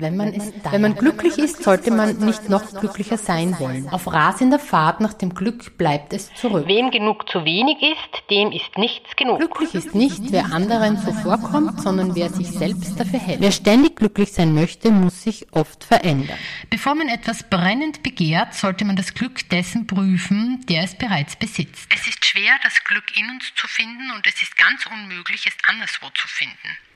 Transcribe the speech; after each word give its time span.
wenn 0.00 0.16
man, 0.16 0.32
es, 0.32 0.52
wenn 0.70 0.80
man 0.80 0.94
glücklich 0.94 1.38
ist, 1.38 1.62
sollte 1.62 1.90
man 1.90 2.16
nicht 2.18 2.48
noch 2.48 2.78
glücklicher 2.78 3.18
sein 3.18 3.58
wollen. 3.58 3.88
Auf 3.88 4.12
rasender 4.12 4.58
Fahrt 4.58 5.00
nach 5.00 5.14
dem 5.14 5.34
Glück 5.34 5.76
bleibt 5.78 6.12
es 6.12 6.32
zurück. 6.34 6.66
Wem 6.66 6.90
genug 6.90 7.28
zu 7.28 7.44
wenig 7.44 7.76
ist, 7.82 8.30
dem 8.30 8.52
ist 8.52 8.76
nichts 8.76 9.16
genug. 9.16 9.38
Glücklich 9.38 9.74
ist 9.74 9.94
nicht, 9.94 10.30
wer 10.30 10.52
anderen 10.52 10.98
zuvorkommt, 10.98 11.80
sondern 11.80 12.14
wer 12.14 12.30
sich 12.30 12.48
selbst 12.48 12.98
dafür 12.98 13.18
hält. 13.18 13.40
Wer 13.40 13.52
ständig 13.52 13.96
glücklich 13.96 14.32
sein 14.32 14.54
möchte, 14.54 14.90
muss 14.90 15.22
sich 15.22 15.46
oft 15.52 15.84
verändern. 15.84 16.38
Bevor 16.70 16.94
man 16.94 17.08
etwas 17.08 17.42
brennend 17.42 18.02
begehrt, 18.02 18.54
sollte 18.54 18.84
man 18.84 18.96
das 18.96 19.14
Glück 19.14 19.48
dessen 19.50 19.86
prüfen, 19.86 20.64
der 20.68 20.84
es 20.84 20.94
bereits 20.94 21.36
besitzt. 21.36 21.88
Es 21.94 22.06
ist 22.06 22.24
schwer, 22.24 22.52
das 22.62 22.82
Glück 22.84 23.16
in 23.16 23.28
uns 23.30 23.52
zu 23.54 23.66
finden 23.66 24.10
und 24.14 24.26
es 24.26 24.42
ist 24.42 24.56
ganz 24.56 24.86
unmöglich, 24.86 25.46
es 25.46 25.56
anderswo 25.68 26.06
zu 26.14 26.28
finden. 26.28 26.87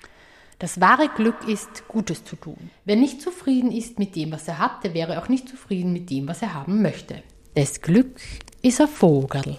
Das 0.62 0.80
wahre 0.80 1.08
Glück 1.08 1.48
ist, 1.48 1.88
Gutes 1.88 2.24
zu 2.24 2.36
tun. 2.36 2.70
Wer 2.84 2.94
nicht 2.94 3.20
zufrieden 3.20 3.72
ist 3.72 3.98
mit 3.98 4.14
dem, 4.14 4.30
was 4.30 4.46
er 4.46 4.60
hat, 4.60 4.84
der 4.84 4.94
wäre 4.94 5.20
auch 5.20 5.28
nicht 5.28 5.48
zufrieden 5.48 5.92
mit 5.92 6.08
dem, 6.08 6.28
was 6.28 6.40
er 6.40 6.54
haben 6.54 6.82
möchte. 6.82 7.24
Das 7.56 7.80
Glück 7.80 8.20
ist 8.62 8.80
ein 8.80 8.86
Vogel. 8.86 9.58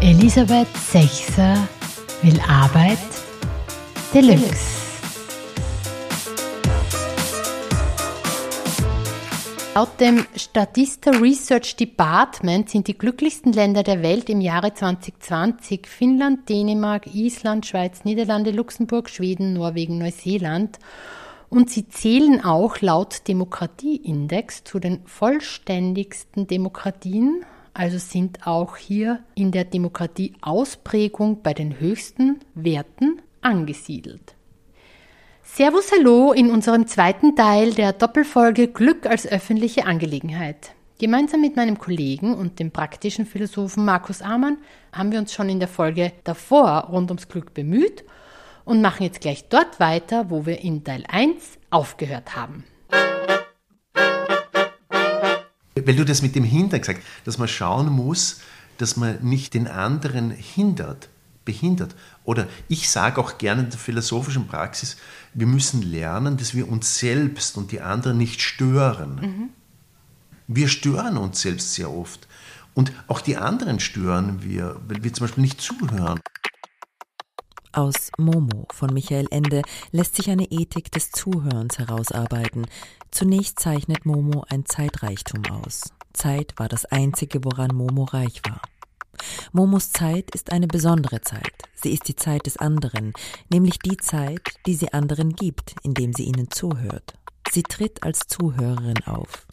Elisabeth 0.00 0.68
Sechser 0.76 1.68
will 2.22 2.40
Arbeit 2.46 2.98
Deluxe. 4.14 4.79
Laut 9.76 10.00
dem 10.00 10.26
Statista 10.34 11.12
Research 11.12 11.76
Department 11.76 12.68
sind 12.70 12.88
die 12.88 12.98
glücklichsten 12.98 13.52
Länder 13.52 13.84
der 13.84 14.02
Welt 14.02 14.28
im 14.28 14.40
Jahre 14.40 14.74
2020 14.74 15.86
Finnland, 15.86 16.48
Dänemark, 16.48 17.06
Island, 17.14 17.66
Schweiz, 17.66 18.04
Niederlande, 18.04 18.50
Luxemburg, 18.50 19.08
Schweden, 19.08 19.52
Norwegen, 19.52 19.98
Neuseeland. 19.98 20.80
Und 21.48 21.70
sie 21.70 21.88
zählen 21.88 22.44
auch 22.44 22.80
laut 22.80 23.28
Demokratieindex 23.28 24.64
zu 24.64 24.80
den 24.80 25.02
vollständigsten 25.06 26.48
Demokratien, 26.48 27.44
also 27.72 27.98
sind 27.98 28.48
auch 28.48 28.76
hier 28.76 29.20
in 29.36 29.52
der 29.52 29.64
Demokratieausprägung 29.64 31.42
bei 31.42 31.54
den 31.54 31.78
höchsten 31.78 32.40
Werten 32.56 33.22
angesiedelt. 33.40 34.34
Servus, 35.52 35.90
hallo 35.90 36.32
in 36.32 36.48
unserem 36.48 36.86
zweiten 36.86 37.34
Teil 37.34 37.74
der 37.74 37.92
Doppelfolge 37.92 38.68
Glück 38.68 39.04
als 39.04 39.26
öffentliche 39.26 39.84
Angelegenheit. 39.84 40.76
Gemeinsam 41.00 41.40
mit 41.40 41.56
meinem 41.56 41.76
Kollegen 41.76 42.34
und 42.34 42.60
dem 42.60 42.70
praktischen 42.70 43.26
Philosophen 43.26 43.84
Markus 43.84 44.22
Amann 44.22 44.58
haben 44.92 45.10
wir 45.10 45.18
uns 45.18 45.34
schon 45.34 45.48
in 45.48 45.58
der 45.58 45.66
Folge 45.66 46.12
davor 46.22 46.86
rund 46.92 47.10
ums 47.10 47.26
Glück 47.26 47.52
bemüht 47.52 48.04
und 48.64 48.80
machen 48.80 49.02
jetzt 49.02 49.20
gleich 49.20 49.48
dort 49.48 49.80
weiter, 49.80 50.30
wo 50.30 50.46
wir 50.46 50.60
in 50.60 50.84
Teil 50.84 51.02
1 51.08 51.58
aufgehört 51.70 52.36
haben. 52.36 52.62
Weil 55.74 55.96
du 55.96 56.04
das 56.04 56.22
mit 56.22 56.36
dem 56.36 56.44
Hindern 56.44 56.80
gesagt 56.80 57.02
dass 57.24 57.38
man 57.38 57.48
schauen 57.48 57.90
muss, 57.90 58.40
dass 58.78 58.96
man 58.96 59.18
nicht 59.20 59.54
den 59.54 59.66
anderen 59.66 60.30
hindert, 60.30 61.09
behindert. 61.44 61.94
Oder 62.24 62.46
ich 62.68 62.90
sage 62.90 63.20
auch 63.20 63.38
gerne 63.38 63.62
in 63.62 63.70
der 63.70 63.78
philosophischen 63.78 64.46
Praxis, 64.46 64.96
wir 65.34 65.46
müssen 65.46 65.82
lernen, 65.82 66.36
dass 66.36 66.54
wir 66.54 66.68
uns 66.68 66.98
selbst 66.98 67.56
und 67.56 67.72
die 67.72 67.80
anderen 67.80 68.18
nicht 68.18 68.40
stören. 68.40 69.14
Mhm. 69.20 69.48
Wir 70.46 70.68
stören 70.68 71.16
uns 71.16 71.40
selbst 71.40 71.74
sehr 71.74 71.90
oft. 71.90 72.26
Und 72.74 72.92
auch 73.08 73.20
die 73.20 73.36
anderen 73.36 73.80
stören 73.80 74.42
wir, 74.42 74.80
weil 74.86 75.02
wir 75.02 75.12
zum 75.12 75.26
Beispiel 75.26 75.42
nicht 75.42 75.60
zuhören. 75.60 76.20
Aus 77.72 78.10
Momo 78.18 78.66
von 78.72 78.92
Michael 78.92 79.28
Ende 79.30 79.62
lässt 79.92 80.16
sich 80.16 80.28
eine 80.28 80.50
Ethik 80.50 80.90
des 80.90 81.12
Zuhörens 81.12 81.78
herausarbeiten. 81.78 82.66
Zunächst 83.12 83.60
zeichnet 83.60 84.06
Momo 84.06 84.44
ein 84.48 84.66
Zeitreichtum 84.66 85.44
aus. 85.46 85.92
Zeit 86.12 86.54
war 86.56 86.68
das 86.68 86.84
Einzige, 86.86 87.44
woran 87.44 87.74
Momo 87.74 88.04
reich 88.04 88.42
war. 88.48 88.60
Momos 89.52 89.90
Zeit 89.90 90.34
ist 90.34 90.52
eine 90.52 90.66
besondere 90.66 91.20
Zeit. 91.20 91.52
Sie 91.74 91.92
ist 91.92 92.08
die 92.08 92.16
Zeit 92.16 92.46
des 92.46 92.56
anderen, 92.56 93.12
nämlich 93.48 93.78
die 93.78 93.96
Zeit, 93.96 94.42
die 94.66 94.74
sie 94.74 94.92
anderen 94.92 95.34
gibt, 95.34 95.74
indem 95.82 96.12
sie 96.12 96.24
ihnen 96.24 96.50
zuhört. 96.50 97.14
Sie 97.50 97.62
tritt 97.62 98.02
als 98.02 98.20
Zuhörerin 98.28 99.02
auf. 99.06 99.46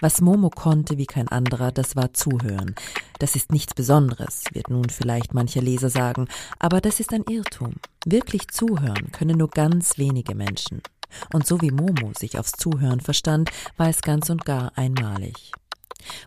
Was 0.00 0.20
Momo 0.20 0.50
konnte 0.50 0.98
wie 0.98 1.06
kein 1.06 1.28
anderer, 1.28 1.72
das 1.72 1.96
war 1.96 2.12
Zuhören. 2.12 2.74
Das 3.18 3.36
ist 3.36 3.52
nichts 3.52 3.74
Besonderes, 3.74 4.44
wird 4.52 4.70
nun 4.70 4.88
vielleicht 4.88 5.34
mancher 5.34 5.62
Leser 5.62 5.90
sagen, 5.90 6.28
aber 6.58 6.80
das 6.80 7.00
ist 7.00 7.12
ein 7.12 7.24
Irrtum. 7.28 7.74
Wirklich 8.04 8.48
zuhören 8.48 9.12
können 9.12 9.38
nur 9.38 9.50
ganz 9.50 9.98
wenige 9.98 10.34
Menschen. 10.34 10.82
Und 11.32 11.46
so 11.46 11.60
wie 11.60 11.70
Momo 11.70 12.12
sich 12.18 12.38
aufs 12.38 12.52
Zuhören 12.52 13.00
verstand, 13.00 13.50
war 13.76 13.88
es 13.88 14.00
ganz 14.00 14.30
und 14.30 14.44
gar 14.44 14.76
einmalig. 14.76 15.52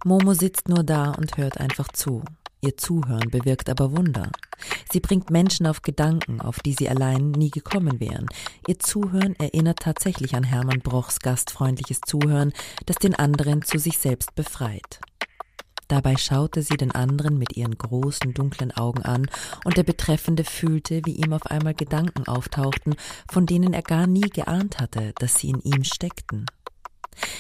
Momo 0.06 0.34
sitzt 0.34 0.70
nur 0.70 0.84
da 0.84 1.12
und 1.12 1.38
hört 1.38 1.60
einfach 1.60 1.88
zu. 1.90 2.24
Ihr 2.64 2.78
Zuhören 2.78 3.30
bewirkt 3.30 3.70
aber 3.70 3.92
Wunder. 3.92 4.32
Sie 4.90 5.02
bringt 5.02 5.30
Menschen 5.30 5.68
auf 5.68 5.82
Gedanken, 5.82 6.40
auf 6.40 6.62
die 6.62 6.74
sie 6.74 6.88
allein 6.88 7.32
nie 7.32 7.50
gekommen 7.50 8.00
wären. 8.00 8.28
Ihr 8.68 8.80
Zuhören 8.80 9.36
erinnert 9.36 9.80
tatsächlich 9.80 10.34
an 10.34 10.46
Hermann 10.46 10.80
Brochs 10.80 11.20
gastfreundliches 11.20 12.00
Zuhören, 12.06 12.54
das 12.86 12.96
den 12.96 13.16
anderen 13.16 13.64
zu 13.64 13.78
sich 13.80 13.98
selbst 13.98 14.34
befreit. 14.36 15.02
Dabei 15.90 16.16
schaute 16.16 16.62
sie 16.62 16.78
den 16.78 16.92
anderen 16.92 17.38
mit 17.38 17.58
ihren 17.58 17.78
großen, 17.78 18.34
dunklen 18.34 18.72
Augen 18.72 19.04
an, 19.04 19.30
und 19.66 19.76
der 19.76 19.84
Betreffende 19.84 20.46
fühlte, 20.46 21.02
wie 21.04 21.16
ihm 21.16 21.34
auf 21.34 21.46
einmal 21.48 21.74
Gedanken 21.74 22.26
auftauchten, 22.28 22.96
von 23.30 23.46
denen 23.46 23.74
er 23.74 23.84
gar 23.84 24.08
nie 24.08 24.30
geahnt 24.30 24.80
hatte, 24.80 25.14
dass 25.20 25.36
sie 25.36 25.50
in 25.50 25.60
ihm 25.60 25.84
steckten. 25.84 26.46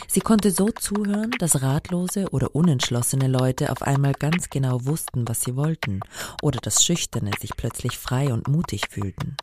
Sie 0.07 0.19
konnte 0.19 0.51
so 0.51 0.69
zuhören, 0.69 1.31
dass 1.39 1.61
ratlose 1.61 2.29
oder 2.31 2.55
unentschlossene 2.55 3.27
Leute 3.27 3.71
auf 3.71 3.81
einmal 3.81 4.13
ganz 4.13 4.49
genau 4.49 4.85
wussten, 4.85 5.27
was 5.27 5.41
sie 5.41 5.55
wollten, 5.55 6.01
oder 6.41 6.59
dass 6.59 6.83
Schüchterne 6.83 7.31
sich 7.39 7.51
plötzlich 7.55 7.97
frei 7.97 8.33
und 8.33 8.47
mutig 8.47 8.89
fühlten, 8.89 9.37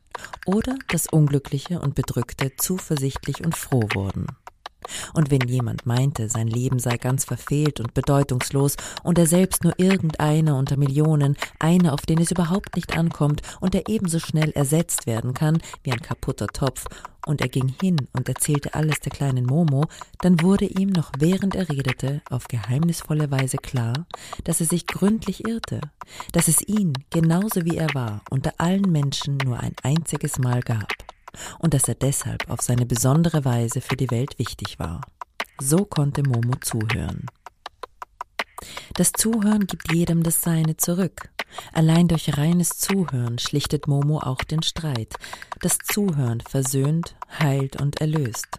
oder 0.47 0.77
dass 0.89 1.07
Unglückliche 1.07 1.81
und 1.81 1.95
Bedrückte 1.95 2.53
zuversichtlich 2.57 3.45
und 3.45 3.57
froh 3.57 3.89
wurden. 3.95 4.27
Und 5.15 5.31
wenn 5.31 5.47
jemand 5.47 5.87
meinte, 5.87 6.29
sein 6.29 6.49
Leben 6.49 6.79
sei 6.79 6.97
ganz 6.97 7.25
verfehlt 7.25 7.81
und 7.81 7.95
bedeutungslos 7.95 8.77
und 9.03 9.19
er 9.19 9.27
selbst 9.27 9.65
nur 9.65 9.79
irgendeiner 9.79 10.57
unter 10.57 10.77
Millionen, 10.77 11.37
einer, 11.59 11.93
auf 11.93 12.03
den 12.03 12.21
es 12.21 12.31
überhaupt 12.31 12.77
nicht 12.77 12.97
ankommt 12.97 13.43
und 13.61 13.75
der 13.75 13.89
ebenso 13.89 14.19
schnell 14.19 14.51
ersetzt 14.51 15.07
werden 15.07 15.35
kann 15.35 15.59
wie 15.83 15.93
ein 15.93 16.01
kaputter 16.01 16.47
Topf, 16.47 16.87
und 17.27 17.41
er 17.41 17.49
ging 17.49 17.75
hin 17.81 17.97
und 18.13 18.29
erzählte 18.29 18.75
alles 18.75 19.01
der 19.01 19.13
kleinen 19.13 19.47
Momo, 19.47 19.85
dann 20.21 20.41
wurde 20.43 20.67
ihm 20.67 20.89
noch 20.91 21.13
während 21.19 21.55
er 21.55 21.69
redete 21.69 22.23
auf 22.31 22.49
geheimnisvolle 22.49 23.31
Weise 23.31 23.57
klar, 23.57 24.07
dass 24.45 24.61
er 24.61 24.67
sich 24.67 24.87
gründlich 24.87 25.47
irrte, 25.47 25.81
dass 26.33 26.49
es 26.49 26.67
ihn, 26.67 26.93
genauso 27.11 27.65
wie 27.65 27.77
er 27.77 27.93
war, 27.95 28.23
unter 28.31 28.55
allen 28.59 28.91
Menschen 28.91 29.37
nur 29.39 29.61
ein 29.61 29.75
einziges 29.83 30.39
Mal 30.39 30.61
gab 30.61 30.93
und 31.59 31.75
dass 31.75 31.89
er 31.89 31.95
deshalb 31.95 32.49
auf 32.51 32.61
seine 32.61 32.87
besondere 32.87 33.45
Weise 33.45 33.81
für 33.81 33.97
die 33.97 34.11
Welt 34.11 34.39
wichtig 34.39 34.79
war. 34.79 35.01
So 35.59 35.85
konnte 35.85 36.23
Momo 36.23 36.55
zuhören. 36.61 37.27
Das 38.95 39.13
Zuhören 39.13 39.67
gibt 39.67 39.93
jedem 39.93 40.23
das 40.23 40.43
Seine 40.43 40.77
zurück. 40.77 41.31
Allein 41.73 42.09
durch 42.09 42.37
reines 42.37 42.79
Zuhören 42.79 43.39
schlichtet 43.39 43.89
Momo 43.89 44.19
auch 44.19 44.45
den 44.45 44.63
Streit. 44.63 45.15
Das 45.61 45.79
Zuhören 45.79 46.41
versöhnt, 46.41 47.17
heilt 47.39 47.81
und 47.81 48.01
erlöst. 48.01 48.59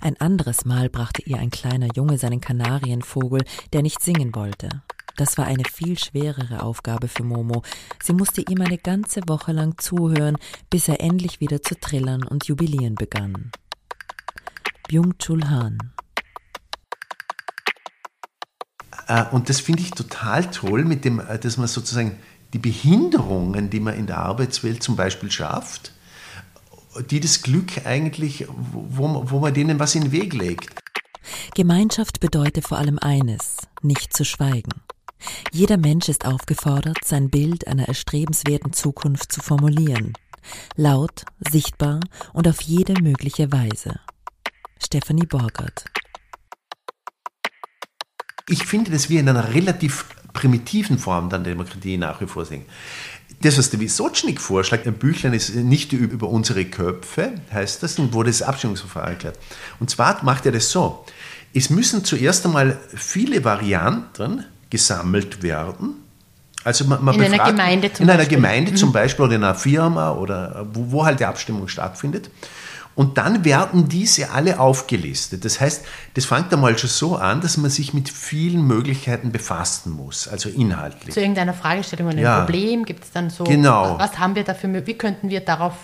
Ein 0.00 0.20
anderes 0.20 0.64
Mal 0.64 0.88
brachte 0.88 1.22
ihr 1.22 1.38
ein 1.38 1.50
kleiner 1.50 1.88
Junge 1.94 2.18
seinen 2.18 2.40
Kanarienvogel, 2.40 3.42
der 3.72 3.82
nicht 3.82 4.00
singen 4.00 4.34
wollte. 4.34 4.82
Das 5.16 5.38
war 5.38 5.46
eine 5.46 5.64
viel 5.64 5.98
schwerere 5.98 6.62
Aufgabe 6.62 7.08
für 7.08 7.22
Momo. 7.22 7.62
Sie 8.02 8.12
musste 8.12 8.40
ihm 8.40 8.60
eine 8.60 8.78
ganze 8.78 9.20
Woche 9.28 9.52
lang 9.52 9.78
zuhören, 9.78 10.38
bis 10.70 10.88
er 10.88 11.00
endlich 11.00 11.40
wieder 11.40 11.62
zu 11.62 11.78
trillern 11.78 12.24
und 12.24 12.46
jubilieren 12.46 12.96
begann. 12.96 13.52
Byung-Chul 14.88 15.48
Han 15.48 15.78
äh, 15.78 15.94
Und 19.32 19.48
das 19.48 19.60
finde 19.60 19.82
ich 19.82 19.90
total 19.90 20.50
toll, 20.50 20.84
mit 20.84 21.04
dem, 21.04 21.20
äh, 21.20 21.38
dass 21.38 21.56
man 21.56 21.68
sozusagen 21.68 22.16
die 22.52 22.58
Behinderungen, 22.58 23.68
die 23.68 23.80
man 23.80 23.94
in 23.94 24.06
der 24.06 24.18
Arbeitswelt 24.18 24.82
zum 24.82 24.96
Beispiel 24.96 25.30
schafft, 25.30 25.92
die 27.10 27.20
das 27.20 27.42
Glück 27.42 27.84
eigentlich, 27.84 28.46
wo, 28.48 29.24
wo 29.28 29.40
man 29.40 29.52
denen 29.52 29.78
was 29.80 29.94
in 29.94 30.02
den 30.02 30.12
Weg 30.12 30.32
legt. 30.32 30.70
Gemeinschaft 31.54 32.20
bedeutet 32.20 32.66
vor 32.66 32.78
allem 32.78 32.98
eines, 32.98 33.56
nicht 33.82 34.16
zu 34.16 34.24
schweigen. 34.24 34.72
Jeder 35.52 35.78
Mensch 35.78 36.08
ist 36.08 36.26
aufgefordert, 36.26 36.98
sein 37.04 37.30
Bild 37.30 37.66
einer 37.66 37.88
erstrebenswerten 37.88 38.72
Zukunft 38.72 39.32
zu 39.32 39.40
formulieren. 39.40 40.12
Laut, 40.76 41.24
sichtbar 41.40 42.00
und 42.32 42.46
auf 42.46 42.60
jede 42.60 43.00
mögliche 43.00 43.50
Weise. 43.50 44.00
Stephanie 44.78 45.26
Borgert. 45.26 45.86
Ich 48.48 48.64
finde, 48.66 48.90
dass 48.90 49.08
wir 49.08 49.20
in 49.20 49.28
einer 49.28 49.54
relativ 49.54 50.04
primitiven 50.32 50.98
Form 50.98 51.30
der 51.30 51.38
Demokratie 51.38 51.96
nach 51.96 52.20
wie 52.20 52.26
vor 52.26 52.44
sind. 52.44 52.64
Das, 53.40 53.56
was 53.56 53.70
der 53.70 53.80
Wisotschnik 53.80 54.40
vorschlägt, 54.40 54.86
ein 54.86 54.94
Büchlein 54.94 55.32
ist 55.32 55.54
nicht 55.54 55.92
über 55.92 56.28
unsere 56.28 56.64
Köpfe, 56.66 57.32
heißt 57.52 57.82
das, 57.82 57.98
und 57.98 58.12
wo 58.12 58.22
das 58.22 58.42
Abstimmungsverfahren 58.42 59.10
erklärt. 59.10 59.38
Und 59.80 59.90
zwar 59.90 60.22
macht 60.24 60.46
er 60.46 60.52
das 60.52 60.70
so. 60.70 61.04
Es 61.54 61.70
müssen 61.70 62.04
zuerst 62.04 62.44
einmal 62.44 62.78
viele 62.94 63.44
Varianten 63.44 64.44
gesammelt 64.70 65.42
werden. 65.42 65.94
Also 66.64 66.84
man, 66.86 67.04
man 67.04 67.14
in 67.14 67.20
befragt, 67.20 67.40
einer 67.40 67.52
Gemeinde 67.52 67.92
zum 67.92 68.02
In 68.02 68.06
Beispiel. 68.06 68.20
einer 68.20 68.28
Gemeinde 68.28 68.72
mhm. 68.72 68.76
zum 68.76 68.92
Beispiel 68.92 69.24
oder 69.24 69.34
in 69.36 69.44
einer 69.44 69.54
Firma 69.54 70.12
oder 70.12 70.66
wo, 70.72 70.92
wo 70.92 71.04
halt 71.04 71.20
die 71.20 71.24
Abstimmung 71.24 71.68
stattfindet. 71.68 72.30
Und 72.94 73.18
dann 73.18 73.44
werden 73.44 73.88
diese 73.88 74.30
alle 74.30 74.60
aufgelistet. 74.60 75.44
Das 75.44 75.60
heißt, 75.60 75.84
das 76.14 76.26
fängt 76.26 76.52
einmal 76.52 76.78
schon 76.78 76.90
so 76.90 77.16
an, 77.16 77.40
dass 77.40 77.56
man 77.56 77.70
sich 77.70 77.92
mit 77.92 78.08
vielen 78.08 78.66
Möglichkeiten 78.66 79.32
befassen 79.32 79.92
muss, 79.92 80.28
also 80.28 80.48
inhaltlich. 80.48 81.12
Zu 81.12 81.20
irgendeiner 81.20 81.54
Fragestellung 81.54 82.06
oder 82.06 82.16
einem 82.16 82.24
ja. 82.24 82.44
Problem 82.44 82.84
gibt 82.84 83.04
es 83.04 83.10
dann 83.10 83.30
so, 83.30 83.44
genau. 83.44 83.98
was 83.98 84.18
haben 84.18 84.36
wir 84.36 84.44
dafür, 84.44 84.86
wie 84.86 84.94
könnten 84.94 85.28
wir 85.28 85.40
darauf 85.40 85.74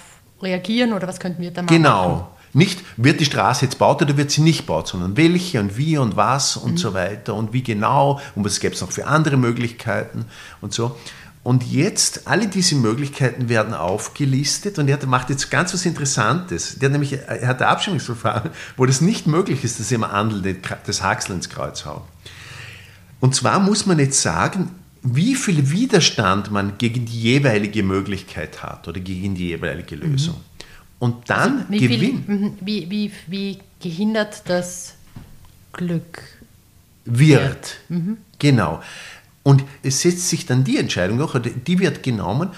reagieren 0.41 0.93
oder 0.93 1.09
was 1.09 1.19
könnten 1.19 1.43
wir 1.43 1.51
da 1.51 1.63
machen? 1.63 1.75
Genau. 1.75 2.29
Nicht, 2.53 2.83
wird 2.97 3.21
die 3.21 3.25
Straße 3.25 3.65
jetzt 3.65 3.79
baut 3.79 4.03
oder 4.03 4.17
wird 4.17 4.33
sie 4.33 4.41
nicht 4.41 4.67
baut, 4.67 4.89
sondern 4.89 5.17
welche 5.17 5.61
und 5.61 5.77
wie 5.77 5.99
und 5.99 6.17
was 6.17 6.57
und 6.57 6.73
mhm. 6.73 6.79
so 6.79 6.95
weiter 6.95 7.35
und 7.35 7.53
wie 7.53 7.63
genau 7.63 8.21
und 8.35 8.45
was 8.45 8.59
gäbe 8.59 8.75
es 8.75 8.81
noch 8.81 8.91
für 8.91 9.07
andere 9.07 9.37
Möglichkeiten 9.37 10.25
und 10.61 10.75
so. 10.75 10.97
Und 11.43 11.65
jetzt, 11.65 12.27
alle 12.27 12.49
diese 12.49 12.75
Möglichkeiten 12.75 13.49
werden 13.49 13.73
aufgelistet 13.73 14.79
und 14.79 14.89
er 14.89 15.05
macht 15.07 15.31
jetzt 15.31 15.51
ganz 15.51 15.73
was 15.73 15.87
Interessantes. 15.87 16.79
Der 16.79 16.89
hat 16.89 16.93
nämlich, 16.93 17.15
er 17.15 17.49
hat 17.49 17.63
ein 17.63 17.69
Abstimmungsverfahren, 17.69 18.51
wo 18.77 18.85
das 18.85 19.01
nicht 19.01 19.27
möglich 19.27 19.65
ist, 19.65 19.81
dass 19.81 19.91
im 19.91 20.05
Andel 20.05 20.57
das 20.87 21.03
Haxel 21.03 21.37
ins 21.37 21.49
Kreuz 21.49 21.87
haue. 21.87 22.03
Und 23.21 23.35
zwar 23.35 23.59
muss 23.59 23.87
man 23.87 23.99
jetzt 23.99 24.21
sagen, 24.21 24.71
wie 25.03 25.35
viel 25.35 25.71
Widerstand 25.71 26.51
man 26.51 26.77
gegen 26.77 27.07
die 27.07 27.21
jeweilige 27.21 27.83
Möglichkeit 27.83 28.63
hat 28.63 28.87
oder 28.87 29.01
gegen 29.01 29.35
die 29.35 29.49
jeweilige 29.49 29.97
mhm. 29.97 30.13
Lösung. 30.13 30.35
Mhm. 30.35 30.67
Und 30.99 31.31
dann 31.31 31.61
also 31.61 31.71
wie 31.71 31.79
gewinnt. 31.79 32.29
Mhm, 32.29 32.59
wie, 32.61 32.91
wie, 32.91 33.13
wie 33.27 33.59
gehindert 33.81 34.43
das 34.45 34.95
Glück 35.73 36.23
wird? 37.07 37.41
wird. 37.43 37.77
Mhm. 37.89 38.19
Genau. 38.39 38.83
Und 39.43 39.65
es 39.83 40.03
setzt 40.03 40.29
sich 40.29 40.47
dann 40.47 40.65
die 40.65 40.79
Entscheidung 40.79 41.19
durch, 41.19 41.35
die 41.67 41.79
wird 41.79 42.03
genommen, 42.03 42.51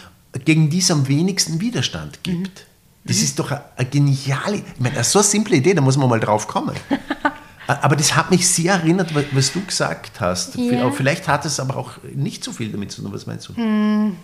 gegen 0.45 0.71
die 0.71 0.79
es 0.79 0.91
am 0.91 1.07
wenigsten 1.09 1.61
Widerstand 1.61 2.23
gibt. 2.23 2.61
Mhm. 2.61 2.73
Das 3.05 3.19
mhm. 3.19 3.23
ist 3.23 3.39
doch 3.39 3.51
eine, 3.51 3.63
eine 3.77 3.89
geniale, 3.89 4.57
ich 4.57 4.81
meine, 4.81 5.03
so 5.05 5.19
eine 5.19 5.25
simple 5.25 5.57
Idee, 5.57 5.75
da 5.75 5.81
muss 5.81 5.97
man 5.97 6.09
mal 6.09 6.21
drauf 6.21 6.49
kommen. 6.49 6.75
aber 7.67 7.97
das 7.97 8.17
hat 8.17 8.31
mich 8.31 8.49
sehr 8.49 8.75
erinnert, 8.75 9.13
was 9.33 9.53
du 9.53 9.65
gesagt 9.65 10.21
hast. 10.21 10.57
Ja. 10.57 10.91
Vielleicht 10.91 11.29
hat 11.29 11.45
es 11.45 11.61
aber 11.61 11.77
auch 11.77 11.93
nicht 12.15 12.43
so 12.43 12.53
viel 12.53 12.71
damit 12.71 12.93
zu 12.93 13.03
tun. 13.03 13.13
Was 13.13 13.27
meinst 13.27 13.49
du? 13.49 13.57
Hm. 13.57 14.17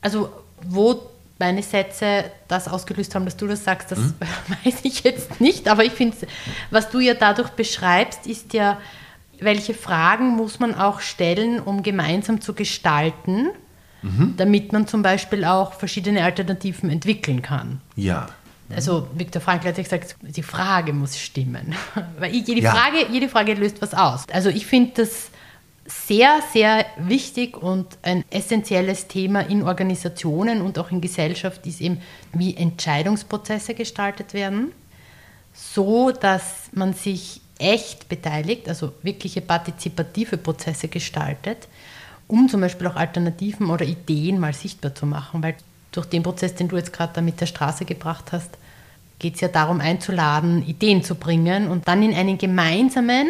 Also, 0.00 0.30
wo 0.62 1.10
meine 1.38 1.62
Sätze 1.62 2.24
das 2.48 2.68
ausgelöst 2.68 3.14
haben, 3.14 3.24
dass 3.24 3.36
du 3.36 3.46
das 3.46 3.64
sagst, 3.64 3.90
das 3.90 3.98
hm? 3.98 4.14
weiß 4.64 4.80
ich 4.82 5.02
jetzt 5.02 5.40
nicht. 5.40 5.68
Aber 5.68 5.84
ich 5.84 5.92
finde, 5.92 6.16
was 6.70 6.90
du 6.90 7.00
ja 7.00 7.14
dadurch 7.14 7.50
beschreibst, 7.50 8.26
ist 8.26 8.52
ja, 8.52 8.78
welche 9.40 9.74
Fragen 9.74 10.36
muss 10.36 10.58
man 10.60 10.74
auch 10.74 11.00
stellen, 11.00 11.60
um 11.60 11.82
gemeinsam 11.82 12.40
zu 12.40 12.54
gestalten, 12.54 13.48
mhm. 14.02 14.34
damit 14.36 14.72
man 14.72 14.86
zum 14.86 15.02
Beispiel 15.02 15.44
auch 15.44 15.74
verschiedene 15.74 16.24
Alternativen 16.24 16.90
entwickeln 16.90 17.42
kann. 17.42 17.80
Ja. 17.96 18.28
Also 18.74 19.08
Viktor 19.14 19.42
Frankl 19.42 19.68
hat 19.68 19.78
ja 19.78 19.82
gesagt, 19.82 20.16
die 20.22 20.42
Frage 20.42 20.92
muss 20.92 21.18
stimmen. 21.18 21.74
Weil 22.18 22.32
jede, 22.32 22.60
ja. 22.60 22.72
Frage, 22.72 23.06
jede 23.10 23.28
Frage 23.28 23.54
löst 23.54 23.82
was 23.82 23.94
aus. 23.94 24.26
Also 24.32 24.48
ich 24.48 24.66
finde 24.66 24.92
das 25.02 25.30
sehr, 25.86 26.40
sehr 26.52 26.86
wichtig 26.98 27.56
und 27.56 27.98
ein 28.02 28.24
essentielles 28.30 29.08
Thema 29.08 29.40
in 29.40 29.64
Organisationen 29.64 30.62
und 30.62 30.78
auch 30.78 30.90
in 30.92 31.00
Gesellschaft 31.00 31.66
ist 31.66 31.80
eben, 31.80 32.00
wie 32.32 32.56
Entscheidungsprozesse 32.56 33.74
gestaltet 33.74 34.32
werden, 34.32 34.72
so 35.52 36.12
dass 36.12 36.70
man 36.72 36.94
sich 36.94 37.39
echt 37.60 38.08
beteiligt, 38.08 38.68
also 38.68 38.92
wirkliche 39.02 39.40
partizipative 39.40 40.36
Prozesse 40.36 40.88
gestaltet, 40.88 41.68
um 42.26 42.48
zum 42.48 42.60
Beispiel 42.60 42.86
auch 42.86 42.96
Alternativen 42.96 43.70
oder 43.70 43.84
Ideen 43.84 44.38
mal 44.38 44.54
sichtbar 44.54 44.94
zu 44.94 45.06
machen. 45.06 45.42
Weil 45.42 45.54
durch 45.92 46.06
den 46.06 46.22
Prozess, 46.22 46.54
den 46.54 46.68
du 46.68 46.76
jetzt 46.76 46.92
gerade 46.92 47.12
da 47.14 47.20
mit 47.20 47.40
der 47.40 47.46
Straße 47.46 47.84
gebracht 47.84 48.32
hast, 48.32 48.50
geht 49.18 49.34
es 49.34 49.40
ja 49.40 49.48
darum 49.48 49.80
einzuladen, 49.80 50.66
Ideen 50.66 51.02
zu 51.04 51.14
bringen 51.14 51.68
und 51.68 51.86
dann 51.86 52.02
in 52.02 52.14
einen 52.14 52.38
gemeinsamen, 52.38 53.28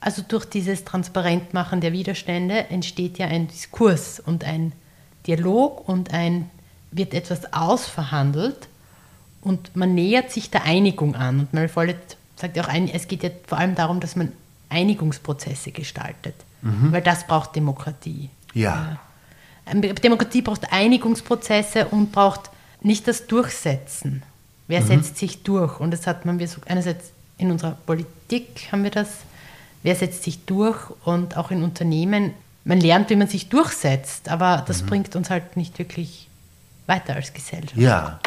also 0.00 0.22
durch 0.26 0.44
dieses 0.44 0.84
Transparentmachen 0.84 1.80
der 1.80 1.92
Widerstände 1.92 2.70
entsteht 2.70 3.18
ja 3.18 3.26
ein 3.26 3.48
Diskurs 3.48 4.20
und 4.20 4.44
ein 4.44 4.72
Dialog 5.26 5.88
und 5.88 6.12
ein 6.12 6.50
wird 6.90 7.14
etwas 7.14 7.52
ausverhandelt 7.52 8.68
und 9.42 9.76
man 9.76 9.94
nähert 9.94 10.32
sich 10.32 10.50
der 10.50 10.64
Einigung 10.64 11.14
an 11.14 11.40
und 11.40 11.54
man 11.54 11.68
folgt 11.68 12.16
sagt 12.38 12.56
ja 12.56 12.64
auch, 12.64 12.68
ein, 12.68 12.88
es 12.88 13.08
geht 13.08 13.22
ja 13.22 13.30
vor 13.46 13.58
allem 13.58 13.74
darum, 13.74 14.00
dass 14.00 14.16
man 14.16 14.32
Einigungsprozesse 14.68 15.72
gestaltet, 15.72 16.34
mhm. 16.62 16.92
weil 16.92 17.02
das 17.02 17.26
braucht 17.26 17.56
Demokratie. 17.56 18.30
Ja. 18.54 18.98
Ähm, 19.66 19.82
Demokratie 19.82 20.42
braucht 20.42 20.72
Einigungsprozesse 20.72 21.86
und 21.86 22.12
braucht 22.12 22.50
nicht 22.80 23.08
das 23.08 23.26
Durchsetzen. 23.26 24.22
Wer 24.66 24.82
mhm. 24.82 24.86
setzt 24.86 25.16
sich 25.18 25.42
durch? 25.42 25.80
Und 25.80 25.90
das 25.90 26.06
hat 26.06 26.26
man, 26.26 26.38
wir 26.38 26.48
so, 26.48 26.60
einerseits 26.66 27.12
in 27.38 27.50
unserer 27.50 27.72
Politik 27.72 28.68
haben 28.70 28.84
wir 28.84 28.90
das, 28.90 29.08
wer 29.82 29.94
setzt 29.94 30.24
sich 30.24 30.44
durch 30.44 30.78
und 31.04 31.36
auch 31.36 31.50
in 31.50 31.62
Unternehmen. 31.62 32.34
Man 32.64 32.80
lernt, 32.80 33.10
wie 33.10 33.16
man 33.16 33.28
sich 33.28 33.48
durchsetzt, 33.48 34.28
aber 34.28 34.62
das 34.66 34.82
mhm. 34.82 34.86
bringt 34.86 35.16
uns 35.16 35.30
halt 35.30 35.56
nicht 35.56 35.78
wirklich 35.78 36.28
weiter 36.86 37.14
als 37.14 37.32
Gesellschaft. 37.32 37.78
Ja. 37.78 38.20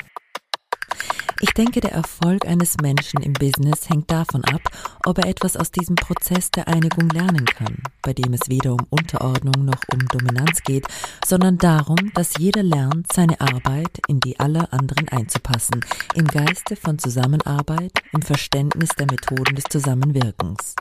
Ich 1.43 1.53
denke, 1.55 1.81
der 1.81 1.91
Erfolg 1.91 2.45
eines 2.45 2.77
Menschen 2.83 3.23
im 3.23 3.33
Business 3.33 3.89
hängt 3.89 4.11
davon 4.11 4.45
ab, 4.45 4.61
ob 5.07 5.17
er 5.17 5.25
etwas 5.25 5.57
aus 5.57 5.71
diesem 5.71 5.95
Prozess 5.95 6.51
der 6.51 6.67
Einigung 6.67 7.09
lernen 7.09 7.45
kann, 7.45 7.81
bei 8.03 8.13
dem 8.13 8.33
es 8.33 8.47
weder 8.47 8.73
um 8.73 8.85
Unterordnung 8.91 9.65
noch 9.65 9.81
um 9.91 10.07
Dominanz 10.07 10.61
geht, 10.61 10.85
sondern 11.25 11.57
darum, 11.57 12.11
dass 12.13 12.38
jeder 12.38 12.61
lernt, 12.61 13.11
seine 13.11 13.41
Arbeit 13.41 14.01
in 14.07 14.19
die 14.19 14.39
aller 14.39 14.71
anderen 14.71 15.09
einzupassen, 15.09 15.83
im 16.13 16.25
Geiste 16.25 16.75
von 16.75 16.99
Zusammenarbeit, 16.99 17.93
im 18.13 18.21
Verständnis 18.21 18.89
der 18.89 19.07
Methoden 19.07 19.55
des 19.55 19.65
Zusammenwirkens. 19.65 20.75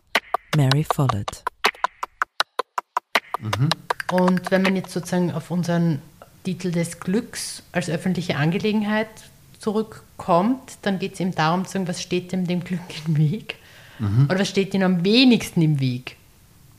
Mary 0.56 0.84
Follett. 0.92 1.42
Mhm. 3.38 3.70
Und 4.12 4.50
wenn 4.50 4.60
man 4.60 4.76
jetzt 4.76 4.92
sozusagen 4.92 5.32
auf 5.32 5.50
unseren 5.50 6.02
Titel 6.44 6.70
des 6.70 7.00
Glücks 7.00 7.62
als 7.72 7.88
öffentliche 7.88 8.36
Angelegenheit 8.36 9.08
zurückkommt, 9.60 10.78
dann 10.82 10.98
geht 10.98 11.14
es 11.14 11.20
ihm 11.20 11.34
darum 11.34 11.64
zu 11.66 11.72
sagen, 11.72 11.86
was 11.86 12.02
steht 12.02 12.32
dem 12.32 12.46
dem 12.46 12.64
Glück 12.64 12.80
im 13.06 13.16
Weg? 13.16 13.56
Mhm. 13.98 14.26
Oder 14.28 14.40
was 14.40 14.48
steht 14.48 14.74
ihm 14.74 14.82
am 14.82 15.04
wenigsten 15.04 15.62
im 15.62 15.78
Weg? 15.78 16.16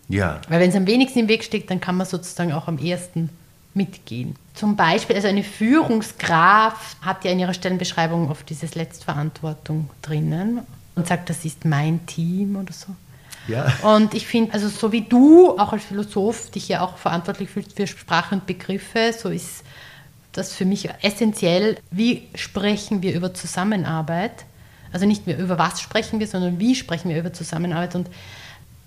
Ja. 0.09 0.41
Weil 0.49 0.59
wenn 0.59 0.71
es 0.71 0.75
am 0.75 0.87
wenigsten 0.87 1.19
im 1.19 1.27
Weg 1.27 1.43
steht, 1.43 1.69
dann 1.69 1.79
kann 1.79 1.95
man 1.95 2.07
sozusagen 2.07 2.51
auch 2.51 2.67
am 2.67 2.77
ersten 2.79 3.29
mitgehen. 3.73 4.35
Zum 4.53 4.75
Beispiel, 4.75 5.15
also 5.15 5.29
eine 5.29 5.43
Führungskraft 5.43 6.97
hat 7.01 7.23
ja 7.23 7.31
in 7.31 7.39
ihrer 7.39 7.53
Stellenbeschreibung 7.53 8.29
oft 8.29 8.49
dieses 8.49 8.75
Letztverantwortung 8.75 9.89
drinnen 10.01 10.61
und 10.95 11.07
sagt, 11.07 11.29
das 11.29 11.45
ist 11.45 11.63
mein 11.63 12.05
Team 12.05 12.57
oder 12.57 12.73
so. 12.73 12.87
Ja. 13.47 13.71
Und 13.83 14.13
ich 14.13 14.27
finde, 14.27 14.53
also 14.53 14.67
so 14.67 14.91
wie 14.91 15.01
du 15.01 15.57
auch 15.57 15.71
als 15.71 15.83
Philosoph 15.83 16.51
dich 16.51 16.67
ja 16.67 16.81
auch 16.81 16.97
verantwortlich 16.97 17.49
fühlst 17.49 17.75
für 17.75 17.87
Sprache 17.87 18.35
und 18.35 18.45
Begriffe, 18.45 19.13
so 19.17 19.29
ist 19.29 19.63
das 20.31 20.53
für 20.53 20.65
mich 20.65 20.89
essentiell, 21.01 21.77
wie 21.91 22.27
sprechen 22.35 23.01
wir 23.01 23.13
über 23.13 23.33
Zusammenarbeit. 23.33 24.45
Also 24.93 25.05
nicht 25.05 25.27
mehr 25.27 25.37
über 25.37 25.57
was 25.57 25.81
sprechen 25.81 26.19
wir, 26.19 26.27
sondern 26.27 26.59
wie 26.59 26.75
sprechen 26.75 27.09
wir 27.09 27.17
über 27.17 27.33
Zusammenarbeit. 27.33 27.95
Und 27.95 28.09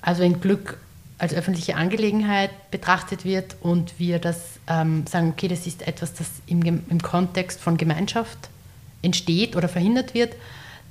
also 0.02 0.22
wenn 0.22 0.40
Glück 0.40 0.78
als 1.18 1.32
öffentliche 1.32 1.76
Angelegenheit 1.76 2.50
betrachtet 2.70 3.24
wird 3.24 3.56
und 3.60 3.98
wir 3.98 4.18
das 4.18 4.58
ähm, 4.66 5.06
sagen, 5.06 5.30
okay, 5.30 5.48
das 5.48 5.66
ist 5.66 5.86
etwas, 5.86 6.14
das 6.14 6.28
im, 6.46 6.62
im 6.62 7.02
Kontext 7.02 7.60
von 7.60 7.76
Gemeinschaft 7.76 8.38
entsteht 9.02 9.54
oder 9.54 9.68
verhindert 9.68 10.14
wird, 10.14 10.34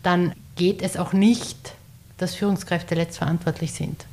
dann 0.01 0.33
geht 0.55 0.81
es 0.81 0.97
auch 0.97 1.13
nicht, 1.13 1.73
dass 2.17 2.35
Führungskräfte 2.35 2.95
letztverantwortlich 2.95 3.73
sind, 3.73 4.05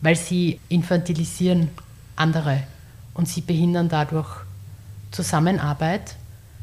weil 0.00 0.16
sie 0.16 0.60
infantilisieren 0.68 1.70
andere 2.16 2.62
und 3.14 3.28
sie 3.28 3.40
behindern 3.40 3.88
dadurch 3.88 4.28
Zusammenarbeit. 5.10 6.14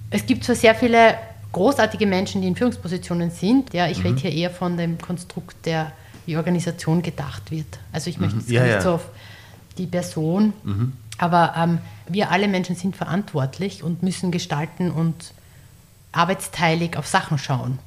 Es 0.09 0.25
gibt 0.25 0.43
zwar 0.43 0.55
sehr 0.55 0.75
viele 0.75 1.15
großartige 1.51 2.05
Menschen, 2.05 2.41
die 2.41 2.47
in 2.47 2.55
Führungspositionen 2.55 3.31
sind. 3.31 3.73
Ja, 3.73 3.87
ich 3.87 3.99
mhm. 3.99 4.07
rede 4.07 4.21
hier 4.21 4.31
eher 4.31 4.51
von 4.51 4.77
dem 4.77 4.97
Konstrukt, 4.97 5.65
der 5.65 5.91
wie 6.25 6.37
Organisation 6.37 7.01
gedacht 7.01 7.51
wird. 7.51 7.79
Also 7.91 8.09
ich 8.09 8.19
möchte 8.19 8.37
mhm. 8.37 8.43
ja, 8.47 8.63
nicht 8.63 8.71
ja. 8.73 8.81
so 8.81 8.93
auf 8.95 9.05
die 9.77 9.87
Person, 9.87 10.53
mhm. 10.63 10.93
aber 11.17 11.53
ähm, 11.57 11.79
wir 12.07 12.31
alle 12.31 12.47
Menschen 12.47 12.75
sind 12.75 12.95
verantwortlich 12.95 13.83
und 13.83 14.03
müssen 14.03 14.31
gestalten 14.31 14.91
und 14.91 15.33
arbeitsteilig 16.11 16.97
auf 16.97 17.07
Sachen 17.07 17.37
schauen 17.37 17.79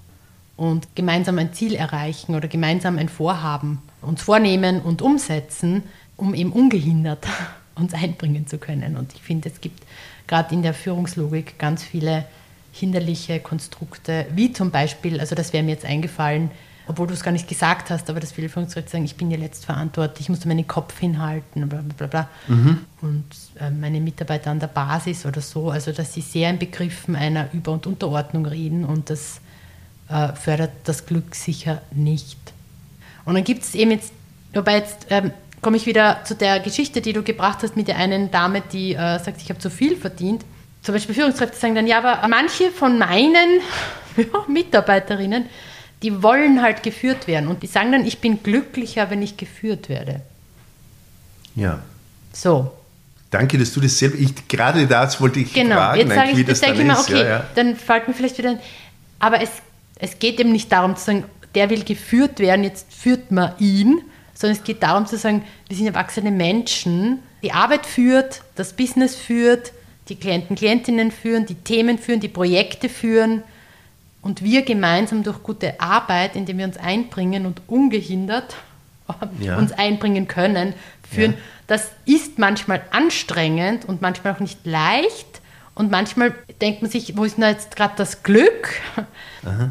und 0.57 0.95
gemeinsam 0.95 1.39
ein 1.39 1.53
Ziel 1.53 1.75
erreichen 1.75 2.35
oder 2.35 2.49
gemeinsam 2.49 2.99
ein 2.99 3.09
Vorhaben 3.09 3.83
uns 4.03 4.23
vornehmen 4.23 4.81
und 4.81 5.03
umsetzen, 5.03 5.83
um 6.17 6.35
eben 6.35 6.53
ungehindert 6.53 7.27
uns 7.75 7.93
einbringen 7.95 8.47
zu 8.47 8.59
können. 8.59 8.97
Und 8.97 9.15
ich 9.15 9.23
finde, 9.23 9.49
es 9.49 9.61
gibt 9.61 9.83
gerade 10.31 10.55
in 10.55 10.63
der 10.63 10.75
Führungslogik 10.75 11.59
ganz 11.59 11.83
viele 11.83 12.25
hinderliche 12.73 13.41
Konstrukte, 13.41 14.27
wie 14.33 14.53
zum 14.53 14.71
Beispiel, 14.71 15.19
also 15.19 15.35
das 15.35 15.53
wäre 15.53 15.65
mir 15.65 15.73
jetzt 15.73 15.85
eingefallen, 15.85 16.53
obwohl 16.87 17.09
du 17.09 17.15
es 17.15 17.23
gar 17.25 17.33
nicht 17.33 17.49
gesagt 17.49 17.91
hast, 17.91 18.09
aber 18.09 18.21
dass 18.21 18.31
viele 18.31 18.49
Führungskräfte 18.49 18.93
sagen, 18.93 19.05
ich 19.05 19.17
bin 19.17 19.31
ja 19.33 19.37
letztverantwortlich, 19.37 20.27
ich 20.27 20.29
muss 20.29 20.45
meinen 20.45 20.69
Kopf 20.69 20.99
hinhalten, 21.01 21.69
bla 21.69 21.83
bla 21.97 22.07
bla. 22.07 22.29
Mhm. 22.47 22.79
Und 23.01 23.25
äh, 23.59 23.71
meine 23.71 24.01
Mitarbeiter 24.01 24.53
an 24.53 24.61
der 24.61 24.69
Basis 24.69 25.27
oder 25.27 25.41
so, 25.41 25.71
also 25.71 25.91
dass 25.91 26.15
sie 26.15 26.21
sehr 26.21 26.49
in 26.49 26.61
Begriffen 26.61 27.17
einer 27.17 27.53
Über- 27.53 27.73
und 27.73 27.89
Unterordnung 27.89 28.47
reden 28.47 28.85
und 28.85 29.11
das 29.11 29.41
äh, 30.09 30.33
fördert 30.35 30.73
das 30.85 31.07
Glück 31.07 31.35
sicher 31.35 31.83
nicht. 31.91 32.39
Und 33.25 33.35
dann 33.35 33.45
gibt 33.45 33.65
es 33.65 33.75
eben 33.75 33.91
jetzt, 33.91 34.13
wobei 34.55 34.77
jetzt 34.77 35.07
ähm, 35.11 35.33
komme 35.61 35.77
ich 35.77 35.87
wieder 35.87 36.25
zu 36.25 36.35
der 36.35 36.61
Geschichte, 36.61 37.01
die 37.01 37.13
du 37.13 37.23
gebracht 37.23 37.59
hast 37.63 37.77
mit 37.77 37.89
der 37.89 37.97
einen 37.97 38.31
Dame, 38.31 38.63
die 38.73 38.95
äh, 38.95 39.19
sagt, 39.19 39.43
ich 39.43 39.51
habe 39.51 39.61
zu 39.61 39.71
viel 39.71 39.97
verdient. 39.97 40.45
Zum 40.83 40.95
Beispiel 40.95 41.15
Führungskräfte 41.15 41.59
sagen 41.59 41.75
dann, 41.75 41.87
ja, 41.87 41.99
aber 41.99 42.27
manche 42.29 42.71
von 42.71 42.99
meinen 42.99 43.61
ja, 44.17 44.45
Mitarbeiterinnen, 44.49 45.47
die 46.03 46.23
wollen 46.23 46.63
halt 46.63 46.83
geführt 46.83 47.27
werden 47.27 47.49
und 47.49 47.63
die 47.63 47.67
sagen 47.67 47.93
dann, 47.93 48.07
ich 48.07 48.19
bin 48.19 48.43
glücklicher, 48.43 49.11
wenn 49.11 49.21
ich 49.21 49.37
geführt 49.37 49.89
werde. 49.89 50.23
Ja. 51.55 51.81
So. 52.33 52.73
Danke, 53.31 53.59
dass 53.59 53.73
du 53.73 53.81
das 53.81 53.99
selber, 53.99 54.17
ich, 54.19 54.49
gerade 54.49 54.87
das 54.87 55.21
wollte 55.21 55.41
ich 55.41 55.53
genau. 55.53 55.77
fragen, 55.77 56.01
jetzt 56.01 56.15
sage 56.15 56.31
ich, 56.31 56.37
wie 56.39 56.45
das 56.45 56.61
dann 56.61 56.75
ich 56.75 56.81
immer, 56.81 56.99
okay, 56.99 57.21
ja, 57.21 57.29
ja. 57.29 57.47
dann 57.55 57.77
fällt 57.77 58.09
mir 58.09 58.15
vielleicht 58.15 58.39
wieder 58.39 58.51
ein, 58.51 58.61
aber 59.21 59.41
es, 59.41 59.51
es 59.97 60.19
geht 60.19 60.41
eben 60.41 60.51
nicht 60.51 60.73
darum 60.73 60.97
zu 60.97 61.05
sagen, 61.05 61.25
der 61.55 61.71
will 61.71 61.85
geführt 61.85 62.41
werden, 62.41 62.65
jetzt 62.65 62.93
führt 62.93 63.31
man 63.31 63.53
ihn, 63.59 64.03
sondern 64.41 64.57
es 64.57 64.65
geht 64.65 64.83
darum 64.83 65.05
zu 65.05 65.19
sagen, 65.19 65.45
wir 65.69 65.77
sind 65.77 65.87
erwachsene 65.87 66.31
Menschen, 66.31 67.19
die 67.43 67.53
Arbeit 67.53 67.85
führt, 67.85 68.41
das 68.55 68.73
Business 68.73 69.15
führt, 69.15 69.73
die 70.09 70.17
Klienten, 70.17 70.57
Klientinnen 70.57 71.11
führen, 71.11 71.45
die 71.45 71.57
Themen 71.57 71.99
führen, 71.99 72.21
die 72.21 72.29
Projekte 72.29 72.89
führen 72.89 73.43
und 74.23 74.43
wir 74.43 74.63
gemeinsam 74.63 75.25
durch 75.25 75.43
gute 75.43 75.79
Arbeit, 75.79 76.37
indem 76.37 76.57
wir 76.57 76.65
uns 76.65 76.79
einbringen 76.79 77.45
und 77.45 77.61
ungehindert 77.67 78.57
ja. 79.41 79.59
uns 79.59 79.73
einbringen 79.73 80.27
können, 80.27 80.73
führen. 81.11 81.33
Ja. 81.33 81.39
Das 81.67 81.91
ist 82.07 82.39
manchmal 82.39 82.81
anstrengend 82.93 83.85
und 83.85 84.01
manchmal 84.01 84.33
auch 84.33 84.41
nicht 84.41 84.65
leicht. 84.65 85.43
Und 85.75 85.91
manchmal 85.91 86.35
denkt 86.63 86.81
man 86.81 86.91
sich, 86.91 87.17
wo 87.17 87.25
ist 87.25 87.37
denn 87.37 87.45
jetzt 87.45 87.77
gerade 87.77 87.93
das 87.97 88.23
Glück? 88.23 88.81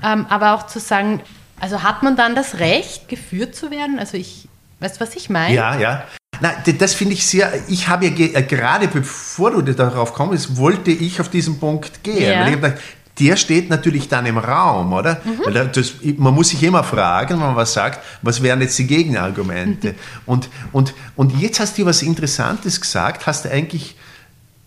Ähm, 0.04 0.26
aber 0.30 0.56
auch 0.56 0.66
zu 0.66 0.80
sagen, 0.80 1.22
also 1.60 1.84
hat 1.84 2.04
man 2.04 2.16
dann 2.16 2.36
das 2.36 2.60
Recht, 2.60 3.08
geführt 3.08 3.56
zu 3.56 3.70
werden? 3.70 4.00
Also 4.00 4.18
ich, 4.18 4.49
weißt 4.80 4.98
du, 4.98 5.02
was 5.02 5.16
ich 5.16 5.30
meine? 5.30 5.56
Ja, 5.56 5.78
ja. 5.78 6.04
Na, 6.42 6.54
das 6.78 6.94
finde 6.94 7.14
ich 7.16 7.28
sehr, 7.28 7.52
ich 7.68 7.90
habe 7.90 8.08
ja 8.08 8.12
äh, 8.12 8.44
gerade 8.44 8.88
bevor 8.88 9.52
du 9.52 9.62
darauf 9.62 10.14
kommst, 10.14 10.56
wollte 10.56 10.92
ich 10.92 11.20
auf 11.20 11.30
diesen 11.30 11.60
Punkt 11.60 12.04
gehen. 12.04 12.32
Ja. 12.32 12.42
Weil 12.42 12.50
ich 12.50 12.56
gedacht, 12.56 12.78
der 13.20 13.36
steht 13.36 13.70
natürlich 13.70 14.08
dann 14.08 14.26
im 14.26 14.38
Raum, 14.38 14.94
oder? 14.94 15.22
Mhm. 15.26 15.72
Das, 15.74 15.96
man 16.18 16.34
muss 16.34 16.50
sich 16.50 16.64
immer 16.64 16.84
fragen, 16.84 17.32
wenn 17.32 17.40
man 17.40 17.56
was 17.56 17.74
sagt, 17.74 18.00
was 18.22 18.42
wären 18.42 18.62
jetzt 18.62 18.80
die 18.80 18.88
Gegenargumente? 18.88 19.96
Und, 20.26 20.50
und, 20.72 20.94
und 21.16 21.38
jetzt 21.40 21.60
hast 21.60 21.78
du 21.78 21.86
was 21.86 22.02
Interessantes 22.02 22.80
gesagt, 22.80 23.26
hast 23.26 23.46
du 23.46 23.52
eigentlich 23.52 23.96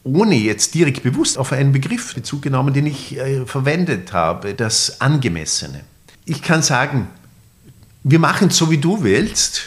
ohne 0.05 0.35
jetzt 0.35 0.75
direkt 0.75 1.03
bewusst 1.03 1.39
auf 1.39 1.53
einen 1.53 1.73
Begriff 1.73 2.15
Bezug 2.15 2.43
genommen, 2.43 2.75
den 2.75 2.87
ich 2.87 3.17
äh, 3.17 3.47
verwendet 3.47 4.13
habe, 4.13 4.55
das 4.55 5.01
Angemessene. 5.01 5.83
Ich 6.25 6.43
kann 6.43 6.63
sagen, 6.63 7.09
wir 8.03 8.19
machen 8.19 8.49
es 8.49 8.57
so, 8.57 8.71
wie 8.71 8.79
du 8.79 9.05
willst. 9.05 9.63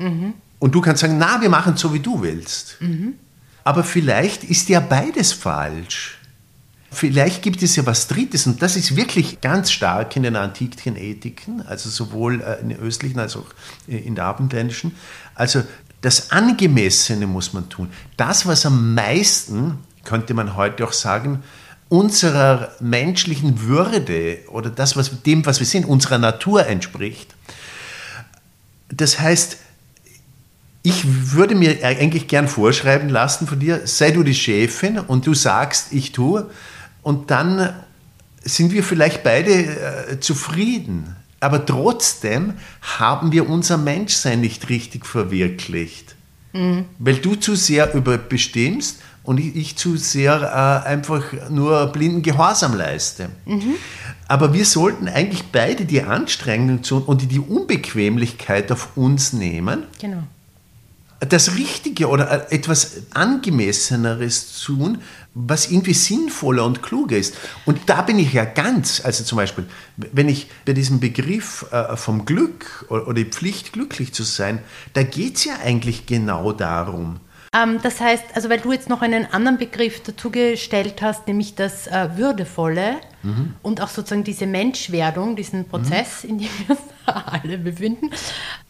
Mhm. 0.00 0.34
Und 0.58 0.74
du 0.74 0.80
kannst 0.80 1.00
sagen, 1.00 1.18
na, 1.18 1.40
wir 1.40 1.48
machen 1.48 1.74
es 1.74 1.80
so, 1.80 1.94
wie 1.94 2.00
du 2.00 2.22
willst. 2.22 2.76
Mhm. 2.80 3.14
Aber 3.64 3.84
vielleicht 3.84 4.44
ist 4.44 4.68
ja 4.68 4.80
beides 4.80 5.32
falsch. 5.32 6.18
Vielleicht 6.92 7.42
gibt 7.42 7.62
es 7.62 7.76
ja 7.76 7.86
was 7.86 8.08
Drittes 8.08 8.48
und 8.48 8.62
das 8.62 8.74
ist 8.74 8.96
wirklich 8.96 9.40
ganz 9.40 9.70
stark 9.70 10.16
in 10.16 10.24
den 10.24 10.34
antiken 10.34 10.96
Ethiken, 10.96 11.62
also 11.62 11.88
sowohl 11.88 12.40
äh, 12.40 12.60
in 12.60 12.70
den 12.70 12.78
östlichen 12.80 13.20
als 13.20 13.36
auch 13.36 13.46
in 13.86 14.16
der 14.16 14.24
abendländischen. 14.24 14.96
Also 15.36 15.62
das 16.00 16.32
Angemessene 16.32 17.28
muss 17.28 17.52
man 17.52 17.68
tun. 17.68 17.90
Das, 18.16 18.44
was 18.46 18.66
am 18.66 18.94
meisten, 18.94 19.78
könnte 20.02 20.34
man 20.34 20.56
heute 20.56 20.84
auch 20.84 20.92
sagen, 20.92 21.44
unserer 21.88 22.72
menschlichen 22.80 23.60
Würde 23.62 24.38
oder 24.48 24.70
das, 24.70 24.96
was 24.96 25.22
dem, 25.22 25.46
was 25.46 25.60
wir 25.60 25.66
sind, 25.66 25.84
unserer 25.84 26.18
Natur 26.18 26.66
entspricht. 26.66 27.34
Das 28.88 29.20
heißt, 29.20 29.58
ich 30.82 31.32
würde 31.32 31.54
mir 31.54 31.84
eigentlich 31.84 32.26
gern 32.26 32.48
vorschreiben 32.48 33.08
lassen 33.08 33.46
von 33.46 33.58
dir, 33.58 33.82
sei 33.84 34.10
du 34.12 34.22
die 34.22 34.34
Chefin 34.34 34.98
und 34.98 35.26
du 35.26 35.34
sagst, 35.34 35.92
ich 35.92 36.12
tue, 36.12 36.48
und 37.02 37.30
dann 37.30 37.74
sind 38.42 38.72
wir 38.72 38.82
vielleicht 38.82 39.22
beide 39.22 39.52
äh, 39.52 40.20
zufrieden. 40.20 41.16
Aber 41.40 41.64
trotzdem 41.64 42.54
haben 42.98 43.32
wir 43.32 43.48
unser 43.48 43.78
Menschsein 43.78 44.40
nicht 44.40 44.68
richtig 44.68 45.06
verwirklicht. 45.06 46.14
Mhm. 46.52 46.86
Weil 46.98 47.16
du 47.16 47.34
zu 47.34 47.54
sehr 47.54 47.94
überbestimmst 47.94 49.00
und 49.22 49.38
ich, 49.38 49.56
ich 49.56 49.76
zu 49.76 49.96
sehr 49.96 50.82
äh, 50.84 50.88
einfach 50.88 51.24
nur 51.50 51.86
blinden 51.88 52.22
Gehorsam 52.22 52.74
leiste. 52.74 53.30
Mhm. 53.46 53.74
Aber 54.28 54.52
wir 54.52 54.64
sollten 54.64 55.08
eigentlich 55.08 55.44
beide 55.52 55.84
die 55.84 56.02
Anstrengung 56.02 56.80
und 57.06 57.30
die 57.30 57.38
Unbequemlichkeit 57.38 58.72
auf 58.72 58.96
uns 58.96 59.32
nehmen. 59.32 59.84
Genau 60.00 60.24
das 61.20 61.54
Richtige 61.56 62.08
oder 62.08 62.50
etwas 62.50 63.02
Angemesseneres 63.12 64.62
tun, 64.62 65.02
was 65.34 65.70
irgendwie 65.70 65.94
sinnvoller 65.94 66.64
und 66.64 66.82
kluger 66.82 67.16
ist. 67.16 67.36
Und 67.66 67.78
da 67.86 68.02
bin 68.02 68.18
ich 68.18 68.32
ja 68.32 68.44
ganz, 68.44 69.04
also 69.04 69.22
zum 69.22 69.36
Beispiel, 69.36 69.66
wenn 69.96 70.28
ich 70.28 70.48
bei 70.64 70.72
diesem 70.72 70.98
Begriff 70.98 71.66
äh, 71.70 71.96
vom 71.96 72.24
Glück 72.24 72.86
oder 72.88 73.14
die 73.14 73.26
Pflicht, 73.26 73.72
glücklich 73.72 74.12
zu 74.12 74.22
sein, 74.22 74.60
da 74.94 75.02
geht 75.02 75.36
es 75.36 75.44
ja 75.44 75.54
eigentlich 75.62 76.06
genau 76.06 76.52
darum. 76.52 77.20
Ähm, 77.52 77.80
das 77.82 78.00
heißt, 78.00 78.24
also 78.34 78.48
weil 78.48 78.60
du 78.60 78.72
jetzt 78.72 78.88
noch 78.88 79.02
einen 79.02 79.26
anderen 79.26 79.58
Begriff 79.58 80.02
dazu 80.02 80.30
gestellt 80.30 81.02
hast, 81.02 81.26
nämlich 81.26 81.54
das 81.54 81.86
äh, 81.86 82.16
Würdevolle 82.16 82.96
mhm. 83.22 83.54
und 83.62 83.80
auch 83.80 83.88
sozusagen 83.88 84.24
diese 84.24 84.46
Menschwerdung, 84.46 85.36
diesen 85.36 85.68
Prozess, 85.68 86.24
mhm. 86.24 86.30
in 86.30 86.38
dem 86.38 86.48
wir 86.66 86.70
uns 86.70 86.80
alle 87.06 87.58
befinden, 87.58 88.10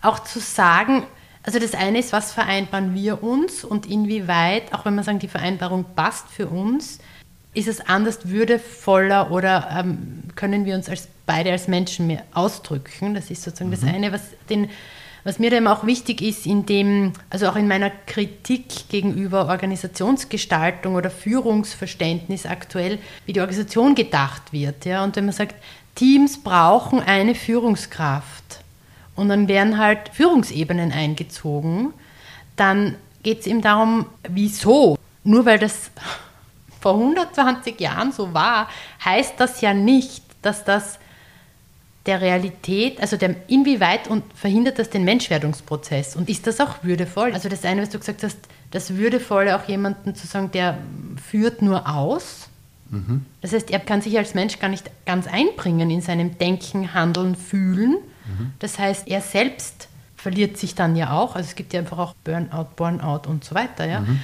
auch 0.01 0.21
zu 0.21 0.41
sagen, 0.41 1.05
also 1.51 1.59
das 1.59 1.75
eine 1.75 1.99
ist, 1.99 2.13
was 2.13 2.33
vereinbaren 2.33 2.95
wir 2.95 3.25
uns 3.25 3.65
und 3.65 3.85
inwieweit, 3.87 4.73
auch 4.73 4.85
wenn 4.85 4.95
man 4.95 5.03
sagen, 5.03 5.19
die 5.19 5.27
Vereinbarung 5.27 5.85
passt 5.97 6.29
für 6.29 6.47
uns, 6.47 7.01
ist 7.55 7.67
es 7.67 7.81
anders 7.81 8.29
würdevoller 8.29 9.33
oder 9.33 9.69
ähm, 9.77 10.23
können 10.37 10.65
wir 10.65 10.77
uns 10.77 10.89
als 10.89 11.09
beide 11.27 11.51
als 11.51 11.67
Menschen 11.67 12.07
mehr 12.07 12.23
ausdrücken? 12.35 13.15
Das 13.15 13.33
ist 13.33 13.43
sozusagen 13.43 13.71
mhm. 13.71 13.75
das 13.75 13.83
eine, 13.83 14.13
was, 14.13 14.23
den, 14.49 14.71
was 15.25 15.41
mir 15.41 15.51
dann 15.51 15.67
auch 15.67 15.85
wichtig 15.85 16.23
ist, 16.23 16.47
in 16.47 16.67
dem, 16.67 17.15
also 17.31 17.49
auch 17.49 17.57
in 17.57 17.67
meiner 17.67 17.91
Kritik 17.91 18.89
gegenüber 18.89 19.49
Organisationsgestaltung 19.49 20.95
oder 20.95 21.11
Führungsverständnis 21.11 22.47
aktuell, 22.47 23.01
wie 23.27 23.33
die 23.33 23.41
Organisation 23.41 23.97
gedacht 23.97 24.53
wird. 24.53 24.85
Ja? 24.85 25.03
Und 25.03 25.17
wenn 25.17 25.25
man 25.25 25.35
sagt, 25.35 25.57
Teams 25.97 26.45
brauchen 26.45 27.01
eine 27.01 27.35
Führungskraft 27.35 28.60
und 29.21 29.29
dann 29.29 29.49
werden 29.49 29.77
halt 29.77 30.09
Führungsebenen 30.13 30.93
eingezogen, 30.93 31.93
dann 32.57 32.97
geht 33.23 33.41
es 33.41 33.47
ihm 33.47 33.61
darum, 33.61 34.07
wieso. 34.29 34.97
Nur 35.25 35.45
weil 35.45 35.59
das 35.59 35.91
vor 36.81 36.95
120 36.95 37.79
Jahren 37.79 38.13
so 38.13 38.33
war, 38.33 38.69
heißt 39.05 39.35
das 39.37 39.61
ja 39.61 39.75
nicht, 39.75 40.25
dass 40.41 40.65
das 40.65 40.99
der 42.07 42.23
Realität, 42.23 42.99
also 43.01 43.19
der, 43.19 43.37
inwieweit 43.49 44.09
und 44.09 44.25
verhindert 44.35 44.79
das 44.79 44.89
den 44.89 45.05
Menschwerdungsprozess 45.05 46.17
und 46.17 46.31
ist 46.31 46.47
das 46.47 46.59
auch 46.59 46.83
würdevoll? 46.83 47.35
Also 47.35 47.51
das 47.51 47.65
eine, 47.67 47.83
was 47.83 47.91
du 47.91 47.99
gesagt 47.99 48.23
hast, 48.23 48.39
das 48.71 48.97
Würdevolle 48.97 49.55
auch 49.55 49.69
jemanden 49.69 50.15
zu 50.15 50.27
sagen, 50.27 50.51
der 50.51 50.79
führt 51.31 51.61
nur 51.61 51.87
aus. 51.87 52.49
Mhm. 52.89 53.27
Das 53.43 53.53
heißt, 53.53 53.71
er 53.71 53.81
kann 53.81 54.01
sich 54.01 54.17
als 54.17 54.33
Mensch 54.33 54.59
gar 54.59 54.69
nicht 54.69 54.91
ganz 55.05 55.27
einbringen 55.27 55.91
in 55.91 56.01
seinem 56.01 56.39
Denken, 56.39 56.95
Handeln, 56.95 57.37
Fühlen. 57.37 57.99
Das 58.59 58.79
heißt, 58.79 59.09
er 59.09 59.21
selbst 59.21 59.89
verliert 60.17 60.57
sich 60.57 60.75
dann 60.75 60.97
ja 60.97 61.13
auch. 61.13 61.35
Also 61.35 61.49
es 61.49 61.55
gibt 61.55 61.73
ja 61.73 61.81
einfach 61.81 61.99
auch 61.99 62.15
Burnout, 62.25 62.69
Burnout 62.77 63.29
und 63.29 63.45
so 63.45 63.55
weiter. 63.55 63.87
Ja? 63.87 64.01
Mhm. 64.01 64.21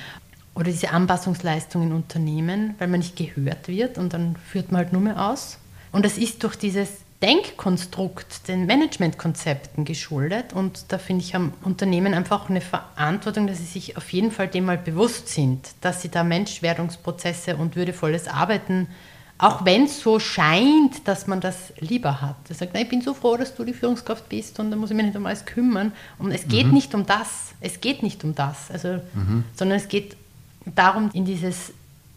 Oder 0.54 0.70
diese 0.70 0.90
Anpassungsleistung 0.90 1.82
in 1.82 1.92
Unternehmen, 1.92 2.75
weil 2.78 2.88
man 2.88 3.00
nicht 3.00 3.16
gehört 3.16 3.68
wird 3.68 3.98
und 3.98 4.12
dann 4.12 4.36
führt 4.36 4.72
man 4.72 4.80
halt 4.82 4.92
nur 4.92 5.02
mehr 5.02 5.30
aus. 5.30 5.58
Und 5.92 6.04
das 6.04 6.18
ist 6.18 6.42
durch 6.42 6.56
dieses 6.56 6.88
Denkkonstrukt, 7.22 8.48
den 8.48 8.66
Managementkonzepten 8.66 9.84
geschuldet. 9.84 10.52
Und 10.52 10.92
da 10.92 10.98
finde 10.98 11.25
ich, 11.25 11.34
haben 11.34 11.54
Unternehmen 11.62 12.14
einfach 12.14 12.50
eine 12.50 12.60
Verantwortung, 12.60 13.46
dass 13.46 13.58
sie 13.58 13.64
sich 13.64 13.96
auf 13.96 14.12
jeden 14.12 14.30
Fall 14.30 14.48
dem 14.48 14.66
mal 14.66 14.78
bewusst 14.78 15.28
sind, 15.28 15.68
dass 15.80 16.02
sie 16.02 16.10
da 16.10 16.25
Menschwerdungsprozesse 16.25 17.56
und 17.56 17.76
würdevolles 17.76 18.28
Arbeiten 18.28 18.88
auch 19.38 19.64
wenn 19.64 19.84
es 19.84 20.00
so 20.00 20.18
scheint, 20.18 21.06
dass 21.06 21.26
man 21.26 21.40
das 21.40 21.72
lieber 21.78 22.22
hat. 22.22 22.36
Er 22.48 22.54
sagt, 22.54 22.76
ich 22.76 22.88
bin 22.88 23.02
so 23.02 23.12
froh, 23.12 23.36
dass 23.36 23.54
du 23.54 23.64
die 23.64 23.74
Führungskraft 23.74 24.28
bist 24.28 24.58
und 24.58 24.70
da 24.70 24.76
muss 24.76 24.90
ich 24.90 24.96
mich 24.96 25.06
nicht 25.06 25.16
um 25.16 25.26
alles 25.26 25.44
kümmern. 25.44 25.92
Und 26.18 26.30
es 26.32 26.48
geht 26.48 26.68
mhm. 26.68 26.74
nicht 26.74 26.94
um 26.94 27.04
das. 27.04 27.52
Es 27.60 27.80
geht 27.80 28.02
nicht 28.02 28.24
um 28.24 28.34
das. 28.34 28.70
Also, 28.70 29.00
mhm. 29.14 29.44
Sondern 29.54 29.78
es 29.78 29.88
geht 29.88 30.16
darum, 30.64 31.10
in 31.12 31.26
dieses 31.26 31.72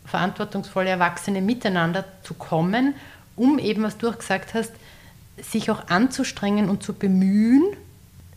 verantwortungsvolle 0.06 0.90
Erwachsene 0.90 1.42
Miteinander 1.42 2.06
zu 2.24 2.34
kommen, 2.34 2.96
um 3.36 3.60
eben, 3.60 3.84
was 3.84 3.98
du 3.98 4.10
auch 4.10 4.18
gesagt 4.18 4.54
hast, 4.54 4.72
sich 5.42 5.72
auch 5.72 5.88
anzustrengen 5.88 6.70
und 6.70 6.84
zu 6.84 6.94
bemühen, 6.94 7.64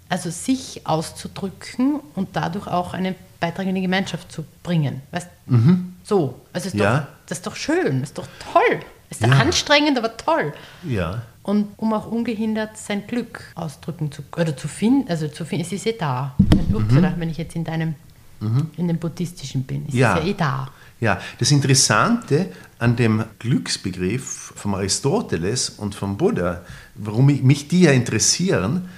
also 0.08 0.30
sich 0.30 0.86
auszudrücken 0.86 2.00
und 2.14 2.30
dadurch 2.34 2.66
auch 2.66 2.94
einen 2.94 3.14
Beitrag 3.42 3.66
in 3.66 3.74
die 3.74 3.82
Gemeinschaft 3.82 4.30
zu 4.30 4.44
bringen. 4.62 5.02
Weißt? 5.10 5.28
Mhm. 5.46 5.94
So, 6.04 6.40
also 6.52 6.68
ist 6.68 6.76
ja. 6.76 6.98
doch, 6.98 7.06
das 7.26 7.38
ist 7.38 7.46
doch 7.46 7.56
schön, 7.56 8.02
ist 8.04 8.16
doch 8.16 8.28
toll. 8.52 8.80
Ist 9.10 9.20
ja. 9.20 9.28
anstrengend, 9.28 9.98
aber 9.98 10.16
toll. 10.16 10.54
Ja. 10.88 11.22
Und 11.42 11.66
um 11.76 11.92
auch 11.92 12.06
ungehindert 12.06 12.78
sein 12.78 13.04
Glück 13.06 13.42
ausdrücken 13.56 14.12
zu 14.12 14.22
oder 14.36 14.56
zu 14.56 14.68
finden, 14.68 15.10
also 15.10 15.26
zu 15.26 15.44
finden, 15.44 15.66
es 15.66 15.72
ist 15.72 15.86
eh 15.86 15.96
da. 15.98 16.36
Ups, 16.72 16.92
mhm. 16.92 17.14
wenn 17.18 17.28
ich 17.28 17.36
jetzt 17.36 17.56
in 17.56 17.64
deinem, 17.64 17.96
mhm. 18.38 18.70
in 18.76 18.86
dem 18.86 18.98
buddhistischen 18.98 19.64
bin, 19.64 19.86
es 19.88 19.94
ja. 19.94 20.14
ist 20.14 20.24
ja 20.24 20.30
eh 20.30 20.34
da. 20.34 20.68
Ja, 21.00 21.20
das 21.40 21.50
Interessante 21.50 22.52
an 22.78 22.94
dem 22.94 23.24
Glücksbegriff 23.40 24.52
von 24.54 24.76
Aristoteles 24.76 25.70
und 25.70 25.96
vom 25.96 26.16
Buddha, 26.16 26.60
warum 26.94 27.26
mich 27.26 27.66
die 27.66 27.82
ja 27.82 27.90
interessieren, 27.90 28.88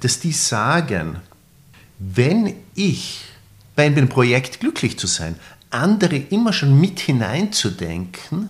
dass 0.00 0.20
die 0.20 0.32
sagen, 0.32 1.16
wenn 1.98 2.54
ich 2.74 3.24
bei 3.76 3.86
einem 3.86 4.08
Projekt 4.08 4.60
glücklich 4.60 4.98
zu 4.98 5.06
sein, 5.06 5.36
andere 5.70 6.16
immer 6.16 6.52
schon 6.52 6.80
mit 6.80 6.98
hineinzudenken, 7.00 8.48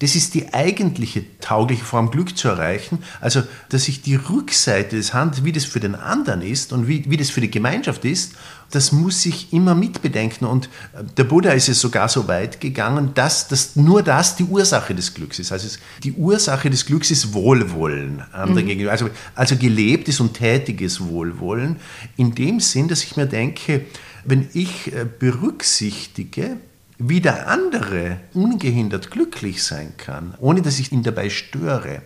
das 0.00 0.14
ist 0.14 0.34
die 0.34 0.52
eigentliche 0.52 1.24
taugliche 1.40 1.82
Form, 1.84 2.10
Glück 2.10 2.36
zu 2.36 2.48
erreichen. 2.48 2.98
Also, 3.22 3.42
dass 3.70 3.88
ich 3.88 4.02
die 4.02 4.16
Rückseite 4.16 4.94
des 4.94 5.14
Handels, 5.14 5.42
wie 5.42 5.52
das 5.52 5.64
für 5.64 5.80
den 5.80 5.94
anderen 5.94 6.42
ist 6.42 6.74
und 6.74 6.86
wie, 6.86 7.10
wie 7.10 7.16
das 7.16 7.30
für 7.30 7.40
die 7.40 7.50
Gemeinschaft 7.50 8.04
ist, 8.04 8.34
das 8.70 8.92
muss 8.92 9.24
ich 9.24 9.54
immer 9.54 9.74
mitbedenken. 9.74 10.46
Und 10.46 10.66
äh, 10.66 11.02
der 11.16 11.24
Buddha 11.24 11.52
ist 11.52 11.70
es 11.70 11.80
sogar 11.80 12.10
so 12.10 12.28
weit 12.28 12.60
gegangen, 12.60 13.12
dass, 13.14 13.48
dass 13.48 13.74
nur 13.74 14.02
das 14.02 14.36
die 14.36 14.44
Ursache 14.44 14.94
des 14.94 15.14
Glücks 15.14 15.38
ist. 15.38 15.50
Also 15.50 15.66
die 16.02 16.12
Ursache 16.12 16.68
des 16.68 16.84
Glücks 16.84 17.10
ist 17.10 17.32
Wohlwollen 17.32 18.22
anderen 18.32 18.64
mhm. 18.64 18.68
gegenüber. 18.68 18.90
Also, 18.90 19.08
also 19.34 19.56
gelebtes 19.56 20.20
und 20.20 20.34
tätiges 20.34 21.00
Wohlwollen. 21.00 21.76
In 22.18 22.34
dem 22.34 22.60
Sinn, 22.60 22.88
dass 22.88 23.02
ich 23.02 23.16
mir 23.16 23.26
denke, 23.26 23.86
wenn 24.26 24.48
ich 24.52 24.92
äh, 24.92 25.04
berücksichtige, 25.04 26.56
wie 26.98 27.20
der 27.20 27.48
andere 27.48 28.20
ungehindert 28.34 29.10
glücklich 29.10 29.62
sein 29.62 29.94
kann, 29.96 30.34
ohne 30.38 30.62
dass 30.62 30.78
ich 30.78 30.92
ihn 30.92 31.02
dabei 31.02 31.30
störe, 31.30 32.02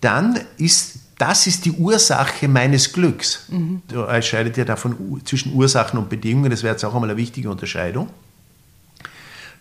dann 0.00 0.38
ist 0.56 0.98
das 1.18 1.46
ist 1.46 1.66
die 1.66 1.72
Ursache 1.72 2.48
meines 2.48 2.94
Glücks. 2.94 3.44
Mhm. 3.48 3.82
Du 3.88 4.00
entscheidet 4.00 4.56
ja 4.56 4.64
davon 4.64 5.20
zwischen 5.26 5.52
Ursachen 5.52 5.98
und 5.98 6.08
Bedingungen, 6.08 6.50
das 6.50 6.62
wäre 6.62 6.72
jetzt 6.72 6.84
auch 6.84 6.94
einmal 6.94 7.10
eine 7.10 7.18
wichtige 7.18 7.50
Unterscheidung. 7.50 8.08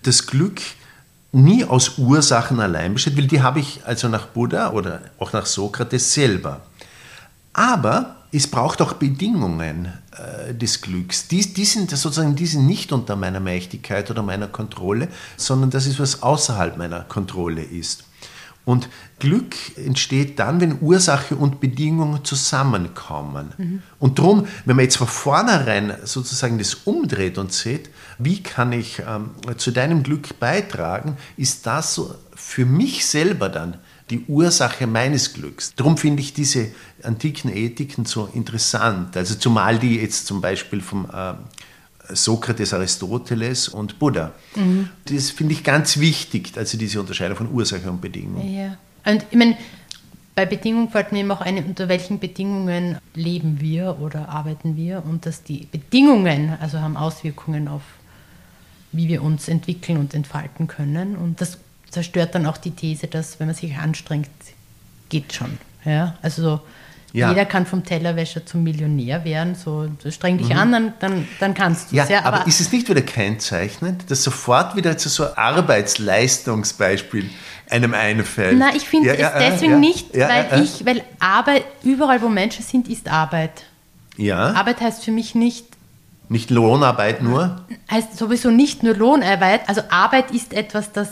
Das 0.03 0.25
Glück 0.25 0.61
nie 1.33 1.65
aus 1.65 1.97
Ursachen 1.97 2.61
allein 2.61 2.93
besteht, 2.93 3.17
weil 3.17 3.27
die 3.27 3.41
habe 3.41 3.59
ich 3.59 3.81
also 3.85 4.07
nach 4.07 4.27
Buddha 4.27 4.71
oder 4.71 5.01
auch 5.17 5.33
nach 5.33 5.45
Sokrates 5.45 6.13
selber. 6.13 6.61
Aber 7.51 8.15
es 8.31 8.47
braucht 8.47 8.81
auch 8.81 8.93
Bedingungen 8.93 9.91
äh, 10.11 10.53
des 10.53 10.81
Glücks. 10.81 11.27
Die, 11.27 11.53
die, 11.53 11.65
sind 11.65 11.89
sozusagen 11.89 12.35
die 12.35 12.45
sind 12.45 12.67
nicht 12.67 12.91
unter 12.91 13.15
meiner 13.15 13.39
Mächtigkeit 13.39 14.09
oder 14.11 14.21
meiner 14.21 14.47
Kontrolle, 14.47 15.07
sondern 15.37 15.69
das 15.71 15.87
ist, 15.87 15.99
was 15.99 16.21
außerhalb 16.21 16.77
meiner 16.77 17.01
Kontrolle 17.01 17.63
ist. 17.63 18.03
Und 18.65 18.87
Glück 19.17 19.55
entsteht 19.77 20.37
dann, 20.37 20.61
wenn 20.61 20.79
Ursache 20.79 21.35
und 21.35 21.59
Bedingungen 21.59 22.23
zusammenkommen. 22.23 23.53
Mhm. 23.57 23.81
Und 23.97 24.19
darum, 24.19 24.45
wenn 24.65 24.75
man 24.75 24.85
jetzt 24.85 24.97
von 24.97 25.07
vornherein 25.07 25.93
sozusagen 26.03 26.59
das 26.59 26.75
umdreht 26.75 27.39
und 27.39 27.51
sieht, 27.51 27.89
wie 28.19 28.43
kann 28.43 28.71
ich 28.71 28.99
ähm, 28.99 29.31
zu 29.57 29.71
deinem 29.71 30.03
Glück 30.03 30.39
beitragen, 30.39 31.17
ist 31.35 31.65
das 31.65 31.95
so 31.95 32.13
für 32.35 32.65
mich 32.65 33.07
selber 33.07 33.49
dann 33.49 33.77
die 34.09 34.23
Ursache 34.27 34.87
meines 34.87 35.33
Glücks. 35.33 35.73
Darum 35.75 35.97
finde 35.97 36.21
ich 36.21 36.33
diese 36.33 36.71
antiken 37.03 37.55
Ethiken 37.55 38.05
so 38.05 38.29
interessant. 38.33 39.15
Also 39.15 39.35
zumal 39.35 39.77
die 39.77 39.97
jetzt 39.97 40.25
zum 40.25 40.41
Beispiel 40.41 40.81
vom 40.81 41.05
äh, 41.05 41.33
Sokrates, 42.15 42.73
Aristoteles 42.73 43.69
und 43.69 43.99
Buddha. 43.99 44.31
Mhm. 44.55 44.89
Das 45.05 45.29
finde 45.29 45.53
ich 45.53 45.63
ganz 45.63 45.99
wichtig, 45.99 46.53
also 46.57 46.77
diese 46.77 46.99
Unterscheidung 46.99 47.37
von 47.37 47.51
Ursache 47.51 47.89
und 47.89 48.01
Bedingung. 48.01 48.49
Ja. 48.51 48.77
Und 49.05 49.25
ich 49.29 49.37
meine, 49.37 49.57
bei 50.35 50.45
Bedingungen 50.45 50.89
fällt 50.89 51.11
mir 51.11 51.19
eben 51.19 51.31
auch 51.31 51.41
ein, 51.41 51.63
unter 51.63 51.89
welchen 51.89 52.19
Bedingungen 52.19 52.97
leben 53.13 53.59
wir 53.59 53.97
oder 53.99 54.29
arbeiten 54.29 54.75
wir 54.75 55.03
und 55.05 55.25
dass 55.25 55.43
die 55.43 55.67
Bedingungen 55.71 56.57
also 56.59 56.79
haben 56.79 56.97
Auswirkungen 56.97 57.67
auf, 57.67 57.81
wie 58.91 59.07
wir 59.07 59.21
uns 59.21 59.47
entwickeln 59.47 59.97
und 59.97 60.13
entfalten 60.13 60.67
können. 60.67 61.15
Und 61.15 61.41
das 61.41 61.57
zerstört 61.89 62.35
dann 62.35 62.45
auch 62.45 62.57
die 62.57 62.71
These, 62.71 63.07
dass 63.07 63.39
wenn 63.39 63.47
man 63.47 63.55
sich 63.55 63.75
anstrengt, 63.75 64.29
geht 65.09 65.33
schon. 65.33 65.57
Ja? 65.85 66.15
Also 66.21 66.41
so, 66.41 66.61
ja. 67.13 67.29
jeder 67.29 67.45
kann 67.45 67.65
vom 67.65 67.83
Tellerwäscher 67.83 68.45
zum 68.45 68.63
Millionär 68.63 69.25
werden. 69.25 69.55
So, 69.55 69.89
streng 70.09 70.37
dich 70.37 70.49
mhm. 70.49 70.57
an, 70.57 70.71
dann, 70.71 70.93
dann, 70.99 71.27
dann 71.39 71.53
kannst 71.53 71.91
du 71.91 71.97
es. 71.97 72.09
Ja, 72.09 72.15
ja, 72.15 72.25
aber, 72.25 72.41
aber, 72.41 72.47
ist 72.47 72.61
es 72.61 72.71
nicht 72.71 72.89
wieder 72.89 73.01
kennzeichnend, 73.01 74.09
dass 74.09 74.23
sofort 74.23 74.75
wieder 74.75 74.97
so 74.97 75.25
ein 75.25 75.37
Arbeitsleistungsbeispiel 75.37 77.29
einem 77.69 77.93
einfällt? 77.93 78.57
Nein, 78.57 78.75
ich 78.75 78.87
finde 78.87 79.15
es 79.17 79.31
deswegen 79.39 79.79
nicht, 79.79 80.15
weil 80.15 80.63
ich, 80.63 80.85
weil 80.85 81.03
Arbeit, 81.19 81.65
überall 81.83 82.21
wo 82.21 82.29
Menschen 82.29 82.63
sind, 82.63 82.87
ist 82.87 83.09
Arbeit. 83.09 83.65
Ja. 84.17 84.53
Arbeit 84.53 84.81
heißt 84.81 85.03
für 85.03 85.11
mich 85.11 85.33
nicht 85.33 85.65
nicht 86.31 86.51
Lohnarbeit 86.51 87.23
nur? 87.23 87.65
Heißt 87.89 88.15
sowieso 88.15 88.51
nicht 88.51 88.83
nur 88.83 88.95
Lohnarbeit. 88.95 89.67
Also 89.67 89.81
Arbeit 89.89 90.29
ist 90.29 90.53
etwas, 90.53 90.91
das 90.91 91.09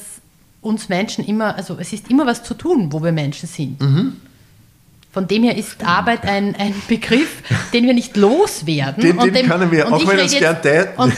uns 0.67 0.89
Menschen 0.89 1.25
immer, 1.25 1.55
also 1.55 1.77
es 1.79 1.93
ist 1.93 2.09
immer 2.09 2.25
was 2.25 2.43
zu 2.43 2.53
tun, 2.53 2.91
wo 2.91 3.03
wir 3.03 3.11
Menschen 3.11 3.47
sind. 3.47 3.79
Mhm. 3.81 4.17
Von 5.11 5.27
dem 5.27 5.43
her 5.43 5.57
ist 5.57 5.83
Arbeit 5.83 6.25
ein, 6.25 6.55
ein 6.55 6.75
Begriff, 6.87 7.41
den 7.73 7.85
wir 7.85 7.93
nicht 7.93 8.15
loswerden. 8.17 9.01
Den, 9.01 9.17
den 9.17 9.33
dem, 9.33 9.47
können 9.47 9.71
wir, 9.71 9.91
auch 9.91 10.07
wenn 10.07 10.19
es 10.19 10.37
gern. 10.37 10.57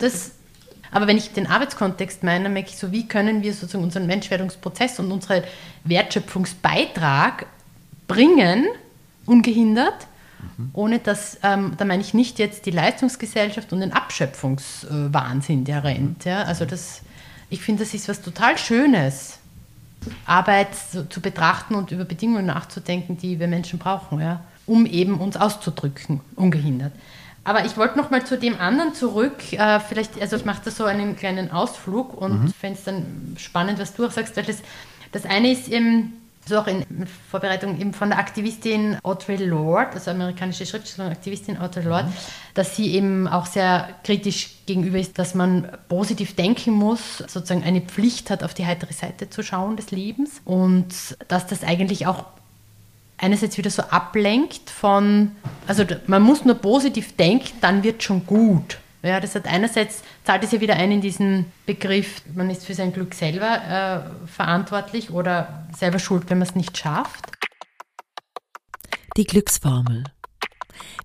Das, 0.00 0.32
aber 0.90 1.06
wenn 1.06 1.16
ich 1.16 1.32
den 1.32 1.46
Arbeitskontext 1.46 2.22
meine, 2.22 2.44
dann 2.44 2.52
merke 2.52 2.70
ich 2.70 2.76
so, 2.76 2.92
wie 2.92 3.06
können 3.06 3.42
wir 3.42 3.54
sozusagen 3.54 3.84
unseren 3.84 4.06
Menschwerdungsprozess 4.06 4.98
und 4.98 5.10
unseren 5.10 5.42
Wertschöpfungsbeitrag 5.84 7.46
bringen, 8.08 8.66
ungehindert, 9.24 10.06
mhm. 10.58 10.70
ohne 10.72 10.98
dass, 10.98 11.38
ähm, 11.42 11.74
da 11.78 11.84
meine 11.84 12.02
ich 12.02 12.12
nicht 12.12 12.38
jetzt 12.38 12.66
die 12.66 12.72
Leistungsgesellschaft 12.72 13.72
und 13.72 13.80
den 13.80 13.92
Abschöpfungswahnsinn, 13.92 15.64
der 15.64 15.84
rennt. 15.84 16.24
Ja? 16.24 16.42
Also 16.42 16.64
das 16.64 17.02
ich 17.50 17.60
finde, 17.60 17.84
das 17.84 17.92
ist 17.94 18.08
was 18.08 18.22
total 18.22 18.56
Schönes, 18.56 19.38
Arbeit 20.24 20.68
so, 20.74 21.04
zu 21.04 21.20
betrachten 21.20 21.74
und 21.74 21.90
über 21.90 22.04
Bedingungen 22.04 22.46
nachzudenken, 22.46 23.18
die 23.18 23.38
wir 23.38 23.48
Menschen 23.48 23.78
brauchen, 23.78 24.20
ja, 24.20 24.40
um 24.66 24.86
eben 24.86 25.20
uns 25.20 25.36
auszudrücken, 25.36 26.20
ungehindert. 26.36 26.92
Aber 27.42 27.64
ich 27.64 27.76
wollte 27.76 27.98
noch 27.98 28.10
mal 28.10 28.24
zu 28.24 28.38
dem 28.38 28.58
anderen 28.60 28.94
zurück. 28.94 29.52
Äh, 29.52 29.80
vielleicht, 29.80 30.20
also 30.20 30.36
ich 30.36 30.44
mache 30.44 30.62
da 30.64 30.70
so 30.70 30.84
einen 30.84 31.16
kleinen 31.16 31.50
Ausflug 31.50 32.14
und 32.14 32.44
mhm. 32.44 32.52
fände 32.52 32.78
es 32.78 32.84
dann 32.84 33.36
spannend, 33.38 33.78
was 33.78 33.94
du 33.94 34.06
auch 34.06 34.10
sagst, 34.10 34.36
weil 34.36 34.44
das, 34.44 34.58
das 35.12 35.24
eine 35.24 35.50
ist 35.50 35.68
eben, 35.68 36.12
so 36.46 36.58
auch 36.58 36.66
in 36.66 36.84
Vorbereitung 37.30 37.80
eben 37.80 37.92
von 37.92 38.10
der 38.10 38.18
Aktivistin 38.18 38.98
Audre 39.02 39.36
Lorde, 39.36 39.92
also 39.92 40.10
amerikanische 40.10 40.66
Schriftstellerin 40.66 41.12
und 41.12 41.16
Aktivistin 41.18 41.58
Audre 41.58 41.82
Lorde, 41.82 42.08
mhm. 42.08 42.14
dass 42.54 42.76
sie 42.76 42.94
eben 42.94 43.28
auch 43.28 43.46
sehr 43.46 43.88
kritisch 44.04 44.50
gegenüber 44.66 44.98
ist, 44.98 45.18
dass 45.18 45.34
man 45.34 45.68
positiv 45.88 46.34
denken 46.34 46.72
muss, 46.72 47.18
sozusagen 47.18 47.62
eine 47.62 47.80
Pflicht 47.80 48.30
hat, 48.30 48.42
auf 48.42 48.54
die 48.54 48.66
heitere 48.66 48.92
Seite 48.92 49.30
zu 49.30 49.42
schauen 49.42 49.76
des 49.76 49.90
Lebens 49.90 50.40
und 50.44 50.88
dass 51.28 51.46
das 51.46 51.62
eigentlich 51.62 52.06
auch 52.06 52.24
einerseits 53.18 53.58
wieder 53.58 53.70
so 53.70 53.82
ablenkt 53.82 54.70
von, 54.70 55.32
also 55.66 55.84
man 56.06 56.22
muss 56.22 56.44
nur 56.44 56.54
positiv 56.54 57.16
denken, 57.16 57.50
dann 57.60 57.82
wird 57.82 58.02
schon 58.02 58.26
gut. 58.26 58.78
Ja, 59.02 59.18
das 59.18 59.34
hat 59.34 59.46
einerseits 59.46 60.02
zahlt 60.24 60.44
es 60.44 60.52
ja 60.52 60.60
wieder 60.60 60.74
ein 60.74 60.92
in 60.92 61.00
diesen 61.00 61.50
Begriff, 61.64 62.22
man 62.34 62.50
ist 62.50 62.66
für 62.66 62.74
sein 62.74 62.92
Glück 62.92 63.14
selber 63.14 64.12
äh, 64.26 64.26
verantwortlich 64.26 65.10
oder 65.10 65.66
selber 65.74 65.98
schuld, 65.98 66.28
wenn 66.28 66.38
man 66.38 66.48
es 66.48 66.54
nicht 66.54 66.76
schafft. 66.76 67.24
Die 69.16 69.24
Glücksformel. 69.24 70.04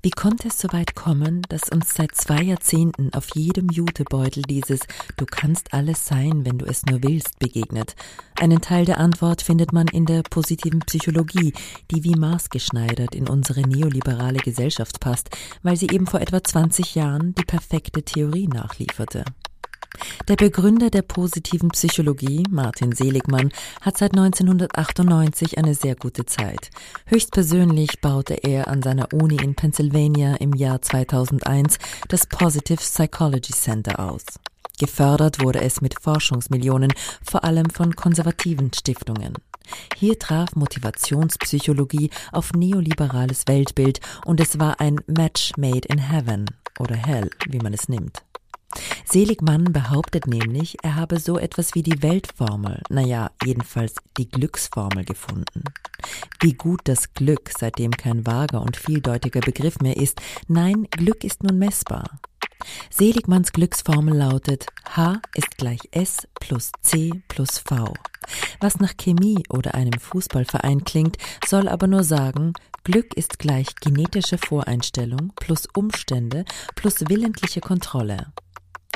Wie 0.01 0.11
konnte 0.11 0.49
es 0.49 0.59
so 0.59 0.67
weit 0.71 0.95
kommen, 0.95 1.41
dass 1.49 1.69
uns 1.69 1.93
seit 1.93 2.15
zwei 2.15 2.41
Jahrzehnten 2.41 3.13
auf 3.13 3.29
jedem 3.35 3.69
Jutebeutel 3.69 4.43
dieses 4.43 4.81
Du 5.17 5.25
kannst 5.25 5.73
alles 5.73 6.05
sein, 6.05 6.45
wenn 6.45 6.57
du 6.57 6.65
es 6.65 6.85
nur 6.85 7.03
willst 7.03 7.39
begegnet? 7.39 7.95
Einen 8.39 8.61
Teil 8.61 8.85
der 8.85 8.99
Antwort 8.99 9.41
findet 9.41 9.73
man 9.73 9.87
in 9.87 10.05
der 10.05 10.23
positiven 10.23 10.79
Psychologie, 10.81 11.53
die 11.91 12.03
wie 12.03 12.15
maßgeschneidert 12.15 13.15
in 13.15 13.27
unsere 13.27 13.61
neoliberale 13.61 14.39
Gesellschaft 14.39 14.99
passt, 14.99 15.29
weil 15.63 15.77
sie 15.77 15.87
eben 15.87 16.07
vor 16.07 16.21
etwa 16.21 16.43
20 16.43 16.95
Jahren 16.95 17.33
die 17.35 17.45
perfekte 17.45 18.03
Theorie 18.03 18.47
nachlieferte. 18.47 19.23
Der 20.27 20.35
Begründer 20.35 20.89
der 20.89 21.01
positiven 21.01 21.69
Psychologie, 21.69 22.43
Martin 22.49 22.91
Seligmann, 22.91 23.51
hat 23.81 23.97
seit 23.97 24.11
1998 24.11 25.57
eine 25.57 25.73
sehr 25.73 25.95
gute 25.95 26.25
Zeit. 26.25 26.69
Höchstpersönlich 27.05 28.01
baute 28.01 28.33
er 28.33 28.67
an 28.67 28.81
seiner 28.81 29.13
Uni 29.13 29.37
in 29.37 29.55
Pennsylvania 29.55 30.35
im 30.35 30.53
Jahr 30.53 30.81
2001 30.81 31.77
das 32.07 32.25
Positive 32.27 32.77
Psychology 32.77 33.53
Center 33.53 33.99
aus. 33.99 34.23
Gefördert 34.77 35.41
wurde 35.41 35.61
es 35.61 35.81
mit 35.81 36.01
Forschungsmillionen, 36.01 36.91
vor 37.23 37.43
allem 37.43 37.69
von 37.69 37.95
konservativen 37.95 38.71
Stiftungen. 38.73 39.33
Hier 39.95 40.19
traf 40.19 40.55
Motivationspsychologie 40.55 42.09
auf 42.31 42.53
neoliberales 42.53 43.43
Weltbild 43.47 43.99
und 44.25 44.39
es 44.39 44.59
war 44.59 44.79
ein 44.79 44.99
Match 45.07 45.53
made 45.57 45.87
in 45.87 45.97
heaven 45.97 46.45
oder 46.79 46.95
hell, 46.95 47.29
wie 47.49 47.59
man 47.59 47.73
es 47.73 47.87
nimmt. 47.89 48.24
Seligmann 49.05 49.65
behauptet 49.71 50.27
nämlich, 50.27 50.77
er 50.83 50.95
habe 50.95 51.19
so 51.19 51.37
etwas 51.37 51.75
wie 51.75 51.83
die 51.83 52.01
Weltformel, 52.01 52.81
naja, 52.89 53.31
jedenfalls 53.43 53.95
die 54.17 54.29
Glücksformel 54.29 55.05
gefunden. 55.05 55.63
Wie 56.41 56.53
gut 56.53 56.81
das 56.85 57.13
Glück 57.13 57.51
seitdem 57.57 57.91
kein 57.91 58.25
vager 58.25 58.61
und 58.61 58.77
vieldeutiger 58.77 59.41
Begriff 59.41 59.79
mehr 59.79 59.97
ist, 59.97 60.21
nein, 60.47 60.87
Glück 60.91 61.23
ist 61.23 61.43
nun 61.43 61.57
messbar. 61.57 62.05
Seligmanns 62.89 63.51
Glücksformel 63.51 64.17
lautet 64.17 64.65
H 64.95 65.19
ist 65.35 65.57
gleich 65.57 65.81
S 65.91 66.27
plus 66.39 66.71
C 66.81 67.11
plus 67.27 67.59
V. 67.59 67.93
Was 68.59 68.79
nach 68.79 68.93
Chemie 68.97 69.43
oder 69.49 69.75
einem 69.75 69.99
Fußballverein 69.99 70.83
klingt, 70.83 71.17
soll 71.45 71.67
aber 71.67 71.87
nur 71.87 72.03
sagen, 72.03 72.53
Glück 72.83 73.15
ist 73.15 73.39
gleich 73.39 73.67
genetische 73.81 74.37
Voreinstellung 74.37 75.33
plus 75.35 75.67
Umstände 75.73 76.45
plus 76.75 77.01
willentliche 77.07 77.61
Kontrolle. 77.61 78.31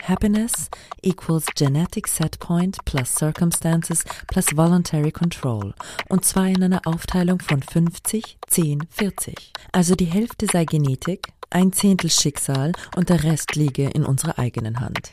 Happiness 0.07 0.69
equals 1.01 1.45
genetic 1.55 2.07
set 2.07 2.39
point 2.39 2.77
plus 2.85 3.13
circumstances 3.15 4.03
plus 4.27 4.55
voluntary 4.55 5.11
control. 5.11 5.73
Und 6.09 6.25
zwar 6.25 6.47
in 6.47 6.63
einer 6.63 6.81
Aufteilung 6.85 7.39
von 7.39 7.61
50, 7.61 8.37
10, 8.47 8.87
40. 8.89 9.53
Also 9.71 9.95
die 9.95 10.05
Hälfte 10.05 10.47
sei 10.51 10.65
Genetik, 10.65 11.33
ein 11.49 11.73
Zehntel 11.73 12.09
Schicksal 12.09 12.71
und 12.95 13.09
der 13.09 13.23
Rest 13.23 13.55
liege 13.55 13.89
in 13.89 14.05
unserer 14.05 14.39
eigenen 14.39 14.79
Hand. 14.79 15.11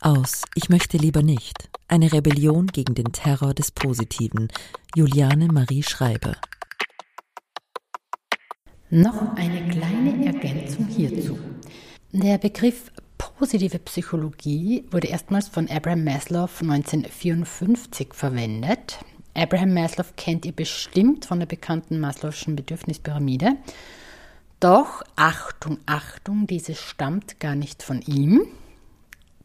Aus 0.00 0.42
Ich 0.54 0.68
möchte 0.68 0.96
lieber 0.96 1.22
nicht. 1.22 1.70
Eine 1.88 2.12
Rebellion 2.12 2.66
gegen 2.66 2.94
den 2.94 3.12
Terror 3.12 3.54
des 3.54 3.70
Positiven. 3.70 4.48
Juliane 4.94 5.48
Marie 5.48 5.82
Schreiber. 5.82 6.36
Noch 8.90 9.34
eine 9.36 9.68
kleine 9.68 10.26
Ergänzung 10.26 10.86
hierzu. 10.86 11.38
Der 12.12 12.38
Begriff 12.38 12.92
positive 13.18 13.78
Psychologie 13.80 14.84
wurde 14.90 15.08
erstmals 15.08 15.48
von 15.48 15.68
Abraham 15.68 16.04
Maslow 16.04 16.48
1954 16.60 18.14
verwendet. 18.14 18.98
Abraham 19.34 19.74
Maslow 19.74 20.06
kennt 20.16 20.46
ihr 20.46 20.52
bestimmt 20.52 21.24
von 21.24 21.40
der 21.40 21.46
bekannten 21.46 21.98
Maslow'schen 22.02 22.54
Bedürfnispyramide. 22.54 23.56
Doch, 24.60 25.02
Achtung, 25.16 25.78
Achtung, 25.86 26.46
diese 26.46 26.74
stammt 26.74 27.40
gar 27.40 27.56
nicht 27.56 27.82
von 27.82 28.00
ihm. 28.02 28.46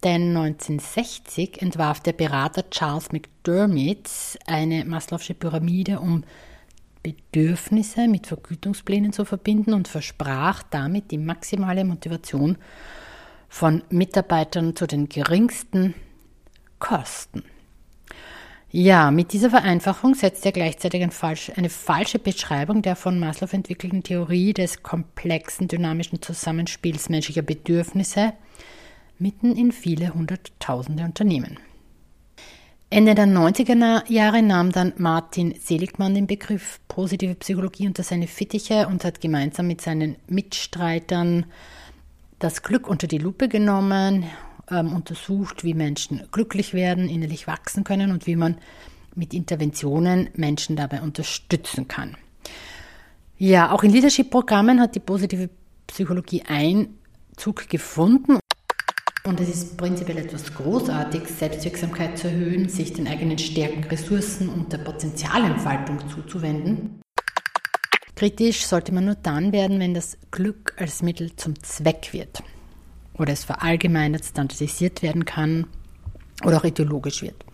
Denn 0.04 0.38
1960 0.38 1.62
entwarf 1.62 2.00
der 2.00 2.14
Berater 2.14 2.70
Charles 2.70 3.12
McDermott 3.12 4.08
eine 4.46 4.86
Maslow'sche 4.86 5.34
Pyramide, 5.34 6.00
um 6.00 6.24
Bedürfnisse 7.04 8.08
mit 8.08 8.28
Vergütungsplänen 8.28 9.12
zu 9.12 9.26
verbinden 9.26 9.74
und 9.74 9.88
versprach 9.88 10.64
damit 10.64 11.12
die 11.12 11.18
maximale 11.18 11.84
Motivation 11.84 12.58
von 13.50 13.84
Mitarbeitern 13.90 14.76
zu 14.76 14.88
den 14.88 15.10
geringsten 15.10 15.96
Kosten. 16.80 17.44
Ja, 18.72 19.10
mit 19.10 19.34
dieser 19.34 19.50
Vereinfachung 19.50 20.14
setzt 20.14 20.46
er 20.46 20.52
gleichzeitig 20.52 21.02
ein 21.02 21.10
falsch, 21.10 21.52
eine 21.56 21.70
falsche 21.70 22.20
Beschreibung 22.20 22.84
der 22.84 22.96
von 22.96 23.20
Maslow 23.20 23.52
entwickelten 23.52 24.04
Theorie 24.04 24.54
des 24.54 24.84
komplexen 24.84 25.68
dynamischen 25.68 26.22
Zusammenspiels 26.22 27.10
menschlicher 27.10 27.42
Bedürfnisse 27.42 28.34
mitten 29.18 29.56
in 29.56 29.72
viele 29.72 30.14
hunderttausende 30.14 31.04
Unternehmen. 31.04 31.58
Ende 32.92 33.16
der 33.16 33.26
90er 33.26 34.12
Jahre 34.12 34.42
nahm 34.44 34.72
dann 34.72 34.94
Martin 34.98 35.56
Seligmann 35.60 36.16
den 36.16 36.28
Begriff 36.28 36.80
positive 36.88 37.36
Psychologie 37.36 37.88
unter 37.88 38.04
seine 38.04 38.28
Fittiche 38.28 38.88
und 38.88 39.04
hat 39.04 39.20
gemeinsam 39.22 39.68
mit 39.68 39.82
seinen 39.82 40.16
Mitstreitern 40.28 41.46
das 42.40 42.64
Glück 42.64 42.88
unter 42.88 43.08
die 43.08 43.18
Lupe 43.18 43.48
genommen, 43.48 44.26
ähm, 44.72 44.94
untersucht, 44.94 45.64
wie 45.64 45.74
Menschen 45.74 46.24
glücklich 46.32 46.74
werden, 46.74 47.10
innerlich 47.10 47.48
wachsen 47.48 47.84
können 47.84 48.12
und 48.12 48.26
wie 48.26 48.36
man 48.36 48.58
mit 49.16 49.34
Interventionen 49.34 50.30
Menschen 50.36 50.76
dabei 50.76 51.02
unterstützen 51.02 51.88
kann. 51.88 52.16
Ja, 53.38 53.72
auch 53.72 53.84
in 53.84 53.92
Leadership-Programmen 53.92 54.80
hat 54.80 54.96
die 54.96 55.00
positive 55.00 55.50
Psychologie 55.88 56.44
Einzug 56.48 57.68
gefunden. 57.70 58.40
Und 59.26 59.40
es 59.40 59.50
ist 59.50 59.78
prinzipiell 59.78 60.18
etwas 60.18 60.54
Großartiges, 60.54 61.40
Selbstwirksamkeit 61.40 62.18
zu 62.18 62.28
erhöhen, 62.28 62.70
sich 62.70 62.94
den 62.94 63.08
eigenen 63.08 63.38
Stärken, 63.38 63.84
Ressourcen 63.86 64.50
und 64.50 64.72
der 64.72 64.80
Potenzialentfaltung 64.80 66.00
zuzuwenden. 66.10 66.99
Kritisch 68.20 68.66
sollte 68.66 68.94
man 68.94 69.06
nur 69.06 69.16
dann 69.16 69.54
werden, 69.54 69.80
wenn 69.80 69.94
das 69.94 70.18
Glück 70.30 70.74
als 70.78 71.02
Mittel 71.02 71.34
zum 71.38 71.58
Zweck 71.64 72.12
wird 72.12 72.44
oder 73.18 73.32
es 73.32 73.46
verallgemeinert, 73.46 74.26
standardisiert 74.26 75.02
werden 75.02 75.24
kann 75.24 75.68
oder 76.44 76.58
auch 76.58 76.66
ideologisch 76.66 77.22
wird. 77.22 77.46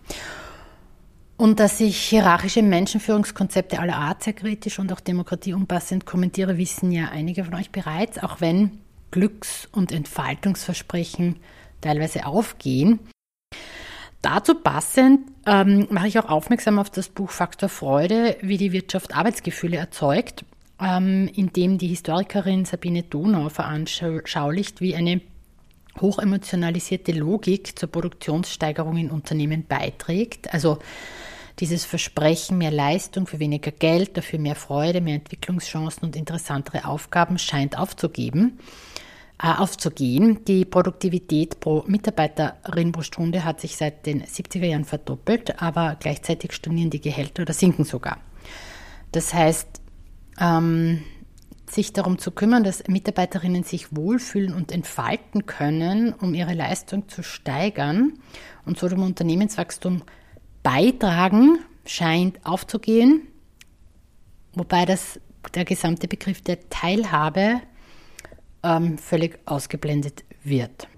Und 1.36 1.60
dass 1.60 1.78
ich 1.78 1.96
hierarchische 1.96 2.62
Menschenführungskonzepte 2.62 3.78
aller 3.78 3.94
Art 3.94 4.24
sehr 4.24 4.32
kritisch 4.32 4.80
und 4.80 4.92
auch 4.92 4.98
Demokratie 4.98 5.54
unpassend 5.54 6.04
kommentiere, 6.04 6.58
wissen 6.58 6.90
ja 6.90 7.10
einige 7.12 7.44
von 7.44 7.54
euch 7.54 7.70
bereits, 7.70 8.18
auch 8.18 8.40
wenn 8.40 8.80
Glücks- 9.12 9.68
und 9.70 9.92
Entfaltungsversprechen 9.92 11.36
teilweise 11.80 12.26
aufgehen. 12.26 12.98
Dazu 14.20 14.56
passend 14.56 15.30
ähm, 15.46 15.86
mache 15.90 16.08
ich 16.08 16.18
auch 16.18 16.28
aufmerksam 16.28 16.80
auf 16.80 16.90
das 16.90 17.08
Buch 17.08 17.30
Faktor 17.30 17.68
Freude, 17.68 18.36
wie 18.40 18.56
die 18.56 18.72
Wirtschaft 18.72 19.14
Arbeitsgefühle 19.14 19.76
erzeugt, 19.76 20.44
ähm, 20.80 21.28
in 21.34 21.52
dem 21.52 21.78
die 21.78 21.88
Historikerin 21.88 22.64
Sabine 22.64 23.02
Donau 23.02 23.48
veranschaulicht, 23.48 24.80
wie 24.80 24.94
eine 24.94 25.20
hochemotionalisierte 26.00 27.12
Logik 27.12 27.78
zur 27.78 27.90
Produktionssteigerung 27.90 28.96
in 28.96 29.10
Unternehmen 29.10 29.64
beiträgt. 29.66 30.52
Also 30.52 30.78
dieses 31.58 31.84
Versprechen, 31.84 32.58
mehr 32.58 32.70
Leistung 32.70 33.26
für 33.26 33.38
weniger 33.38 33.70
Geld, 33.70 34.16
dafür 34.16 34.38
mehr 34.38 34.56
Freude, 34.56 35.00
mehr 35.00 35.14
Entwicklungschancen 35.14 36.04
und 36.04 36.16
interessantere 36.16 36.84
Aufgaben 36.84 37.38
scheint 37.38 37.78
aufzugeben, 37.78 38.58
äh, 39.42 39.48
aufzugehen. 39.48 40.44
Die 40.44 40.66
Produktivität 40.66 41.60
pro 41.60 41.82
Mitarbeiterin 41.86 42.92
pro 42.92 43.00
Stunde 43.00 43.44
hat 43.44 43.62
sich 43.62 43.76
seit 43.76 44.04
den 44.04 44.22
70er 44.22 44.66
Jahren 44.66 44.84
verdoppelt, 44.84 45.62
aber 45.62 45.96
gleichzeitig 45.98 46.52
stagnieren 46.52 46.90
die 46.90 47.00
Gehälter 47.00 47.42
oder 47.42 47.54
sinken 47.54 47.84
sogar. 47.84 48.18
Das 49.12 49.32
heißt, 49.32 49.80
ähm, 50.40 51.02
sich 51.68 51.92
darum 51.92 52.18
zu 52.18 52.30
kümmern, 52.30 52.64
dass 52.64 52.86
Mitarbeiterinnen 52.86 53.64
sich 53.64 53.94
wohlfühlen 53.94 54.54
und 54.54 54.72
entfalten 54.72 55.46
können, 55.46 56.12
um 56.12 56.34
ihre 56.34 56.54
Leistung 56.54 57.08
zu 57.08 57.22
steigern 57.22 58.14
und 58.64 58.78
so 58.78 58.88
dem 58.88 59.02
Unternehmenswachstum 59.02 60.02
beitragen, 60.62 61.58
scheint 61.84 62.44
aufzugehen, 62.44 63.22
wobei 64.54 64.84
das, 64.84 65.20
der 65.54 65.64
gesamte 65.64 66.08
Begriff 66.08 66.40
der 66.40 66.68
Teilhabe 66.68 67.60
ähm, 68.62 68.98
völlig 68.98 69.38
ausgeblendet 69.44 70.24
wird. 70.42 70.88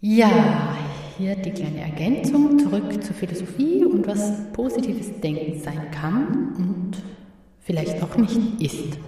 Ja, 0.00 0.76
hier 1.16 1.36
die 1.36 1.52
kleine 1.52 1.82
Ergänzung 1.82 2.58
zurück 2.58 3.02
zur 3.04 3.14
Philosophie 3.14 3.84
und 3.84 4.06
was 4.06 4.52
positives 4.52 5.20
Denken 5.20 5.60
sein 5.60 5.90
kann. 5.92 6.54
Und 6.56 6.81
vielleicht 7.64 8.02
auch 8.02 8.16
nicht 8.16 8.60
ist. 8.60 8.98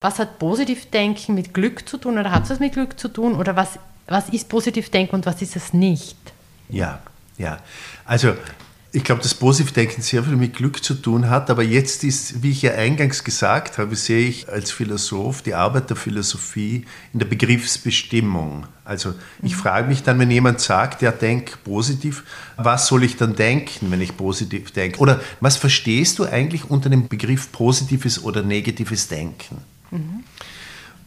Was 0.00 0.18
hat 0.18 0.38
Positivdenken 0.38 1.34
mit 1.34 1.52
Glück 1.52 1.88
zu 1.88 1.98
tun 1.98 2.18
oder 2.18 2.30
hat 2.30 2.44
es 2.44 2.50
was 2.50 2.60
mit 2.60 2.72
Glück 2.72 2.98
zu 2.98 3.08
tun 3.08 3.34
oder 3.34 3.54
was, 3.54 3.78
was 4.06 4.30
ist 4.30 4.48
Positivdenken 4.48 5.14
und 5.14 5.26
was 5.26 5.42
ist 5.42 5.56
es 5.56 5.74
nicht? 5.74 6.16
Ja, 6.68 7.02
ja. 7.36 7.58
Also 8.06 8.34
ich 8.92 9.04
glaube, 9.04 9.22
dass 9.22 9.34
Positivdenken 9.34 10.02
sehr 10.02 10.24
viel 10.24 10.34
mit 10.34 10.54
Glück 10.54 10.82
zu 10.82 10.94
tun 10.94 11.30
hat, 11.30 11.48
aber 11.48 11.62
jetzt 11.62 12.02
ist, 12.02 12.42
wie 12.42 12.50
ich 12.50 12.62
ja 12.62 12.72
eingangs 12.72 13.22
gesagt 13.22 13.78
habe, 13.78 13.94
sehe 13.94 14.26
ich 14.26 14.48
als 14.48 14.72
Philosoph 14.72 15.42
die 15.42 15.54
Arbeit 15.54 15.90
der 15.90 15.96
Philosophie 15.96 16.84
in 17.12 17.20
der 17.20 17.26
Begriffsbestimmung. 17.26 18.66
Also 18.84 19.14
ich 19.42 19.52
mhm. 19.52 19.58
frage 19.58 19.88
mich 19.88 20.02
dann, 20.02 20.18
wenn 20.18 20.30
jemand 20.30 20.60
sagt, 20.60 21.02
ja, 21.02 21.12
denk 21.12 21.62
positiv, 21.62 22.24
was 22.56 22.88
soll 22.88 23.04
ich 23.04 23.16
dann 23.16 23.36
denken, 23.36 23.92
wenn 23.92 24.00
ich 24.00 24.16
positiv 24.16 24.72
denke? 24.72 24.98
Oder 24.98 25.20
was 25.40 25.56
verstehst 25.56 26.18
du 26.18 26.24
eigentlich 26.24 26.68
unter 26.68 26.90
dem 26.90 27.06
Begriff 27.06 27.52
positives 27.52 28.24
oder 28.24 28.42
negatives 28.42 29.06
Denken? 29.06 29.58
Mhm. 29.92 30.24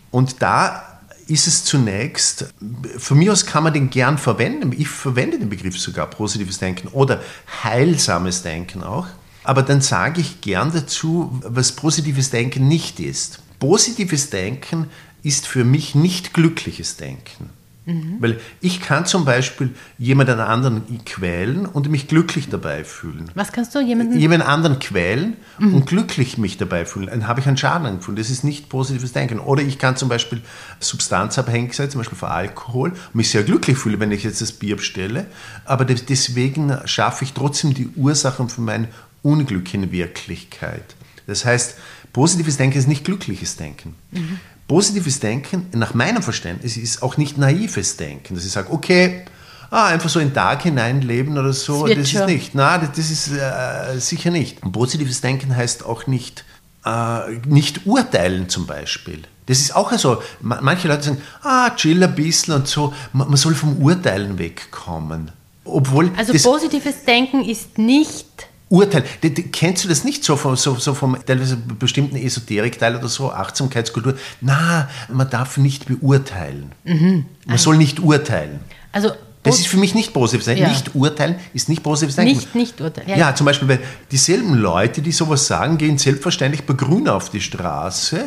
Und 0.09 0.41
da 0.41 0.92
ist 1.27 1.47
es 1.47 1.63
zunächst, 1.63 2.53
von 2.97 3.17
mir 3.17 3.31
aus 3.31 3.45
kann 3.45 3.63
man 3.63 3.73
den 3.73 3.89
gern 3.89 4.17
verwenden, 4.17 4.71
ich 4.77 4.87
verwende 4.87 5.39
den 5.39 5.49
Begriff 5.49 5.79
sogar, 5.79 6.07
positives 6.09 6.59
Denken 6.59 6.87
oder 6.89 7.21
heilsames 7.63 8.43
Denken 8.43 8.83
auch, 8.83 9.07
aber 9.43 9.61
dann 9.61 9.81
sage 9.81 10.21
ich 10.21 10.41
gern 10.41 10.71
dazu, 10.71 11.39
was 11.43 11.73
positives 11.73 12.29
Denken 12.29 12.67
nicht 12.67 12.99
ist. 12.99 13.39
Positives 13.59 14.29
Denken 14.29 14.89
ist 15.21 15.47
für 15.47 15.63
mich 15.63 15.95
nicht 15.95 16.33
glückliches 16.33 16.97
Denken. 16.97 17.49
Mhm. 17.85 18.17
Weil 18.19 18.39
ich 18.61 18.79
kann 18.79 19.05
zum 19.05 19.25
Beispiel 19.25 19.71
jemanden 19.97 20.39
anderen 20.39 20.83
quälen 21.05 21.65
und 21.65 21.89
mich 21.89 22.07
glücklich 22.07 22.49
dabei 22.49 22.83
fühlen. 22.83 23.29
Was 23.35 23.51
kannst 23.51 23.75
du 23.75 23.79
jemanden? 23.81 24.17
Jemanden 24.17 24.47
anderen 24.47 24.79
quälen 24.79 25.35
mhm. 25.59 25.75
und 25.75 25.85
glücklich 25.85 26.37
mich 26.37 26.57
dabei 26.57 26.85
fühlen. 26.85 27.07
Dann 27.07 27.27
habe 27.27 27.41
ich 27.41 27.47
einen 27.47 27.57
Schaden 27.57 27.85
angefühlt. 27.85 28.17
Das 28.17 28.29
ist 28.29 28.43
nicht 28.43 28.69
positives 28.69 29.11
Denken. 29.11 29.39
Oder 29.39 29.63
ich 29.63 29.79
kann 29.79 29.97
zum 29.97 30.07
Beispiel 30.07 30.41
substanzabhängig 30.79 31.73
sein, 31.73 31.89
zum 31.89 31.99
Beispiel 31.99 32.17
von 32.17 32.29
Alkohol, 32.29 32.93
mich 33.13 33.29
sehr 33.29 33.43
glücklich 33.43 33.77
fühle, 33.77 33.99
wenn 33.99 34.11
ich 34.11 34.23
jetzt 34.23 34.41
das 34.41 34.53
Bier 34.53 34.77
bestelle. 34.77 35.25
Aber 35.65 35.83
deswegen 35.83 36.77
schaffe 36.85 37.25
ich 37.25 37.33
trotzdem 37.33 37.73
die 37.73 37.89
Ursachen 37.95 38.47
für 38.47 38.61
mein 38.61 38.87
Unglück 39.23 39.73
in 39.73 39.91
Wirklichkeit. 39.91 40.95
Das 41.27 41.45
heißt, 41.45 41.77
positives 42.11 42.57
Denken 42.57 42.77
ist 42.77 42.87
nicht 42.87 43.05
glückliches 43.05 43.55
Denken. 43.55 43.95
Mhm. 44.11 44.39
Positives 44.73 45.19
Denken, 45.19 45.67
nach 45.73 45.93
meinem 45.93 46.23
Verständnis, 46.23 46.77
ist 46.77 47.03
auch 47.03 47.17
nicht 47.17 47.37
naives 47.37 47.95
Denken, 47.95 48.33
dass 48.33 48.43
ich 48.43 48.51
sage, 48.51 48.71
okay, 48.71 49.23
ah, 49.69 49.85
einfach 49.85 50.09
so 50.09 50.19
in 50.19 50.29
den 50.29 50.33
Tag 50.33 50.63
hineinleben 50.63 51.37
oder 51.37 51.53
so, 51.53 51.85
das, 51.85 51.95
das 51.95 52.11
ist 52.11 52.25
nicht. 52.25 52.55
Nein, 52.55 52.79
das, 52.81 52.89
das 52.93 53.11
ist 53.11 53.31
äh, 53.33 53.99
sicher 53.99 54.31
nicht. 54.31 54.61
positives 54.71 55.21
Denken 55.21 55.55
heißt 55.55 55.85
auch 55.85 56.07
nicht, 56.07 56.43
äh, 56.85 57.35
nicht 57.45 57.85
urteilen 57.85 58.49
zum 58.49 58.65
Beispiel. 58.65 59.21
Das 59.45 59.59
ist 59.59 59.75
auch 59.75 59.93
so. 59.93 60.23
Manche 60.41 60.87
Leute 60.87 61.03
sagen, 61.03 61.21
ah, 61.43 61.69
chill 61.75 62.03
ein 62.03 62.15
bisschen 62.15 62.55
und 62.55 62.67
so. 62.67 62.95
Man, 63.11 63.27
man 63.27 63.37
soll 63.37 63.53
vom 63.53 63.77
Urteilen 63.77 64.39
wegkommen. 64.39 65.31
Obwohl 65.65 66.11
also 66.17 66.33
positives 66.33 67.03
Denken 67.03 67.45
ist 67.45 67.77
nicht 67.77 68.47
Urteil. 68.73 69.03
Kennst 69.51 69.83
du 69.83 69.87
das 69.87 70.03
nicht 70.03 70.23
so 70.23 70.35
vom, 70.35 70.55
so, 70.55 70.75
so 70.75 70.95
vom 70.95 71.15
teilweise 71.23 71.57
bestimmten 71.57 72.15
Esoterikteil 72.15 72.95
oder 72.95 73.07
so, 73.07 73.31
Achtsamkeitskultur? 73.31 74.15
Na, 74.41 74.89
man 75.09 75.29
darf 75.29 75.57
nicht 75.57 75.85
beurteilen. 75.85 76.71
Mhm. 76.83 77.25
Man 77.45 77.57
soll 77.59 77.77
nicht 77.77 77.99
urteilen. 77.99 78.61
Also 78.91 79.11
das 79.43 79.59
ist 79.59 79.67
für 79.67 79.77
mich 79.77 79.93
nicht 79.93 80.11
positives 80.11 80.45
Denken. 80.45 80.63
Ja. 80.63 80.69
Nicht 80.69 80.95
urteilen 80.95 81.35
ist 81.53 81.69
nicht 81.69 81.83
positives 81.83 82.15
Denken. 82.15 82.35
Nicht, 82.35 82.55
nicht 82.55 82.81
urteilen. 82.81 83.07
Ja, 83.09 83.17
ja, 83.17 83.35
zum 83.35 83.45
Beispiel, 83.45 83.67
weil 83.67 83.79
dieselben 84.09 84.55
Leute, 84.55 85.03
die 85.03 85.11
sowas 85.11 85.45
sagen, 85.45 85.77
gehen 85.77 85.99
selbstverständlich 85.99 86.63
bei 86.63 86.73
Grün 86.73 87.07
auf 87.07 87.29
die 87.29 87.41
Straße. 87.41 88.25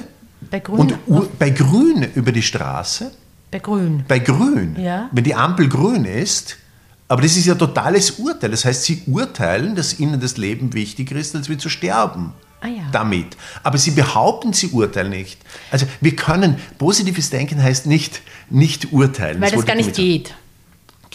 Bei 0.48 0.60
Grün? 0.60 0.96
Und 1.06 1.38
bei 1.40 1.50
Grün 1.50 2.06
über 2.14 2.30
die 2.30 2.42
Straße. 2.42 3.10
Bei 3.50 3.58
Grün. 3.58 4.04
Bei 4.06 4.20
Grün. 4.20 4.76
Ja. 4.78 5.08
Wenn 5.10 5.24
die 5.24 5.34
Ampel 5.34 5.68
grün 5.68 6.04
ist, 6.04 6.58
aber 7.08 7.22
das 7.22 7.36
ist 7.36 7.46
ja 7.46 7.54
totales 7.54 8.12
Urteil. 8.12 8.50
Das 8.50 8.64
heißt, 8.64 8.84
sie 8.84 9.02
urteilen, 9.06 9.76
dass 9.76 9.98
ihnen 10.00 10.20
das 10.20 10.36
Leben 10.36 10.72
wichtiger 10.72 11.16
ist, 11.16 11.34
als 11.36 11.48
wir 11.48 11.58
zu 11.58 11.68
sterben. 11.68 12.32
Ah 12.60 12.68
ja. 12.68 12.82
Damit. 12.90 13.36
Aber 13.62 13.78
sie 13.78 13.92
behaupten, 13.92 14.52
sie 14.52 14.68
urteilen 14.68 15.10
nicht. 15.10 15.40
Also 15.70 15.86
wir 16.00 16.16
können, 16.16 16.56
positives 16.78 17.30
Denken 17.30 17.62
heißt 17.62 17.86
nicht, 17.86 18.22
nicht 18.50 18.92
urteilen. 18.92 19.40
Weil 19.40 19.50
das, 19.50 19.60
das 19.60 19.66
gar 19.66 19.76
nicht 19.76 19.94
geht. 19.94 20.34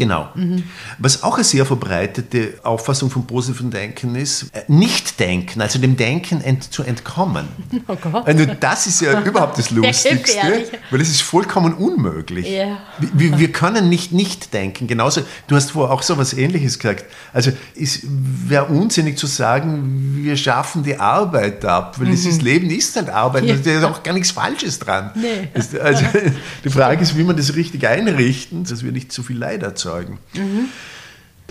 Genau. 0.01 0.29
Mhm. 0.33 0.63
Was 0.97 1.21
auch 1.21 1.35
eine 1.35 1.43
sehr 1.43 1.63
verbreitete 1.63 2.55
Auffassung 2.63 3.11
von 3.11 3.27
positivem 3.27 3.69
Denken 3.69 4.15
ist, 4.15 4.47
äh, 4.51 4.63
nicht 4.67 5.19
denken, 5.19 5.61
also 5.61 5.77
dem 5.77 5.95
Denken 5.95 6.41
ent 6.41 6.73
zu 6.73 6.81
entkommen. 6.81 7.47
Oh 7.87 7.95
Gott. 7.95 8.27
Also 8.27 8.45
das 8.45 8.87
ist 8.87 9.01
ja 9.01 9.19
überhaupt 9.25 9.57
das 9.57 9.71
Lustigste, 9.71 10.65
weil 10.91 11.01
es 11.01 11.09
ist 11.09 11.21
vollkommen 11.21 11.73
unmöglich. 11.73 12.47
Yeah. 12.47 12.77
Wir, 12.99 13.37
wir, 13.37 13.51
können 13.51 13.89
nicht 13.89 14.11
nicht 14.13 14.53
denken. 14.53 14.87
Genauso, 14.87 15.21
du 15.47 15.55
hast 15.55 15.71
vorher 15.71 15.93
auch 15.93 16.03
so 16.03 16.13
etwas 16.13 16.33
Ähnliches 16.33 16.79
gesagt. 16.79 17.05
Also 17.33 17.51
es 17.79 18.01
wäre 18.03 18.65
unsinnig 18.65 19.17
zu 19.17 19.25
sagen, 19.25 20.15
wir 20.15 20.37
schaffen 20.37 20.83
die 20.83 20.97
Arbeit 20.97 21.65
ab, 21.65 21.99
weil 21.99 22.07
mhm. 22.07 22.23
das 22.23 22.41
Leben 22.41 22.69
ist 22.69 22.95
halt 22.95 23.09
Arbeit. 23.09 23.45
Ja. 23.45 23.55
Da 23.55 23.71
ist 23.71 23.83
auch 23.83 24.03
gar 24.03 24.13
nichts 24.13 24.31
Falsches 24.31 24.79
dran. 24.79 25.11
Nee. 25.15 25.49
Also 25.53 26.05
die 26.63 26.69
Frage 26.69 27.01
ist, 27.01 27.17
wie 27.17 27.23
man 27.23 27.35
das 27.35 27.55
richtig 27.55 27.87
einrichten, 27.87 28.63
dass 28.63 28.83
wir 28.83 28.91
nicht 28.91 29.11
zu 29.11 29.23
viel 29.23 29.37
Leid 29.37 29.63
erzeugen 29.63 29.90
erzeugen. 29.91 30.19
Mhm. 30.33 30.69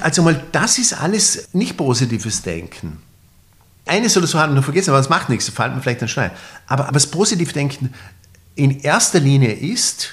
Also 0.00 0.22
mal, 0.22 0.42
das 0.52 0.78
ist 0.78 0.94
alles 0.94 1.48
nicht 1.52 1.76
positives 1.76 2.42
Denken. 2.42 2.98
Eines 3.86 4.16
oder 4.16 4.26
so 4.26 4.38
haben 4.38 4.52
wir 4.52 4.56
noch 4.56 4.64
vergessen, 4.64 4.90
aber 4.90 4.98
das 4.98 5.08
macht 5.08 5.28
nichts, 5.28 5.46
da 5.46 5.52
fällt 5.52 5.74
mir 5.74 5.82
vielleicht 5.82 6.02
ein 6.02 6.08
Stein. 6.08 6.30
Aber, 6.66 6.84
aber 6.84 6.94
das 6.94 7.06
positive 7.06 7.52
Denken 7.52 7.92
in 8.54 8.80
erster 8.80 9.20
Linie 9.20 9.52
ist 9.52 10.10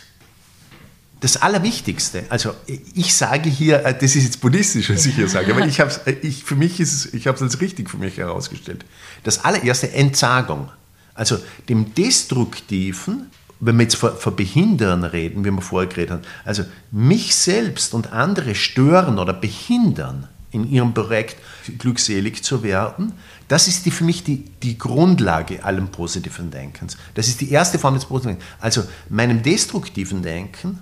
das 1.19 1.37
Allerwichtigste. 1.37 2.25
Also 2.29 2.53
ich 2.93 3.15
sage 3.15 3.49
hier, 3.49 3.83
äh, 3.85 3.97
das 3.97 4.15
ist 4.15 4.23
jetzt 4.23 4.41
buddhistisch, 4.41 4.89
was 4.89 5.05
ich 5.05 5.15
hier 5.15 5.27
sage, 5.27 5.53
aber 5.53 5.65
ich 5.65 5.79
habe 5.79 5.91
ich, 6.21 6.43
für 6.43 6.55
mich 6.55 6.79
ist 6.79 6.93
es, 6.93 7.13
ich 7.13 7.27
habe 7.27 7.35
es 7.37 7.41
als 7.41 7.59
richtig 7.59 7.89
für 7.89 7.97
mich 7.97 8.17
herausgestellt. 8.17 8.85
Das 9.23 9.43
allererste 9.43 9.91
Entsagung, 9.93 10.69
also 11.13 11.39
dem 11.69 11.93
Destruktiven 11.95 13.31
wenn 13.59 13.77
wir 13.77 13.83
jetzt 13.83 13.95
von, 13.95 14.15
von 14.15 14.35
Behindern 14.35 15.03
reden, 15.03 15.43
wie 15.43 15.51
wir 15.51 15.61
vorher 15.61 15.89
geredet 15.89 16.11
haben, 16.11 16.21
also 16.45 16.63
mich 16.91 17.35
selbst 17.35 17.93
und 17.93 18.13
andere 18.13 18.55
stören 18.55 19.19
oder 19.19 19.33
behindern 19.33 20.27
in 20.51 20.69
ihrem 20.69 20.93
Projekt 20.93 21.37
glückselig 21.77 22.43
zu 22.43 22.63
werden, 22.63 23.13
das 23.47 23.67
ist 23.67 23.85
die, 23.85 23.91
für 23.91 24.03
mich 24.03 24.23
die, 24.23 24.45
die 24.61 24.77
Grundlage 24.77 25.63
allem 25.63 25.87
positiven 25.89 26.51
Denkens. 26.51 26.97
Das 27.15 27.27
ist 27.27 27.41
die 27.41 27.51
erste 27.51 27.79
Form 27.79 27.93
des 27.93 28.05
positiven 28.05 28.39
Denkens. 28.39 28.61
Also 28.61 28.83
meinem 29.09 29.41
destruktiven 29.41 30.21
Denken, 30.21 30.79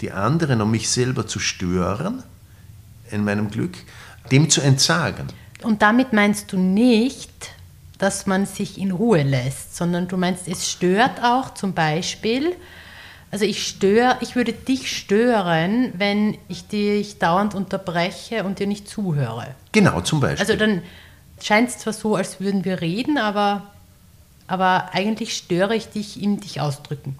die 0.00 0.12
anderen 0.12 0.60
und 0.60 0.70
mich 0.70 0.88
selber 0.88 1.26
zu 1.26 1.38
stören 1.38 2.22
in 3.10 3.24
meinem 3.24 3.50
Glück, 3.50 3.76
dem 4.30 4.48
zu 4.48 4.60
entsagen. 4.60 5.26
Und 5.62 5.82
damit 5.82 6.12
meinst 6.12 6.52
du 6.52 6.58
nicht, 6.58 7.52
dass 7.98 8.26
man 8.26 8.46
sich 8.46 8.78
in 8.78 8.92
Ruhe 8.92 9.22
lässt, 9.22 9.76
sondern 9.76 10.08
du 10.08 10.16
meinst, 10.16 10.48
es 10.48 10.70
stört 10.70 11.22
auch 11.22 11.54
zum 11.54 11.74
Beispiel, 11.74 12.54
also 13.30 13.44
ich 13.44 13.66
störe, 13.66 14.16
ich 14.20 14.36
würde 14.36 14.52
dich 14.52 14.96
stören, 14.96 15.92
wenn 15.96 16.38
ich 16.48 16.66
dich 16.66 17.18
dauernd 17.18 17.54
unterbreche 17.54 18.44
und 18.44 18.58
dir 18.58 18.66
nicht 18.66 18.88
zuhöre. 18.88 19.54
Genau, 19.72 20.00
zum 20.00 20.20
Beispiel. 20.20 20.40
Also 20.40 20.56
dann 20.56 20.82
scheint 21.42 21.68
es 21.68 21.78
zwar 21.78 21.92
so, 21.92 22.16
als 22.16 22.40
würden 22.40 22.64
wir 22.64 22.80
reden, 22.80 23.18
aber, 23.18 23.64
aber 24.46 24.90
eigentlich 24.92 25.36
störe 25.36 25.76
ich 25.76 25.88
dich 25.88 26.22
im 26.22 26.40
dich 26.40 26.60
ausdrücken. 26.60 27.18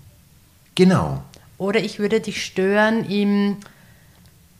Genau. 0.77 1.23
Oder 1.59 1.81
ich 1.81 1.99
würde 1.99 2.21
dich 2.21 2.45
stören 2.45 3.05
im, 3.05 3.57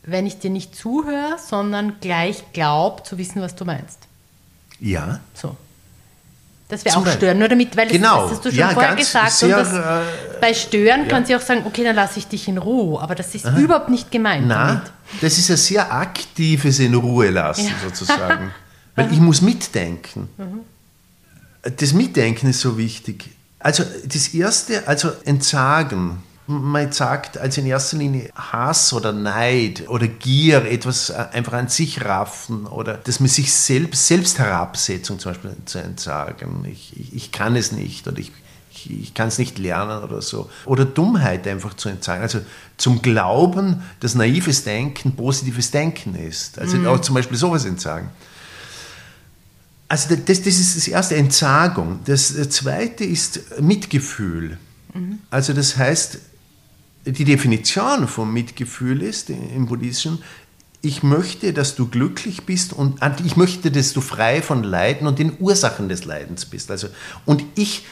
wenn 0.03 0.27
ich 0.27 0.37
dir 0.39 0.51
nicht 0.51 0.75
zuhöre, 0.75 1.37
sondern 1.39 1.99
gleich 2.01 2.43
glaub 2.53 3.07
zu 3.07 3.17
wissen, 3.17 3.41
was 3.41 3.55
du 3.55 3.65
meinst. 3.65 3.99
Ja. 4.79 5.21
So. 5.33 5.55
Das 6.69 6.85
wäre 6.85 6.97
auch 6.97 7.07
stören, 7.07 7.39
nur 7.39 7.47
damit, 7.47 7.75
weil 7.75 7.87
genau. 7.87 8.21
das, 8.21 8.29
das 8.29 8.31
hast 8.31 8.45
du 8.45 8.49
schon 8.51 8.59
ja, 8.59 8.69
vorher 8.69 8.95
gesagt. 8.95 9.31
Sehr, 9.31 9.57
das, 9.57 9.73
äh, 9.73 10.39
bei 10.39 10.53
Stören 10.53 11.01
ja. 11.01 11.07
kann 11.07 11.25
sie 11.25 11.35
auch 11.35 11.41
sagen, 11.41 11.63
okay, 11.65 11.83
dann 11.83 11.95
lasse 11.95 12.19
ich 12.19 12.27
dich 12.27 12.47
in 12.47 12.59
Ruhe, 12.59 13.01
aber 13.01 13.15
das 13.15 13.33
ist 13.33 13.47
Aha. 13.47 13.57
überhaupt 13.57 13.89
nicht 13.89 14.11
gemeint. 14.11 14.47
Nein, 14.47 14.79
das 15.19 15.39
ist 15.39 15.49
ein 15.49 15.57
sehr 15.57 15.91
aktives 15.91 16.77
in 16.77 16.93
Ruhe 16.93 17.31
lassen 17.31 17.65
ja. 17.65 17.73
sozusagen. 17.83 18.51
weil 18.95 19.11
ich 19.11 19.19
muss 19.19 19.41
mitdenken. 19.41 20.29
Mhm. 20.37 20.59
Das 21.75 21.93
Mitdenken 21.93 22.49
ist 22.49 22.61
so 22.61 22.77
wichtig. 22.77 23.29
Also 23.59 23.83
das 24.05 24.29
Erste, 24.29 24.87
also 24.87 25.11
Entsagen 25.25 26.23
man 26.49 26.91
sagt 26.91 27.37
als 27.37 27.59
in 27.59 27.67
erster 27.67 27.97
Linie 27.97 28.31
Hass 28.35 28.91
oder 28.91 29.13
Neid 29.13 29.87
oder 29.87 30.07
Gier, 30.07 30.65
etwas 30.65 31.11
äh, 31.11 31.27
einfach 31.31 31.53
an 31.53 31.67
sich 31.67 32.03
raffen 32.03 32.65
oder 32.65 32.95
dass 32.95 33.19
man 33.19 33.29
sich 33.29 33.53
selbst, 33.53 34.07
Selbstherabsetzung 34.07 35.19
zum 35.19 35.31
Beispiel 35.31 35.55
zu 35.65 35.77
entsagen. 35.77 36.65
Ich, 36.65 36.99
ich, 36.99 37.15
ich 37.15 37.31
kann 37.31 37.55
es 37.55 37.71
nicht 37.71 38.07
oder 38.07 38.17
ich, 38.17 38.31
ich, 38.71 38.89
ich 38.89 39.13
kann 39.13 39.27
es 39.27 39.37
nicht 39.37 39.59
lernen 39.59 40.03
oder 40.03 40.23
so. 40.23 40.49
Oder 40.65 40.85
Dummheit 40.85 41.47
einfach 41.47 41.75
zu 41.75 41.87
entsagen. 41.87 42.23
Also 42.23 42.41
zum 42.77 43.03
Glauben, 43.03 43.83
dass 43.99 44.15
naives 44.15 44.63
Denken 44.63 45.15
positives 45.15 45.69
Denken 45.69 46.15
ist. 46.15 46.57
Also 46.57 46.77
mhm. 46.77 46.87
auch 46.87 46.99
zum 46.99 47.13
Beispiel 47.13 47.37
sowas 47.37 47.65
entsagen. 47.65 48.09
Also 49.87 50.15
das, 50.15 50.41
das 50.41 50.59
ist 50.59 50.77
das 50.77 50.87
erste, 50.87 51.15
Entsagung. 51.15 51.99
Das 52.05 52.33
zweite 52.49 53.03
ist 53.03 53.59
Mitgefühl. 53.61 54.57
Mhm. 54.95 55.19
Also 55.29 55.53
das 55.53 55.77
heißt, 55.77 56.19
die 57.11 57.25
Definition 57.25 58.07
von 58.07 58.31
Mitgefühl 58.31 59.01
ist 59.01 59.29
im 59.29 59.67
Buddhistischen, 59.67 60.23
ich 60.81 61.03
möchte, 61.03 61.51
dass 61.51 61.75
du 61.75 61.87
glücklich 61.87 62.45
bist 62.45 62.71
und 62.71 62.99
ich 63.25 63.35
möchte, 63.35 63.69
dass 63.69 63.91
du 63.91 64.01
frei 64.01 64.41
von 64.41 64.63
Leiden 64.63 65.07
und 65.07 65.19
den 65.19 65.35
Ursachen 65.39 65.89
des 65.89 66.05
Leidens 66.05 66.45
bist. 66.45 66.71
Also, 66.71 66.87
und 67.25 67.43
ich 67.55 67.85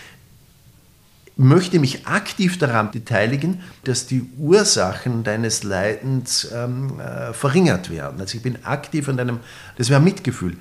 möchte 1.35 1.79
mich 1.79 2.07
aktiv 2.07 2.57
daran 2.57 2.91
beteiligen, 2.91 3.61
dass 3.83 4.07
die 4.07 4.25
Ursachen 4.37 5.23
deines 5.23 5.63
Leidens 5.63 6.47
ähm, 6.51 6.99
äh, 6.99 7.33
verringert 7.33 7.89
werden. 7.89 8.19
Also 8.19 8.37
ich 8.37 8.43
bin 8.43 8.65
aktiv 8.65 9.07
an 9.07 9.17
deinem, 9.17 9.39
das 9.77 9.89
wäre 9.89 10.01
Mitgefühl. 10.01 10.57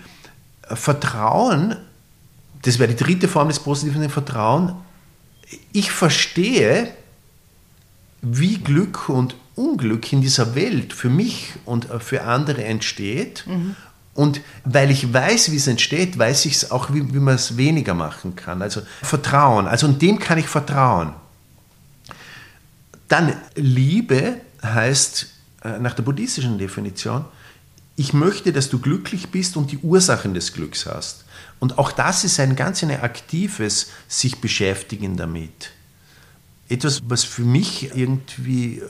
Vertrauen, 0.68 1.76
das 2.62 2.78
wäre 2.78 2.92
die 2.92 3.02
dritte 3.02 3.28
Form 3.28 3.48
des 3.48 3.60
positiven 3.60 4.10
Vertrauen. 4.10 4.74
Ich 5.72 5.90
verstehe, 5.90 6.92
wie 8.22 8.58
Glück 8.58 9.08
und 9.08 9.36
Unglück 9.54 10.12
in 10.12 10.20
dieser 10.20 10.54
Welt 10.54 10.92
für 10.92 11.08
mich 11.08 11.54
und 11.64 11.88
für 12.00 12.24
andere 12.24 12.64
entsteht. 12.64 13.44
Mhm. 13.46 13.76
Und 14.14 14.40
weil 14.64 14.90
ich 14.90 15.12
weiß, 15.12 15.52
wie 15.52 15.56
es 15.56 15.66
entsteht, 15.66 16.18
weiß 16.18 16.46
ich 16.46 16.54
es 16.54 16.70
auch, 16.70 16.92
wie, 16.92 17.12
wie 17.12 17.18
man 17.18 17.34
es 17.34 17.56
weniger 17.56 17.94
machen 17.94 18.34
kann. 18.34 18.62
Also 18.62 18.80
Vertrauen. 19.02 19.66
Also 19.66 19.86
und 19.86 20.00
dem 20.00 20.18
kann 20.18 20.38
ich 20.38 20.46
vertrauen. 20.46 21.12
Dann 23.08 23.34
Liebe 23.54 24.40
heißt 24.62 25.26
äh, 25.64 25.78
nach 25.78 25.94
der 25.94 26.02
buddhistischen 26.02 26.58
Definition, 26.58 27.24
ich 27.94 28.12
möchte, 28.12 28.52
dass 28.52 28.68
du 28.68 28.78
glücklich 28.78 29.28
bist 29.30 29.56
und 29.56 29.70
die 29.70 29.78
Ursachen 29.78 30.34
des 30.34 30.52
Glücks 30.52 30.86
hast. 30.86 31.24
Und 31.60 31.78
auch 31.78 31.92
das 31.92 32.24
ist 32.24 32.38
ein 32.40 32.56
ganz 32.56 32.82
ein 32.82 32.90
aktives 32.90 33.90
sich 34.08 34.40
beschäftigen 34.40 35.16
damit. 35.16 35.70
Etwas, 36.68 37.02
was 37.08 37.24
für 37.24 37.42
mich 37.42 37.94
irgendwie 37.94 38.78
äh, 38.78 38.82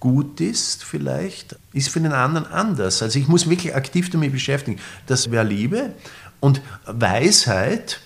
gut 0.00 0.40
ist 0.40 0.82
vielleicht, 0.82 1.56
ist 1.72 1.90
für 1.90 2.00
den 2.00 2.12
anderen 2.12 2.46
anders. 2.46 3.02
Also 3.02 3.18
ich 3.18 3.28
muss 3.28 3.48
wirklich 3.48 3.74
aktiv 3.74 4.10
damit 4.10 4.32
beschäftigen. 4.32 4.80
Das 5.06 5.30
wäre 5.30 5.44
Liebe 5.44 5.92
und 6.40 6.62
Weisheit, 6.86 8.00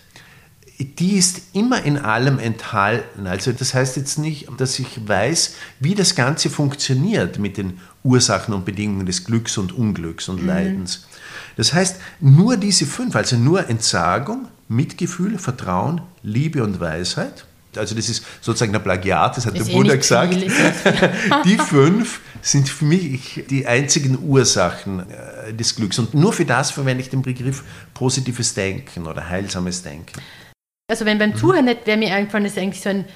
die 0.78 1.12
ist 1.12 1.42
immer 1.52 1.84
in 1.84 1.98
allem 1.98 2.40
enthalten. 2.40 3.28
Also 3.28 3.52
das 3.52 3.74
heißt 3.74 3.96
jetzt 3.96 4.18
nicht, 4.18 4.48
dass 4.58 4.78
ich 4.78 5.06
weiß, 5.06 5.54
wie 5.78 5.94
das 5.94 6.16
Ganze 6.16 6.50
funktioniert 6.50 7.38
mit 7.38 7.56
den 7.56 7.78
Ursachen 8.02 8.52
und 8.52 8.64
Bedingungen 8.64 9.06
des 9.06 9.24
Glücks 9.24 9.56
und 9.56 9.72
Unglücks 9.72 10.28
und 10.28 10.42
mhm. 10.42 10.48
Leidens. 10.48 11.06
Das 11.56 11.72
heißt, 11.72 11.96
nur 12.20 12.56
diese 12.56 12.86
fünf, 12.86 13.14
also 13.14 13.36
nur 13.36 13.68
Entsagung, 13.68 14.48
Mitgefühl, 14.68 15.38
Vertrauen, 15.38 16.00
Liebe 16.22 16.64
und 16.64 16.80
Weisheit, 16.80 17.46
also 17.78 17.94
das 17.94 18.08
ist 18.08 18.24
sozusagen 18.40 18.74
ein 18.74 18.82
Plagiat, 18.82 19.37
das 19.37 19.46
hat 19.46 19.54
ist 19.54 19.66
der 19.66 19.74
eh 19.74 19.76
Buddha 19.76 19.96
gesagt. 19.96 20.34
Viel, 20.34 20.50
die 21.44 21.58
fünf 21.58 22.20
sind 22.42 22.68
für 22.68 22.84
mich 22.84 23.44
die 23.48 23.66
einzigen 23.66 24.18
Ursachen 24.22 25.10
äh, 25.10 25.54
des 25.54 25.76
Glücks. 25.76 25.98
Und 25.98 26.14
nur 26.14 26.32
für 26.32 26.44
das 26.44 26.70
verwende 26.70 27.02
ich 27.02 27.10
den 27.10 27.22
Begriff 27.22 27.64
positives 27.94 28.54
Denken 28.54 29.06
oder 29.06 29.28
heilsames 29.28 29.82
Denken. 29.82 30.20
Also 30.90 31.06
wenn 31.06 31.18
beim 31.18 31.30
mhm. 31.30 31.37
Zuhören 31.37 31.64
nicht, 31.64 31.87
wäre 31.87 31.96
mir 31.96 32.14
eingefallen, 32.14 32.44
ist 32.44 32.58
eigentlich 32.58 32.82
so 32.82 32.90
ein, 32.90 33.06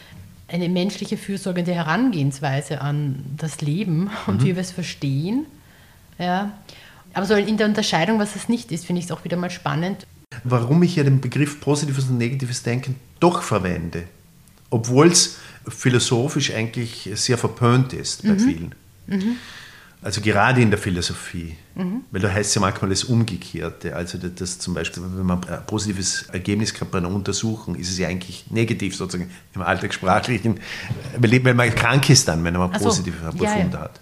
eine 0.48 0.68
menschliche 0.68 1.18
fürsorgende 1.18 1.74
Herangehensweise 1.74 2.80
an 2.80 3.24
das 3.36 3.60
Leben 3.60 4.10
und 4.26 4.40
mhm. 4.40 4.46
wie 4.46 4.54
wir 4.56 4.62
es 4.62 4.70
verstehen. 4.70 5.46
Ja. 6.18 6.52
Aber 7.12 7.26
so 7.26 7.34
in 7.34 7.58
der 7.58 7.66
Unterscheidung, 7.66 8.18
was 8.18 8.36
es 8.36 8.48
nicht 8.48 8.72
ist, 8.72 8.86
finde 8.86 9.00
ich 9.00 9.06
es 9.06 9.12
auch 9.12 9.24
wieder 9.24 9.36
mal 9.36 9.50
spannend. 9.50 10.06
Warum 10.44 10.82
ich 10.82 10.96
ja 10.96 11.04
den 11.04 11.20
Begriff 11.20 11.60
positives 11.60 12.08
und 12.08 12.18
negatives 12.18 12.62
Denken 12.62 12.96
doch 13.20 13.42
verwende 13.42 14.04
obwohl 14.70 15.08
es 15.08 15.38
philosophisch 15.68 16.52
eigentlich 16.52 17.10
sehr 17.14 17.38
verpönt 17.38 17.92
ist 17.92 18.22
bei 18.22 18.30
mhm. 18.30 18.38
vielen. 18.38 18.74
Mhm. 19.06 19.36
Also 20.00 20.20
gerade 20.20 20.62
in 20.62 20.70
der 20.70 20.78
Philosophie, 20.78 21.56
mhm. 21.74 22.02
weil 22.12 22.20
da 22.20 22.30
heißt 22.30 22.50
es 22.50 22.54
ja 22.54 22.60
manchmal 22.60 22.90
das 22.90 23.02
Umgekehrte. 23.02 23.96
Also 23.96 24.16
das, 24.16 24.30
das, 24.36 24.58
zum 24.60 24.74
Beispiel, 24.74 25.02
wenn 25.02 25.26
man 25.26 25.42
ein 25.42 25.66
positives 25.66 26.22
Ergebnis 26.32 26.72
hat 26.80 26.92
bei 26.92 26.98
einer 26.98 27.10
Untersuchung, 27.10 27.74
ist 27.74 27.90
es 27.90 27.98
ja 27.98 28.06
eigentlich 28.06 28.44
negativ 28.50 28.94
sozusagen 28.94 29.28
im 29.56 29.62
alltagssprachlichen, 29.62 30.60
weil 31.18 31.54
man 31.54 31.74
krank 31.74 32.08
ist 32.10 32.28
dann, 32.28 32.44
wenn 32.44 32.54
man 32.54 32.70
positiven 32.70 33.18
so. 33.24 33.38
Befund 33.38 33.72
ja, 33.72 33.78
ja. 33.78 33.80
hat. 33.80 34.00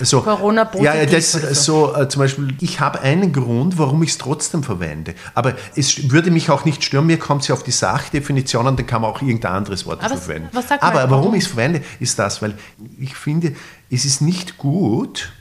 So, 0.00 0.22
Corona 0.22 0.64
positiv. 0.64 0.94
Ja, 0.94 1.06
das 1.06 1.32
so, 1.32 1.54
so 1.54 1.94
äh, 1.94 2.08
zum 2.08 2.20
Beispiel, 2.20 2.54
ich 2.60 2.80
habe 2.80 3.00
einen 3.00 3.32
Grund, 3.32 3.78
warum 3.78 4.02
ich 4.02 4.10
es 4.10 4.18
trotzdem 4.18 4.62
verwende. 4.62 5.14
Aber 5.34 5.54
es 5.76 6.10
würde 6.10 6.30
mich 6.30 6.50
auch 6.50 6.64
nicht 6.64 6.84
stören, 6.84 7.06
mir 7.06 7.18
kommt 7.18 7.42
es 7.42 7.48
ja 7.48 7.54
auf 7.54 7.62
die 7.62 7.70
Sachdefinition 7.70 8.66
an, 8.66 8.76
dann 8.76 8.86
kann 8.86 9.02
man 9.02 9.10
auch 9.10 9.22
irgendein 9.22 9.52
anderes 9.52 9.86
Wort 9.86 10.02
Aber 10.02 10.16
verwenden. 10.16 10.50
Aber 10.80 10.94
warum, 10.94 11.10
warum 11.10 11.34
ich 11.34 11.44
es 11.44 11.48
verwende, 11.48 11.82
ist 11.98 12.18
das, 12.18 12.42
weil 12.42 12.54
ich 12.98 13.14
finde, 13.14 13.54
es 13.90 14.04
ist 14.04 14.20
nicht 14.20 14.58
gut, 14.58 15.32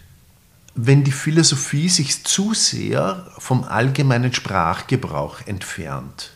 wenn 0.75 1.03
die 1.03 1.11
Philosophie 1.11 1.89
sich 1.89 2.23
zu 2.23 2.53
sehr 2.53 3.27
vom 3.37 3.63
allgemeinen 3.63 4.33
Sprachgebrauch 4.33 5.39
entfernt. 5.45 6.31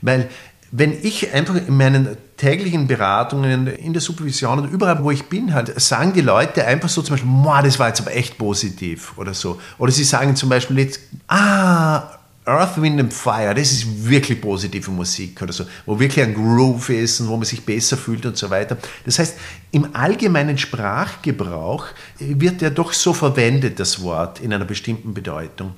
Weil 0.00 0.28
wenn 0.70 0.92
ich 1.02 1.32
einfach 1.32 1.56
in 1.56 1.76
meinen 1.76 2.16
täglichen 2.38 2.86
Beratungen, 2.86 3.66
in 3.66 3.92
der 3.92 4.00
Supervision 4.00 4.60
und 4.60 4.70
überall, 4.70 5.02
wo 5.02 5.10
ich 5.10 5.24
bin, 5.24 5.52
halt, 5.52 5.78
sagen 5.78 6.12
die 6.14 6.22
Leute 6.22 6.64
einfach 6.64 6.88
so 6.88 7.02
zum 7.02 7.16
Beispiel, 7.16 7.30
das 7.64 7.78
war 7.78 7.88
jetzt 7.88 8.00
aber 8.00 8.14
echt 8.14 8.38
positiv 8.38 9.12
oder 9.18 9.34
so. 9.34 9.60
Oder 9.76 9.92
sie 9.92 10.04
sagen 10.04 10.34
zum 10.36 10.48
Beispiel 10.48 10.78
jetzt, 10.78 11.00
ah, 11.26 12.18
Earth, 12.48 12.80
Wind 12.80 12.98
and 12.98 13.12
Fire, 13.12 13.54
das 13.54 13.72
ist 13.72 14.08
wirklich 14.08 14.40
positive 14.40 14.90
Musik 14.90 15.42
oder 15.42 15.52
so, 15.52 15.64
wo 15.84 16.00
wirklich 16.00 16.24
ein 16.24 16.32
Groove 16.32 16.88
ist 16.90 17.20
und 17.20 17.28
wo 17.28 17.36
man 17.36 17.44
sich 17.44 17.64
besser 17.64 17.96
fühlt 17.96 18.24
und 18.24 18.36
so 18.38 18.48
weiter. 18.48 18.78
Das 19.04 19.18
heißt, 19.18 19.36
im 19.70 19.94
allgemeinen 19.94 20.56
Sprachgebrauch 20.56 21.84
wird 22.18 22.62
ja 22.62 22.70
doch 22.70 22.92
so 22.92 23.12
verwendet, 23.12 23.78
das 23.78 24.02
Wort 24.02 24.40
in 24.40 24.52
einer 24.52 24.64
bestimmten 24.64 25.14
Bedeutung. 25.14 25.74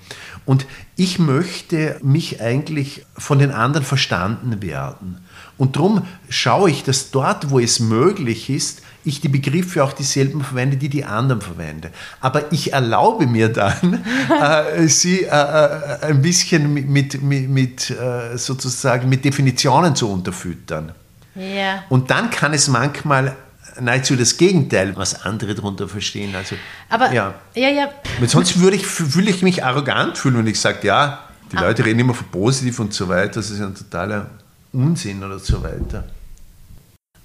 Und 0.47 0.67
ich 0.97 1.19
möchte 1.19 1.99
mich 2.03 2.41
eigentlich 2.41 3.05
von 3.17 3.39
den 3.39 3.51
anderen 3.51 3.85
verstanden 3.85 4.63
werden. 4.63 5.19
Und 5.59 5.77
darum 5.77 6.07
schaue 6.29 6.71
ich, 6.71 6.83
dass 6.83 7.11
dort, 7.11 7.51
wo 7.51 7.61
es 7.61 7.81
möglich 7.81 8.49
ist, 8.49 8.83
ich 9.05 9.21
die 9.21 9.29
Begriffe 9.29 9.83
auch 9.85 9.93
dieselben 9.93 10.43
verwende, 10.43 10.77
die 10.77 10.89
die 10.89 11.05
anderen 11.05 11.41
verwende. 11.41 11.91
Aber 12.21 12.53
ich 12.53 12.73
erlaube 12.73 13.27
mir 13.27 13.51
dann, 13.51 14.05
äh, 14.41 14.87
sie 14.89 15.25
äh, 15.25 15.27
äh, 15.27 16.07
ein 16.07 16.23
bisschen 16.23 16.73
mit, 16.73 16.89
mit, 16.89 17.23
mit 17.23 17.91
äh, 17.91 18.37
sozusagen 18.37 19.09
mit 19.09 19.25
Definitionen 19.25 19.95
zu 19.95 20.11
unterfüttern. 20.11 20.93
Ja. 21.35 21.85
Und 21.89 22.11
dann 22.11 22.31
kann 22.31 22.53
es 22.53 22.69
manchmal 22.69 23.37
nahezu 23.81 24.17
das 24.17 24.37
Gegenteil, 24.37 24.97
was 24.97 25.25
andere 25.25 25.55
darunter 25.55 25.89
verstehen. 25.89 26.35
Also, 26.35 26.57
Aber, 26.89 27.13
ja. 27.13 27.35
ja, 27.55 27.69
ja. 27.69 27.89
sonst 28.27 28.61
würde 28.61 28.77
ich, 28.77 28.87
fühle 28.87 29.31
ich 29.31 29.43
mich 29.43 29.65
arrogant 29.65 30.19
fühlen, 30.19 30.39
wenn 30.39 30.47
ich 30.47 30.61
sage, 30.61 30.87
ja, 30.87 31.21
die 31.53 31.57
ah. 31.57 31.63
Leute 31.63 31.85
reden 31.85 32.01
immer 32.01 32.15
von 32.15 32.27
positiv 32.29 32.79
und 32.79 32.95
so 32.95 33.09
weiter, 33.09 33.35
das 33.35 33.51
ist 33.51 33.61
ein 33.61 33.75
totaler 33.75 34.31
Unsinn 34.73 35.23
oder 35.23 35.39
so 35.39 35.63
weiter. 35.63 36.05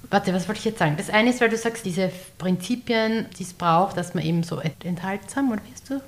Warte, 0.09 0.33
was 0.33 0.47
wollte 0.47 0.59
ich 0.59 0.65
jetzt 0.65 0.79
sagen? 0.79 0.95
Das 0.97 1.09
eine 1.09 1.29
ist, 1.29 1.41
weil 1.41 1.49
du 1.49 1.57
sagst, 1.57 1.85
diese 1.85 2.11
Prinzipien, 2.37 3.25
die 3.37 3.43
es 3.43 3.53
braucht, 3.53 3.97
dass 3.97 4.13
man 4.13 4.23
eben 4.23 4.43
so 4.43 4.61
enthaltsam, 4.83 5.51
oder 5.51 5.61
wie 5.65 5.73
hast 5.73 5.89
du? 5.89 6.01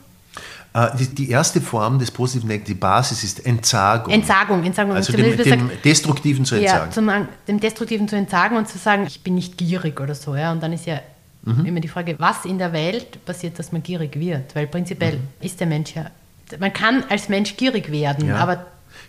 Äh, 0.73 0.89
die, 0.95 1.29
erste 1.29 1.61
Form 1.61 1.97
des 1.99 2.11
positiven 2.11 2.49
Denken, 2.49 2.65
die 2.65 2.73
Basis 2.73 3.23
ist 3.23 3.45
Entsagung. 3.45 4.13
Entsagung, 4.13 4.63
Entsagung. 4.63 4.93
Also 4.93 5.13
dem, 5.13 5.37
dem 5.37 5.59
sagt, 5.59 5.85
Destruktiven 5.85 6.45
zu 6.45 6.55
entsagen. 6.55 6.85
Ja, 6.85 6.91
zum, 6.91 7.09
dem 7.47 7.59
Destruktiven 7.59 8.07
zu 8.07 8.15
entsagen 8.15 8.57
und 8.57 8.67
zu 8.67 8.77
sagen, 8.77 9.05
ich 9.07 9.21
bin 9.21 9.35
nicht 9.35 9.57
gierig 9.57 9.99
oder 9.99 10.13
so. 10.13 10.35
Ja? 10.35 10.51
Und 10.51 10.61
dann 10.61 10.73
ist 10.73 10.85
ja 10.85 10.99
mhm. 11.43 11.65
immer 11.65 11.79
die 11.79 11.87
Frage, 11.87 12.15
was 12.19 12.45
in 12.45 12.57
der 12.57 12.73
Welt 12.73 13.23
passiert, 13.25 13.57
dass 13.57 13.71
man 13.71 13.81
gierig 13.81 14.19
wird? 14.19 14.55
Weil 14.55 14.67
prinzipiell 14.67 15.17
mhm. 15.17 15.27
ist 15.41 15.59
der 15.59 15.67
Mensch 15.67 15.95
ja, 15.95 16.11
man 16.59 16.71
kann 16.71 17.03
als 17.09 17.29
Mensch 17.29 17.57
gierig 17.57 17.91
werden, 17.91 18.29
ja. 18.29 18.37
aber 18.37 18.65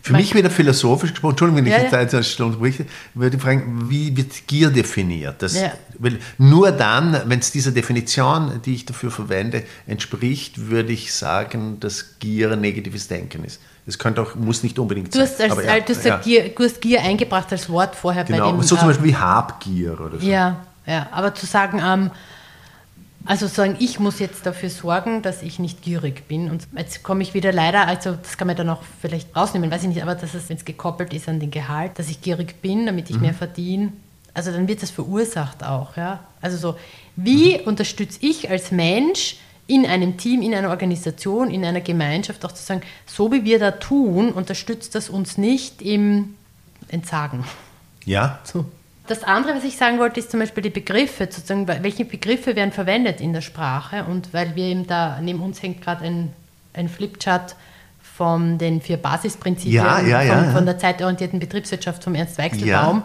für 0.08 0.14
mich 0.14 0.34
wieder 0.34 0.50
philosophisch 0.50 1.10
gesprochen, 1.10 1.32
Entschuldigung, 1.32 1.58
wenn 1.58 1.66
ich 1.66 1.72
ja, 1.72 2.00
jetzt 2.00 2.32
ja. 2.32 2.38
eine 2.38 2.46
unterbreche, 2.46 2.86
würde 3.14 3.36
ich 3.36 3.42
fragen, 3.42 3.88
wie 3.88 4.16
wird 4.16 4.46
Gier 4.46 4.70
definiert? 4.70 5.42
Das, 5.42 5.54
ja. 5.54 5.72
weil 5.98 6.18
nur 6.38 6.72
dann, 6.72 7.22
wenn 7.26 7.38
es 7.38 7.52
dieser 7.52 7.70
Definition, 7.70 8.60
die 8.64 8.74
ich 8.74 8.86
dafür 8.86 9.10
verwende, 9.10 9.64
entspricht, 9.86 10.68
würde 10.68 10.92
ich 10.92 11.14
sagen, 11.14 11.78
dass 11.80 12.18
Gier 12.18 12.52
ein 12.52 12.60
negatives 12.60 13.08
Denken 13.08 13.44
ist. 13.44 13.60
Das 13.86 13.98
könnte 13.98 14.20
auch, 14.20 14.34
muss 14.34 14.62
nicht 14.62 14.78
unbedingt 14.78 15.14
du 15.14 15.20
hast 15.20 15.38
sein. 15.38 15.50
Als, 15.50 15.64
ja, 15.64 15.80
du, 15.80 15.94
hast 15.94 16.04
ja. 16.04 16.18
Gier, 16.18 16.48
du 16.50 16.64
hast 16.64 16.80
Gier 16.80 17.00
eingebracht 17.02 17.50
als 17.52 17.70
Wort 17.70 17.96
vorher 17.96 18.24
genau. 18.24 18.50
bei 18.50 18.58
dem. 18.58 18.62
So 18.62 18.76
zum 18.76 18.88
Beispiel 18.88 19.08
wie 19.08 19.16
Habgier 19.16 20.00
oder 20.00 20.18
so. 20.18 20.26
Ja, 20.26 20.64
ja. 20.86 21.08
aber 21.10 21.34
zu 21.34 21.46
sagen, 21.46 21.80
ähm, 21.82 22.10
also 23.24 23.46
sagen, 23.46 23.76
ich 23.78 23.98
muss 23.98 24.18
jetzt 24.20 24.46
dafür 24.46 24.70
sorgen, 24.70 25.22
dass 25.22 25.42
ich 25.42 25.58
nicht 25.58 25.82
gierig 25.82 26.26
bin. 26.28 26.50
Und 26.50 26.66
jetzt 26.76 27.02
komme 27.02 27.22
ich 27.22 27.34
wieder 27.34 27.52
leider, 27.52 27.86
also 27.86 28.12
das 28.12 28.36
kann 28.36 28.46
man 28.46 28.56
dann 28.56 28.70
auch 28.70 28.82
vielleicht 29.00 29.34
rausnehmen, 29.36 29.70
weiß 29.70 29.82
ich 29.82 29.88
nicht, 29.88 30.02
aber 30.02 30.14
dass 30.14 30.34
es, 30.34 30.48
wenn 30.48 30.56
es 30.56 30.64
gekoppelt 30.64 31.12
ist 31.12 31.28
an 31.28 31.40
den 31.40 31.50
Gehalt, 31.50 31.98
dass 31.98 32.08
ich 32.08 32.22
gierig 32.22 32.62
bin, 32.62 32.86
damit 32.86 33.10
ich 33.10 33.16
mhm. 33.16 33.22
mehr 33.22 33.34
verdiene, 33.34 33.92
also 34.34 34.52
dann 34.52 34.68
wird 34.68 34.82
das 34.82 34.90
verursacht 34.90 35.64
auch. 35.64 35.96
Ja? 35.96 36.20
Also 36.40 36.56
so, 36.56 36.76
wie 37.16 37.58
mhm. 37.58 37.64
unterstütze 37.64 38.18
ich 38.22 38.50
als 38.50 38.70
Mensch 38.70 39.36
in 39.66 39.84
einem 39.84 40.16
Team, 40.16 40.40
in 40.40 40.54
einer 40.54 40.70
Organisation, 40.70 41.50
in 41.50 41.64
einer 41.64 41.82
Gemeinschaft 41.82 42.44
auch 42.44 42.52
zu 42.52 42.62
sagen, 42.62 42.82
so 43.04 43.30
wie 43.32 43.44
wir 43.44 43.58
da 43.58 43.72
tun, 43.72 44.32
unterstützt 44.32 44.94
das 44.94 45.10
uns 45.10 45.36
nicht 45.36 45.82
im 45.82 46.34
Entsagen. 46.88 47.44
Ja. 48.04 48.38
So. 48.44 48.64
Das 49.08 49.24
andere, 49.24 49.56
was 49.56 49.64
ich 49.64 49.76
sagen 49.76 49.98
wollte, 49.98 50.20
ist 50.20 50.30
zum 50.30 50.38
Beispiel 50.38 50.62
die 50.62 50.70
Begriffe, 50.70 51.28
sozusagen, 51.30 51.66
welche 51.66 52.04
Begriffe 52.04 52.54
werden 52.54 52.72
verwendet 52.72 53.22
in 53.22 53.32
der 53.32 53.40
Sprache 53.40 54.04
und 54.04 54.34
weil 54.34 54.54
wir 54.54 54.64
eben 54.64 54.86
da, 54.86 55.18
neben 55.20 55.40
uns 55.40 55.62
hängt 55.62 55.80
gerade 55.80 56.04
ein, 56.04 56.32
ein 56.74 56.90
Flipchart 56.90 57.56
von 58.02 58.58
den 58.58 58.82
vier 58.82 58.98
Basisprinzipien 58.98 59.74
ja, 59.74 60.00
ja, 60.00 60.22
ja, 60.22 60.34
von, 60.34 60.52
von, 60.52 60.66
der 60.66 60.78
zeitorientierten 60.78 61.38
Betriebswirtschaft 61.38 62.04
vom 62.04 62.14
Ernst 62.14 62.36
Weichselbaum. 62.36 63.02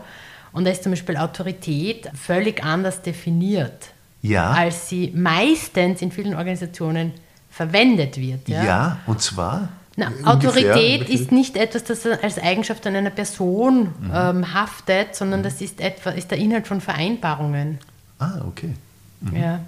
Und 0.52 0.66
da 0.66 0.72
ist 0.72 0.84
zum 0.84 0.92
Beispiel 0.92 1.16
Autorität 1.16 2.10
völlig 2.20 2.64
anders 2.64 3.02
definiert, 3.02 3.92
als 4.38 4.90
sie 4.90 5.12
meistens 5.16 6.02
in 6.02 6.12
vielen 6.12 6.36
Organisationen 6.36 7.14
verwendet 7.50 8.18
wird. 8.18 8.50
Ja, 8.50 8.98
und 9.06 9.22
zwar? 9.22 9.70
Na, 9.96 10.12
Autorität 10.24 11.08
ist 11.08 11.32
nicht 11.32 11.56
etwas, 11.56 11.84
das 11.84 12.06
als 12.06 12.40
Eigenschaft 12.40 12.86
an 12.88 12.96
einer 12.96 13.12
Person 13.12 13.94
mhm. 14.00 14.12
ähm, 14.14 14.54
haftet, 14.54 15.16
sondern 15.16 15.44
das 15.44 15.62
ist, 15.62 15.80
etwa, 15.80 16.10
ist 16.10 16.32
der 16.32 16.40
Inhalt 16.40 16.68
von 16.68 16.82
Vereinbarungen. 16.82 17.78
Ah, 18.18 18.42
okay. 18.48 18.74
Mhm. 19.22 19.36
Ja. 19.36 19.60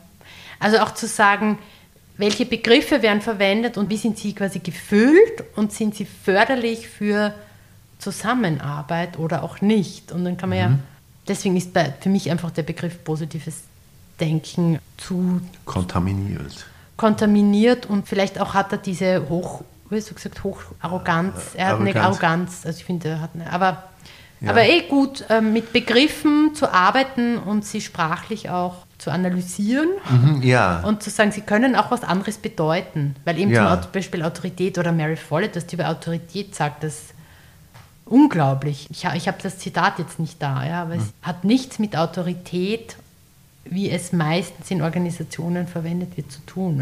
Also 0.60 0.80
auch 0.80 0.96
zu 0.96 1.06
sagen, 1.06 1.60
welche 2.18 2.46
Begriffe 2.46 3.02
werden 3.02 3.22
verwendet 3.22 3.78
und 3.78 3.90
wie 3.90 3.98
sind 3.98 4.18
sie 4.18 4.34
quasi 4.34 4.60
gefüllt 4.60 5.44
und 5.56 5.72
sind 5.72 5.96
sie 5.96 6.06
förderlich 6.06 6.88
für 6.88 7.34
Zusammenarbeit 8.00 9.20
oder 9.20 9.44
auch 9.44 9.62
nicht. 9.62 10.12
Und 10.12 10.26
dann 10.26 10.38
kann 10.38 10.50
man 10.50 10.58
mhm. 10.58 10.64
ja, 10.64 10.80
deswegen 11.28 11.58
ist 11.58 11.74
bei, 11.74 11.94
für 12.00 12.10
mich 12.10 12.32
einfach 12.32 12.52
der 12.52 12.64
Begriff 12.64 13.04
positives 13.04 13.62
Denken 14.20 14.80
zu 14.98 15.42
kontaminiert. 15.66 16.66
Kontaminiert 16.96 17.86
und 17.86 18.08
vielleicht 18.08 18.40
auch 18.40 18.54
hat 18.54 18.72
er 18.72 18.78
diese 18.78 19.28
hoch, 19.28 19.64
wie 19.90 19.98
hast 19.98 20.10
du 20.10 20.16
gesagt, 20.16 20.44
Hocharroganz. 20.44 21.54
Er 21.56 21.68
hat 21.68 21.74
Arroganz. 21.74 21.96
eine 21.96 22.06
Arroganz, 22.06 22.66
also 22.66 22.78
ich 22.80 22.86
finde, 22.86 23.10
er 23.10 23.22
hat 23.22 23.32
eine, 23.34 23.52
aber, 23.52 23.84
ja. 24.42 24.50
aber 24.50 24.64
eh 24.64 24.82
gut, 24.88 25.26
äh, 25.30 25.42
mit 25.42 25.74
Begriffen 25.74 26.56
zu 26.56 26.72
arbeiten 26.72 27.38
und 27.38 27.66
sie 27.66 27.82
sprachlich 27.82 28.50
auch 28.50 28.86
zu 28.98 29.12
analysieren 29.12 29.90
mhm, 30.10 30.42
ja. 30.42 30.80
und 30.82 31.04
zu 31.04 31.10
sagen, 31.10 31.32
sie 31.32 31.42
können 31.42 31.76
auch 31.76 31.92
was 31.92 32.04
anderes 32.04 32.38
bedeuten. 32.38 33.16
Weil 33.26 33.38
eben 33.40 33.52
ja. 33.52 33.82
zum 33.82 33.92
Beispiel 33.92 34.24
Autorität 34.24 34.78
oder 34.78 34.92
Mary 34.92 35.18
Follett, 35.18 35.56
was 35.56 35.68
die 35.68 35.76
über 35.76 35.90
Autorität 35.90 36.56
sagt, 36.56 36.84
das 36.84 36.94
ist 36.94 37.14
unglaublich. 38.06 38.88
Ich, 38.90 39.04
ich 39.04 39.28
habe 39.28 39.38
das 39.42 39.58
Zitat 39.60 40.00
jetzt 40.00 40.20
nicht 40.20 40.42
da, 40.42 40.66
ja, 40.66 40.82
aber 40.84 40.96
mhm. 40.96 41.02
es 41.02 41.14
hat 41.22 41.44
nichts 41.44 41.80
mit 41.80 41.98
Autorität, 41.98 42.96
wie 43.66 43.90
es 43.90 44.14
meistens 44.14 44.72
in 44.72 44.82
Organisationen 44.82 45.68
verwendet 45.68 46.16
wird, 46.18 46.32
zu 46.32 46.40
tun. 46.46 46.82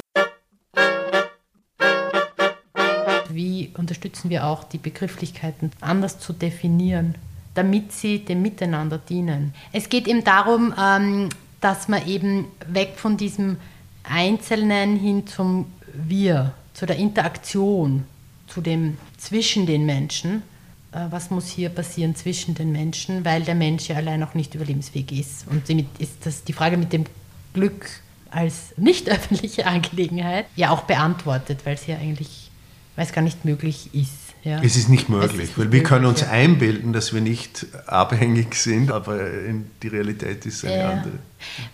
Unterstützen 3.84 4.30
wir 4.30 4.46
auch 4.46 4.64
die 4.64 4.78
Begrifflichkeiten 4.78 5.72
anders 5.82 6.20
zu 6.20 6.34
definieren, 6.34 7.16
damit 7.54 7.92
sie 7.92 8.20
dem 8.20 8.42
Miteinander 8.42 8.98
dienen? 8.98 9.54
Es 9.72 9.90
geht 9.90 10.08
eben 10.08 10.24
darum, 10.24 10.74
ähm, 10.82 11.30
dass 11.62 11.88
man 11.88 12.06
eben 12.08 12.46
weg 12.68 12.94
von 12.98 13.18
diesem 13.18 13.58
Einzelnen 14.04 14.98
hin 14.98 15.28
zum 15.28 15.66
Wir, 15.94 16.54
zu 16.74 16.86
der 16.86 16.98
Interaktion, 16.98 18.06
zu 18.48 18.62
dem 18.62 18.98
zwischen 19.18 19.66
den 19.66 19.86
Menschen. 19.86 20.44
Äh, 20.92 21.08
was 21.10 21.30
muss 21.30 21.48
hier 21.48 21.70
passieren 21.70 22.16
zwischen 22.16 22.56
den 22.56 22.72
Menschen, 22.72 23.24
weil 23.26 23.44
der 23.44 23.56
Mensch 23.56 23.88
ja 23.88 23.96
allein 23.96 24.24
auch 24.24 24.34
nicht 24.34 24.56
überlebensfähig 24.56 25.12
ist. 25.12 25.48
Und 25.50 25.70
damit 25.70 25.88
ist 26.00 26.26
das 26.26 26.44
die 26.44 26.54
Frage 26.54 26.78
mit 26.78 26.94
dem 26.94 27.06
Glück 27.54 27.88
als 28.30 28.74
nicht 28.78 29.10
öffentliche 29.12 29.66
Angelegenheit 29.66 30.46
ja 30.56 30.72
auch 30.72 30.82
beantwortet, 30.82 31.60
weil 31.66 31.76
es 31.76 31.88
ja 31.88 31.98
eigentlich, 31.98 32.43
weil 32.96 33.06
es 33.06 33.12
gar 33.12 33.22
nicht 33.22 33.46
möglich 33.46 33.90
ist. 33.94 34.24
Ja. 34.44 34.62
Es 34.62 34.76
ist 34.76 34.90
nicht 34.90 35.08
möglich, 35.08 35.32
ist 35.32 35.38
nicht 35.38 35.58
weil 35.58 35.66
wir 35.66 35.80
möglich, 35.80 35.84
können 35.84 36.06
uns 36.06 36.22
ja. 36.22 36.30
einbilden, 36.30 36.92
dass 36.92 37.14
wir 37.14 37.22
nicht 37.22 37.66
abhängig 37.88 38.56
sind, 38.56 38.92
aber 38.92 39.20
die 39.82 39.88
Realität 39.88 40.46
ist 40.46 40.66
eine 40.66 40.78
ja. 40.78 40.90
andere. 40.90 41.14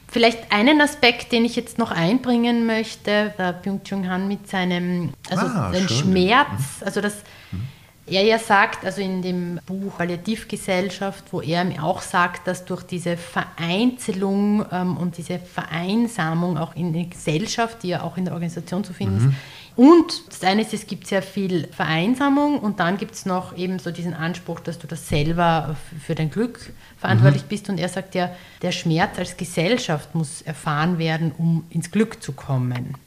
Vielleicht 0.07 0.51
einen 0.51 0.80
Aspekt, 0.80 1.32
den 1.32 1.45
ich 1.45 1.55
jetzt 1.55 1.80
noch 1.80 1.91
einbringen 1.91 2.67
möchte, 2.67 3.34
der 3.38 3.53
Byung-Chun 3.53 4.07
Han 4.07 4.28
mit 4.28 4.47
seinem, 4.47 5.11
also 5.30 5.45
ah, 5.45 5.72
den 5.72 5.89
Schmerz, 5.89 6.47
mhm. 6.80 6.86
also 6.86 7.01
das, 7.01 7.15
mhm. 7.51 7.67
er 8.05 8.24
ja 8.24 8.38
sagt, 8.38 8.86
also 8.86 9.01
in 9.01 9.24
dem 9.24 9.59
Buch 9.65 9.97
Palliativgesellschaft, 9.97 11.26
wo 11.32 11.41
er 11.41 11.65
auch 11.82 12.03
sagt, 12.03 12.45
dass 12.47 12.65
durch 12.65 12.84
diese 12.84 13.17
Vereinzelung 13.17 14.63
ähm, 14.72 14.95
und 14.97 15.17
diese 15.17 15.39
Vereinsamung 15.39 16.59
auch 16.59 16.76
in 16.76 16.93
der 16.93 17.05
Gesellschaft, 17.05 17.82
die 17.82 17.89
ja 17.89 18.03
auch 18.03 18.15
in 18.17 18.26
der 18.26 18.36
Organisation 18.36 18.84
zu 18.84 18.93
finden 18.93 19.24
mhm. 19.24 19.30
ist, 19.30 19.36
und 19.80 20.27
das 20.27 20.43
eine 20.43 20.63
ist, 20.63 20.73
es 20.73 20.88
gibt 20.88 21.07
sehr 21.07 21.21
viel 21.21 21.65
Vereinsamung 21.67 22.59
und 22.59 22.82
dann 22.82 22.97
gibt 22.97 23.15
es 23.15 23.25
noch 23.25 23.55
eben 23.55 23.80
so 23.80 23.91
diesen 23.91 24.13
Anspruch, 24.13 24.59
dass 24.59 24.77
du 24.77 24.88
das 24.88 25.07
selber 25.07 25.77
für 26.05 26.15
dein 26.15 26.30
Glück 26.30 26.73
verantwortlich 26.97 27.43
mhm. 27.43 27.47
bist. 27.47 27.69
Und 27.69 27.80
er 27.80 27.88
sagt 27.88 28.13
ja, 28.13 28.30
der 28.61 28.73
Schmerz 28.73 29.17
als 29.17 29.38
Gesellschaft 29.38 30.13
muss 30.15 30.41
erfahren 30.41 30.97
werden, 30.97 31.32
um 31.32 31.63
ins 31.69 31.91
Glück 31.91 32.21
zu 32.21 32.34
kommen. 32.34 32.97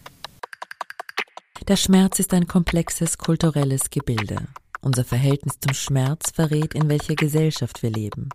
Der 1.68 1.76
Schmerz 1.76 2.18
ist 2.18 2.32
ein 2.32 2.46
komplexes 2.46 3.18
kulturelles 3.18 3.90
Gebilde. 3.90 4.48
Unser 4.80 5.04
Verhältnis 5.04 5.60
zum 5.60 5.74
Schmerz 5.74 6.30
verrät, 6.30 6.72
in 6.72 6.88
welcher 6.88 7.16
Gesellschaft 7.16 7.82
wir 7.82 7.90
leben. 7.90 8.30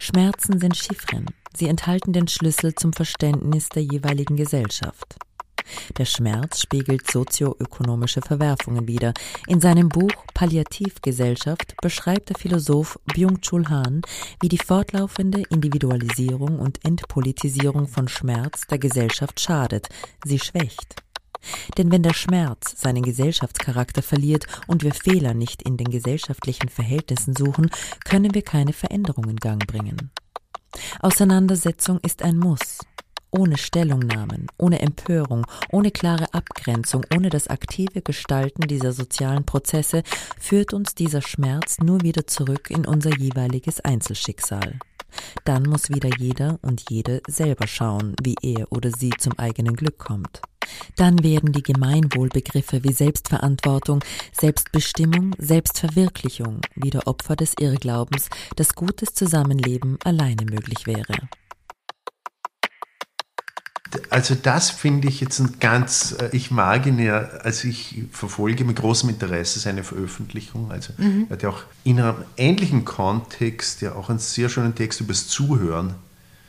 Schmerzen 0.00 0.58
sind 0.58 0.76
Chiffren. 0.76 1.26
Sie 1.54 1.68
enthalten 1.68 2.12
den 2.12 2.26
Schlüssel 2.26 2.74
zum 2.74 2.92
Verständnis 2.92 3.68
der 3.68 3.84
jeweiligen 3.84 4.34
Gesellschaft. 4.34 5.16
Der 5.98 6.04
Schmerz 6.04 6.60
spiegelt 6.60 7.10
sozioökonomische 7.10 8.22
Verwerfungen 8.22 8.86
wider. 8.86 9.12
In 9.46 9.60
seinem 9.60 9.88
Buch 9.88 10.12
Palliativgesellschaft 10.34 11.74
beschreibt 11.80 12.30
der 12.30 12.36
Philosoph 12.36 12.98
Byung-Chul 13.14 13.68
Han, 13.68 14.02
wie 14.40 14.48
die 14.48 14.58
fortlaufende 14.58 15.42
Individualisierung 15.50 16.58
und 16.58 16.84
Entpolitisierung 16.84 17.88
von 17.88 18.08
Schmerz 18.08 18.66
der 18.66 18.78
Gesellschaft 18.78 19.40
schadet, 19.40 19.88
sie 20.24 20.38
schwächt. 20.38 21.02
Denn 21.76 21.90
wenn 21.90 22.02
der 22.02 22.14
Schmerz 22.14 22.80
seinen 22.80 23.02
Gesellschaftscharakter 23.02 24.02
verliert 24.02 24.46
und 24.66 24.82
wir 24.82 24.94
Fehler 24.94 25.34
nicht 25.34 25.62
in 25.62 25.76
den 25.76 25.90
gesellschaftlichen 25.90 26.68
Verhältnissen 26.68 27.34
suchen, 27.34 27.70
können 28.04 28.34
wir 28.34 28.42
keine 28.42 28.72
Veränderung 28.72 29.28
in 29.28 29.36
Gang 29.36 29.66
bringen. 29.66 30.10
Auseinandersetzung 31.00 31.98
ist 32.00 32.22
ein 32.22 32.38
Muss, 32.38 32.78
ohne 33.32 33.56
Stellungnahmen, 33.56 34.46
ohne 34.58 34.80
Empörung, 34.80 35.46
ohne 35.70 35.90
klare 35.90 36.32
Abgrenzung, 36.32 37.04
ohne 37.14 37.30
das 37.30 37.48
aktive 37.48 38.02
Gestalten 38.02 38.68
dieser 38.68 38.92
sozialen 38.92 39.44
Prozesse 39.44 40.02
führt 40.38 40.72
uns 40.72 40.94
dieser 40.94 41.22
Schmerz 41.22 41.78
nur 41.78 42.02
wieder 42.02 42.26
zurück 42.26 42.70
in 42.70 42.86
unser 42.86 43.16
jeweiliges 43.16 43.80
Einzelschicksal. 43.80 44.78
Dann 45.44 45.64
muss 45.64 45.90
wieder 45.90 46.10
jeder 46.18 46.58
und 46.62 46.90
jede 46.90 47.22
selber 47.26 47.66
schauen, 47.66 48.14
wie 48.22 48.36
er 48.42 48.70
oder 48.70 48.90
sie 48.90 49.10
zum 49.18 49.38
eigenen 49.38 49.76
Glück 49.76 49.98
kommt. 49.98 50.40
Dann 50.96 51.22
werden 51.22 51.52
die 51.52 51.62
Gemeinwohlbegriffe 51.62 52.84
wie 52.84 52.92
Selbstverantwortung, 52.92 54.02
Selbstbestimmung, 54.32 55.34
Selbstverwirklichung 55.38 56.60
wieder 56.76 57.06
Opfer 57.06 57.36
des 57.36 57.54
Irrglaubens, 57.58 58.28
dass 58.56 58.74
gutes 58.74 59.12
Zusammenleben 59.14 59.98
alleine 60.04 60.44
möglich 60.44 60.86
wäre 60.86 61.28
also 64.10 64.34
das 64.34 64.70
finde 64.70 65.08
ich 65.08 65.20
jetzt 65.20 65.38
ein 65.38 65.56
ganz, 65.60 66.16
äh, 66.18 66.30
ich 66.32 66.50
mag 66.50 66.86
ihn 66.86 66.98
ja, 66.98 67.18
also 67.42 67.68
ich 67.68 68.04
verfolge 68.10 68.64
mit 68.64 68.76
großem 68.76 69.08
Interesse 69.10 69.60
seine 69.60 69.84
Veröffentlichung. 69.84 70.70
Also 70.70 70.92
mhm. 70.96 71.26
er 71.28 71.34
hat 71.34 71.42
ja 71.42 71.48
auch 71.50 71.62
in 71.84 72.00
einem 72.00 72.16
ähnlichen 72.36 72.84
Kontext 72.84 73.82
ja 73.82 73.94
auch 73.94 74.08
einen 74.08 74.18
sehr 74.18 74.48
schönen 74.48 74.74
Text 74.74 75.00
über 75.00 75.12
das 75.12 75.28
Zuhören 75.28 75.94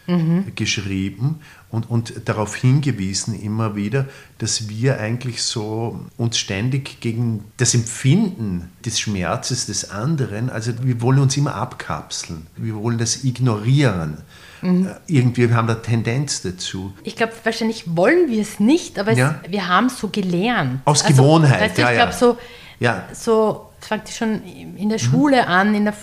mhm. 0.07 0.53
geschrieben 0.55 1.39
und, 1.69 1.89
und 1.89 2.13
darauf 2.25 2.55
hingewiesen 2.55 3.39
immer 3.39 3.75
wieder, 3.75 4.07
dass 4.37 4.69
wir 4.69 4.99
eigentlich 4.99 5.41
so 5.43 6.05
uns 6.17 6.37
ständig 6.37 6.99
gegen 6.99 7.45
das 7.57 7.73
Empfinden 7.73 8.69
des 8.85 8.99
Schmerzes 8.99 9.65
des 9.65 9.89
anderen, 9.91 10.49
also 10.49 10.71
wir 10.83 11.01
wollen 11.01 11.19
uns 11.19 11.35
immer 11.37 11.55
abkapseln, 11.55 12.47
wir 12.55 12.75
wollen 12.75 12.97
das 12.97 13.23
ignorieren. 13.23 14.19
Mhm. 14.63 14.89
Irgendwie 15.07 15.49
wir 15.49 15.55
haben 15.55 15.67
da 15.67 15.75
Tendenz 15.75 16.41
dazu. 16.41 16.93
Ich 17.03 17.15
glaube, 17.15 17.33
wahrscheinlich 17.43 17.95
wollen 17.95 18.29
wir 18.29 18.41
es 18.41 18.59
nicht, 18.59 18.97
aber 18.97 19.11
ja? 19.13 19.39
es, 19.43 19.51
wir 19.51 19.67
haben 19.67 19.87
es 19.87 19.99
so 19.99 20.07
gelernt. 20.07 20.81
Aus 20.85 21.03
also, 21.03 21.21
Gewohnheit, 21.21 21.61
weißt 21.61 21.77
du, 21.77 21.81
ja. 21.81 21.91
Ich 21.91 21.97
glaube, 21.97 22.13
so, 22.13 22.37
ja. 22.79 23.03
so 23.13 23.69
fängt 23.79 24.09
schon 24.09 24.41
in 24.77 24.89
der 24.89 24.99
Schule 24.99 25.43
mhm. 25.43 25.47
an. 25.47 25.75
In 25.75 25.85
der, 25.85 25.93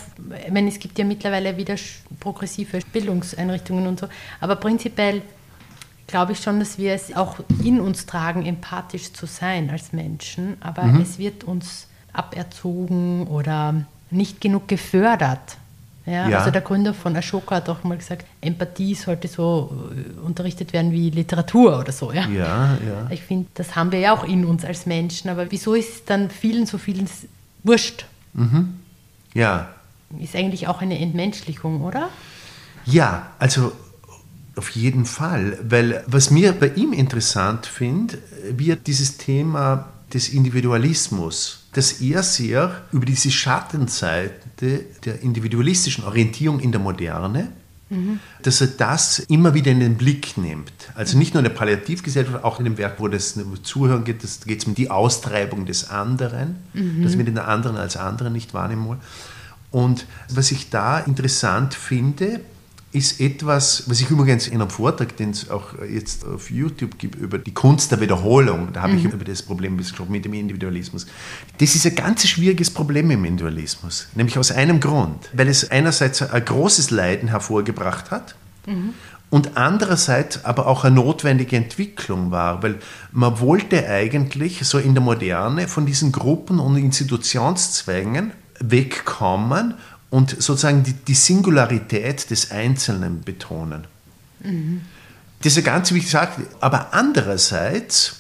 ich 0.47 0.53
meine, 0.53 0.69
es 0.69 0.79
gibt 0.79 0.99
ja 0.99 1.05
mittlerweile 1.05 1.57
wieder 1.57 1.77
progressive 2.21 2.81
Bildungseinrichtungen 2.93 3.87
und 3.87 4.01
so, 4.01 4.09
aber 4.41 4.57
prinzipiell 4.57 5.23
glaube 6.07 6.33
ich 6.33 6.41
schon, 6.41 6.59
dass 6.59 6.77
wir 6.77 6.93
es 6.93 7.15
auch 7.15 7.37
in 7.63 7.81
uns 7.81 8.05
tragen, 8.05 8.45
empathisch 8.45 9.13
zu 9.13 9.27
sein 9.27 9.71
als 9.71 9.93
Menschen, 9.93 10.57
aber 10.61 10.83
mhm. 10.83 11.01
es 11.01 11.19
wird 11.19 11.45
uns 11.45 11.87
aberzogen 12.13 13.27
oder 13.29 13.85
nicht 14.11 14.41
genug 14.41 14.67
gefördert. 14.67 15.57
Ja, 16.11 16.29
ja. 16.29 16.39
Also 16.39 16.51
der 16.51 16.63
Gründer 16.63 16.93
von 16.93 17.15
Ashoka 17.15 17.55
hat 17.57 17.69
auch 17.69 17.85
mal 17.85 17.97
gesagt, 17.97 18.27
Empathie 18.41 18.95
sollte 18.97 19.29
so 19.29 19.71
äh, 19.95 20.21
unterrichtet 20.27 20.73
werden 20.73 20.91
wie 20.91 21.11
Literatur 21.11 21.79
oder 21.79 21.93
so. 21.93 22.13
Ja, 22.13 22.27
ja. 22.29 22.77
ja. 22.85 23.11
Ich 23.11 23.23
finde, 23.23 23.47
das 23.55 23.77
haben 23.77 23.93
wir 23.93 24.01
ja 24.01 24.13
auch 24.13 24.25
in 24.25 24.45
uns 24.45 24.65
als 24.65 24.87
Menschen, 24.87 25.31
aber 25.31 25.51
wieso 25.53 25.75
ist 25.75 26.11
dann 26.11 26.29
vielen 26.29 26.67
so 26.67 26.79
vielen 26.79 27.09
wurscht? 27.63 28.07
Mhm. 28.33 28.81
Ja. 29.35 29.69
Ist 30.19 30.35
eigentlich 30.35 30.67
auch 30.67 30.81
eine 30.81 30.99
Entmenschlichung, 30.99 31.83
oder? 31.83 32.09
Ja, 32.87 33.29
also 33.39 33.71
auf 34.57 34.71
jeden 34.71 35.05
Fall, 35.05 35.59
weil 35.63 36.03
was 36.09 36.33
mir 36.33 36.53
bei 36.53 36.69
ihm 36.75 36.93
interessant 36.93 37.67
finde, 37.67 38.19
wird 38.51 38.89
dieses 38.89 39.17
Thema 39.17 39.89
des 40.13 40.29
Individualismus, 40.31 41.69
dass 41.73 42.01
er 42.01 42.25
sehr 42.25 42.83
über 42.91 43.07
diese 43.07 43.31
Schattenseite 44.61 44.85
der 45.05 45.23
individualistischen 45.23 46.05
Orientierung 46.05 46.61
in 46.61 46.73
der 46.73 46.81
Moderne, 46.81 47.49
mhm. 47.89 48.21
dass 48.43 48.61
er 48.61 48.69
das 48.69 49.19
immer 49.19 49.55
wieder 49.55 49.71
in 49.71 49.81
den 49.81 49.97
Blick 49.97 50.37
nimmt. 50.37 50.73
Also 50.95 51.19
nicht 51.19 51.35
nur 51.35 51.41
in 51.41 51.49
der 51.49 51.57
Palliativgesellschaft, 51.57 52.45
auch 52.45 52.59
in 52.59 52.65
dem 52.65 52.79
Werk, 52.79 53.01
wo 53.01 53.09
das 53.09 53.39
Zuhören 53.63 54.05
geht, 54.05 54.23
das 54.23 54.41
geht 54.43 54.61
es 54.61 54.65
um 54.67 54.75
die 54.75 54.91
Austreibung 54.91 55.67
des 55.67 55.91
anderen, 55.91 56.57
mhm. 56.73 57.03
dass 57.03 57.17
wir 57.17 57.25
den 57.25 57.39
anderen 57.39 57.77
als 57.77 57.97
anderen 57.97 58.33
nicht 58.33 58.55
wahrnehmen 58.55 58.87
wollen. 58.87 59.01
Und 59.71 60.07
was 60.29 60.51
ich 60.51 60.71
da 60.71 60.99
interessant 60.99 61.75
finde, 61.75 62.41
ist 62.93 63.21
etwas, 63.21 63.85
was 63.87 64.01
ich 64.01 64.11
übrigens 64.11 64.49
in 64.49 64.61
einem 64.61 64.71
Vortrag, 64.71 65.17
den 65.17 65.31
es 65.31 65.49
auch 65.49 65.75
jetzt 65.89 66.27
auf 66.27 66.51
YouTube 66.51 66.99
gibt, 66.99 67.15
über 67.15 67.39
die 67.39 67.55
Kunst 67.55 67.93
der 67.93 68.01
Wiederholung, 68.01 68.73
da 68.73 68.83
habe 68.83 68.95
mhm. 68.95 68.99
ich 68.99 69.05
über 69.05 69.25
das 69.25 69.43
Problem 69.43 69.77
gesprochen 69.79 70.11
mit 70.11 70.25
dem 70.25 70.35
Individualismus. 70.35 71.07
Das 71.59 71.77
ist 71.77 71.87
ein 71.87 71.95
ganz 71.95 72.27
schwieriges 72.27 72.71
Problem 72.71 73.11
im 73.13 73.25
Individualismus, 73.25 74.09
nämlich 74.17 74.39
aus 74.39 74.51
einem 74.51 74.81
Grund, 74.81 75.31
weil 75.33 75.47
es 75.47 75.71
einerseits 75.71 76.21
ein 76.21 76.45
großes 76.45 76.91
Leiden 76.91 77.29
hervorgebracht 77.29 78.11
hat 78.11 78.35
mhm. 78.67 78.95
und 79.31 79.57
andererseits 79.57 80.45
aber 80.45 80.67
auch 80.67 80.85
eine 80.85 80.97
notwendige 80.97 81.55
Entwicklung 81.55 82.33
war, 82.33 82.61
weil 82.65 82.81
man 83.13 83.39
wollte 83.39 83.89
eigentlich 83.89 84.67
so 84.67 84.79
in 84.79 84.95
der 84.95 85.03
Moderne 85.03 85.69
von 85.69 85.87
diesen 85.87 86.11
Gruppen 86.11 86.59
und 86.59 86.77
Institutionszwängen 86.77 88.33
wegkommen 88.61 89.75
und 90.11 90.31
sozusagen 90.43 90.83
die, 90.83 90.93
die 90.93 91.15
Singularität 91.15 92.31
des 92.31 92.51
Einzelnen 92.51 93.23
betonen. 93.23 93.87
Mhm. 94.41 94.83
Das 95.43 95.53
ist 95.53 95.57
ja 95.57 95.73
ganz 95.73 95.91
wichtig 95.93 96.11
gesagt. 96.11 96.41
Aber 96.61 96.93
andererseits 96.93 98.17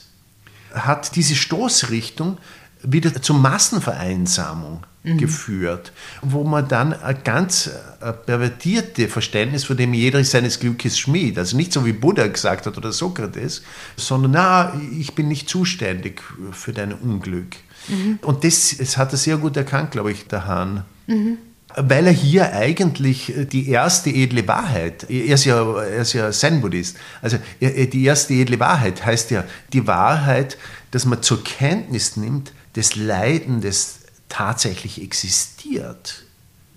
hat 0.72 1.16
diese 1.16 1.34
Stoßrichtung 1.34 2.38
wieder 2.82 3.20
zur 3.20 3.36
Massenvereinsamung 3.36 4.86
mhm. 5.03 5.18
geführt, 5.18 5.93
wo 6.22 6.45
man 6.45 6.68
dann 6.68 6.95
ein 6.95 7.18
ganz 7.24 7.68
äh, 8.01 8.12
pervertierte 8.12 9.09
Verständnis, 9.09 9.64
von 9.64 9.76
dem 9.76 9.93
jeder 9.93 10.22
seines 10.24 10.61
Glückes 10.61 10.99
Schmied, 10.99 11.38
also 11.38 11.57
nicht 11.57 11.72
so 11.72 11.84
wie 11.84 11.93
Buddha 11.93 12.26
gesagt 12.28 12.66
hat 12.66 12.78
oder 12.78 12.93
Sokrates, 12.93 13.62
sondern 13.97 14.30
na, 14.30 14.80
ich 14.97 15.14
bin 15.14 15.28
nicht 15.28 15.49
zuständig 15.49 16.22
für 16.53 16.72
dein 16.72 16.95
Unglück. 16.95 17.57
Mhm. 17.88 18.20
Und 18.22 18.45
das, 18.45 18.76
das 18.78 18.97
hat 18.97 19.12
er 19.12 19.18
sehr 19.18 19.36
gut 19.36 19.57
erkannt, 19.57 19.91
glaube 19.91 20.12
ich, 20.12 20.26
der 20.28 20.47
Hahn. 20.47 20.84
Mhm 21.07 21.38
weil 21.77 22.07
er 22.07 22.12
hier 22.12 22.53
eigentlich 22.53 23.33
die 23.53 23.68
erste 23.68 24.11
edle 24.11 24.47
Wahrheit, 24.49 25.09
er 25.09 25.35
ist 25.35 25.45
ja, 25.45 25.62
er 25.81 26.03
ist 26.03 26.12
ja 26.12 26.31
Zen-Buddhist, 26.31 26.97
also 27.23 27.39
die 27.61 28.05
erste 28.05 28.35
edle 28.35 28.59
Wahrheit 28.59 29.05
heißt 29.05 29.31
ja 29.31 29.45
die 29.73 29.87
Wahrheit, 29.87 30.59
dass 30.91 31.05
man 31.05 31.23
zur 31.23 31.45
Kenntnis 31.45 32.16
nimmt, 32.16 32.53
das 32.75 32.97
Leiden, 32.97 33.61
das 33.61 34.01
tatsächlich 34.29 35.03
existiert 35.03 36.25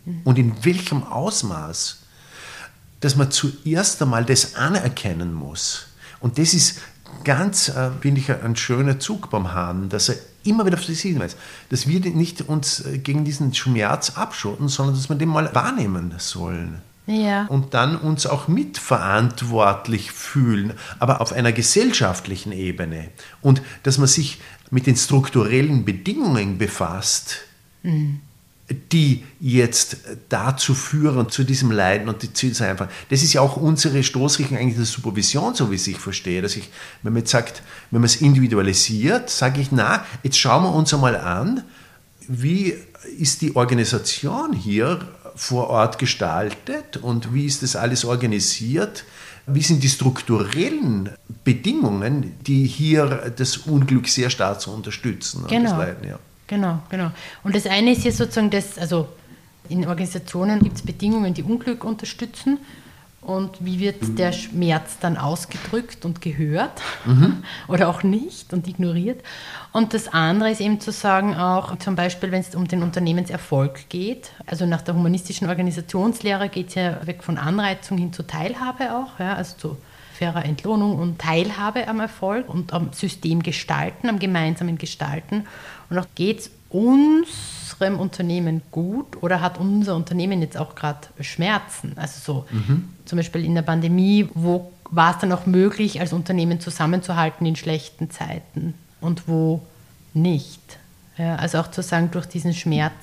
mhm. 0.05 0.21
und 0.23 0.37
in 0.37 0.65
welchem 0.65 1.03
Ausmaß, 1.03 1.99
dass 2.99 3.15
man 3.15 3.31
zuerst 3.31 4.01
einmal 4.01 4.25
das 4.25 4.55
anerkennen 4.55 5.33
muss. 5.33 5.87
Und 6.19 6.37
das 6.37 6.53
ist 6.53 6.79
ganz, 7.23 7.69
äh, 7.69 7.91
finde 7.99 8.21
ich, 8.21 8.31
ein 8.31 8.55
schöner 8.55 8.99
Zug 8.99 9.29
beim 9.29 9.53
Hahn, 9.53 9.89
dass 9.89 10.09
er 10.09 10.15
immer 10.43 10.65
wieder 10.65 10.77
auf 10.77 10.85
das 10.85 10.99
hinweist, 10.99 11.37
dass 11.69 11.87
wir 11.87 11.99
nicht 11.99 12.41
uns 12.41 12.85
äh, 12.85 12.97
gegen 12.97 13.25
diesen 13.25 13.53
Schmerz 13.53 14.11
abschotten, 14.11 14.67
sondern 14.67 14.95
dass 14.95 15.09
wir 15.09 15.15
den 15.15 15.29
mal 15.29 15.53
wahrnehmen 15.53 16.13
sollen. 16.17 16.81
Ja. 17.05 17.47
Und 17.47 17.73
dann 17.73 17.97
uns 17.97 18.25
auch 18.25 18.47
mitverantwortlich 18.47 20.11
fühlen, 20.11 20.73
aber 20.99 21.19
auf 21.19 21.33
einer 21.33 21.51
gesellschaftlichen 21.51 22.53
Ebene. 22.53 23.09
Und 23.41 23.61
dass 23.83 23.97
man 23.97 24.07
sich 24.07 24.39
mit 24.71 24.87
den 24.87 24.95
strukturellen 24.95 25.83
Bedingungen 25.83 26.57
befasst, 26.57 27.41
mhm 27.83 28.21
die 28.69 29.23
jetzt 29.39 29.97
dazu 30.29 30.73
führen, 30.73 31.29
zu 31.29 31.43
diesem 31.43 31.71
Leiden 31.71 32.07
und 32.07 32.23
die 32.23 32.31
Ziel 32.33 32.55
einfach. 32.63 32.87
Das 33.09 33.21
ist 33.21 33.33
ja 33.33 33.41
auch 33.41 33.57
unsere 33.57 34.03
Stoßrichtung 34.03 34.57
eigentlich 34.57 34.77
der 34.77 34.85
Supervision, 34.85 35.53
so 35.53 35.69
wie 35.69 35.75
ich 35.75 35.97
verstehe. 35.97 36.41
Dass 36.41 36.55
ich, 36.55 36.69
wenn 37.01 37.13
man 37.13 37.21
jetzt 37.21 37.31
sagt, 37.31 37.61
wenn 37.91 38.01
man 38.01 38.05
es 38.05 38.17
individualisiert, 38.17 39.29
sage 39.29 39.59
ich, 39.59 39.71
na, 39.71 40.05
jetzt 40.23 40.37
schauen 40.37 40.63
wir 40.63 40.73
uns 40.73 40.93
einmal 40.93 41.17
an, 41.17 41.63
wie 42.27 42.75
ist 43.19 43.41
die 43.41 43.55
Organisation 43.55 44.53
hier 44.53 45.01
vor 45.35 45.69
Ort 45.69 45.99
gestaltet 45.99 46.97
und 46.97 47.33
wie 47.33 47.45
ist 47.45 47.63
das 47.63 47.75
alles 47.75 48.05
organisiert? 48.05 49.03
Wie 49.45 49.61
sind 49.61 49.83
die 49.83 49.89
strukturellen 49.89 51.09
Bedingungen, 51.43 52.33
die 52.45 52.65
hier 52.65 53.33
das 53.35 53.57
Unglück 53.57 54.07
sehr 54.07 54.29
stark 54.29 54.61
zu 54.61 54.71
unterstützen? 54.71 55.43
Genau. 55.49 55.71
Das 55.71 55.79
Leiden, 55.79 56.07
ja. 56.07 56.19
Genau, 56.47 56.79
genau. 56.89 57.11
Und 57.43 57.55
das 57.55 57.65
eine 57.67 57.91
ist 57.91 58.03
hier 58.03 58.11
sozusagen 58.11 58.49
das, 58.49 58.77
also 58.77 59.07
in 59.69 59.87
Organisationen 59.87 60.59
gibt 60.59 60.77
es 60.77 60.81
Bedingungen, 60.81 61.33
die 61.33 61.43
Unglück 61.43 61.83
unterstützen. 61.83 62.59
Und 63.21 63.63
wie 63.63 63.79
wird 63.79 64.19
der 64.19 64.33
Schmerz 64.33 64.99
dann 64.99 65.15
ausgedrückt 65.15 66.03
und 66.03 66.19
gehört 66.19 66.81
mhm. 67.05 67.43
oder 67.69 67.87
auch 67.87 68.03
nicht 68.03 68.51
und 68.51 68.67
ignoriert? 68.67 69.23
Und 69.71 69.93
das 69.93 70.09
andere 70.09 70.51
ist 70.51 70.59
eben 70.59 70.81
zu 70.81 70.91
sagen, 70.91 71.33
auch 71.35 71.77
zum 71.77 71.95
Beispiel, 71.95 72.31
wenn 72.31 72.41
es 72.41 72.53
um 72.53 72.67
den 72.67 72.83
Unternehmenserfolg 72.83 73.87
geht, 73.87 74.31
also 74.45 74.65
nach 74.65 74.81
der 74.81 74.95
humanistischen 74.95 75.47
Organisationslehre 75.47 76.49
geht 76.49 76.69
es 76.69 76.75
ja 76.75 77.07
weg 77.07 77.23
von 77.23 77.37
Anreizung 77.37 77.97
hin 77.97 78.11
zur 78.11 78.27
Teilhabe 78.27 78.93
auch, 78.93 79.17
ja, 79.19 79.35
also 79.35 79.55
zu 79.57 79.77
fairer 80.13 80.45
Entlohnung 80.45 80.99
und 80.99 81.19
Teilhabe 81.19 81.87
am 81.87 81.99
Erfolg 81.99 82.47
und 82.47 82.73
am 82.73 82.93
System 82.93 83.41
gestalten, 83.41 84.09
am 84.09 84.19
gemeinsamen 84.19 84.77
Gestalten. 84.77 85.47
Und 85.89 85.97
auch 85.97 86.07
geht 86.15 86.39
es 86.39 86.51
unserem 86.69 87.99
Unternehmen 87.99 88.61
gut 88.71 89.21
oder 89.21 89.41
hat 89.41 89.59
unser 89.59 89.95
Unternehmen 89.95 90.41
jetzt 90.41 90.57
auch 90.57 90.75
gerade 90.75 91.07
Schmerzen? 91.21 91.93
Also 91.95 92.19
so 92.19 92.45
mhm. 92.51 92.89
zum 93.05 93.17
Beispiel 93.17 93.45
in 93.45 93.55
der 93.55 93.61
Pandemie, 93.61 94.27
wo 94.33 94.71
war 94.89 95.11
es 95.11 95.19
dann 95.19 95.31
auch 95.31 95.45
möglich, 95.45 95.99
als 95.99 96.13
Unternehmen 96.13 96.59
zusammenzuhalten 96.59 97.45
in 97.45 97.55
schlechten 97.55 98.09
Zeiten 98.09 98.73
und 99.01 99.27
wo 99.27 99.61
nicht? 100.13 100.61
Ja, 101.17 101.35
also 101.35 101.59
auch 101.59 101.69
zu 101.69 101.83
sagen, 101.83 102.09
durch 102.11 102.25
diesen 102.25 102.53
Schmerz, 102.53 102.93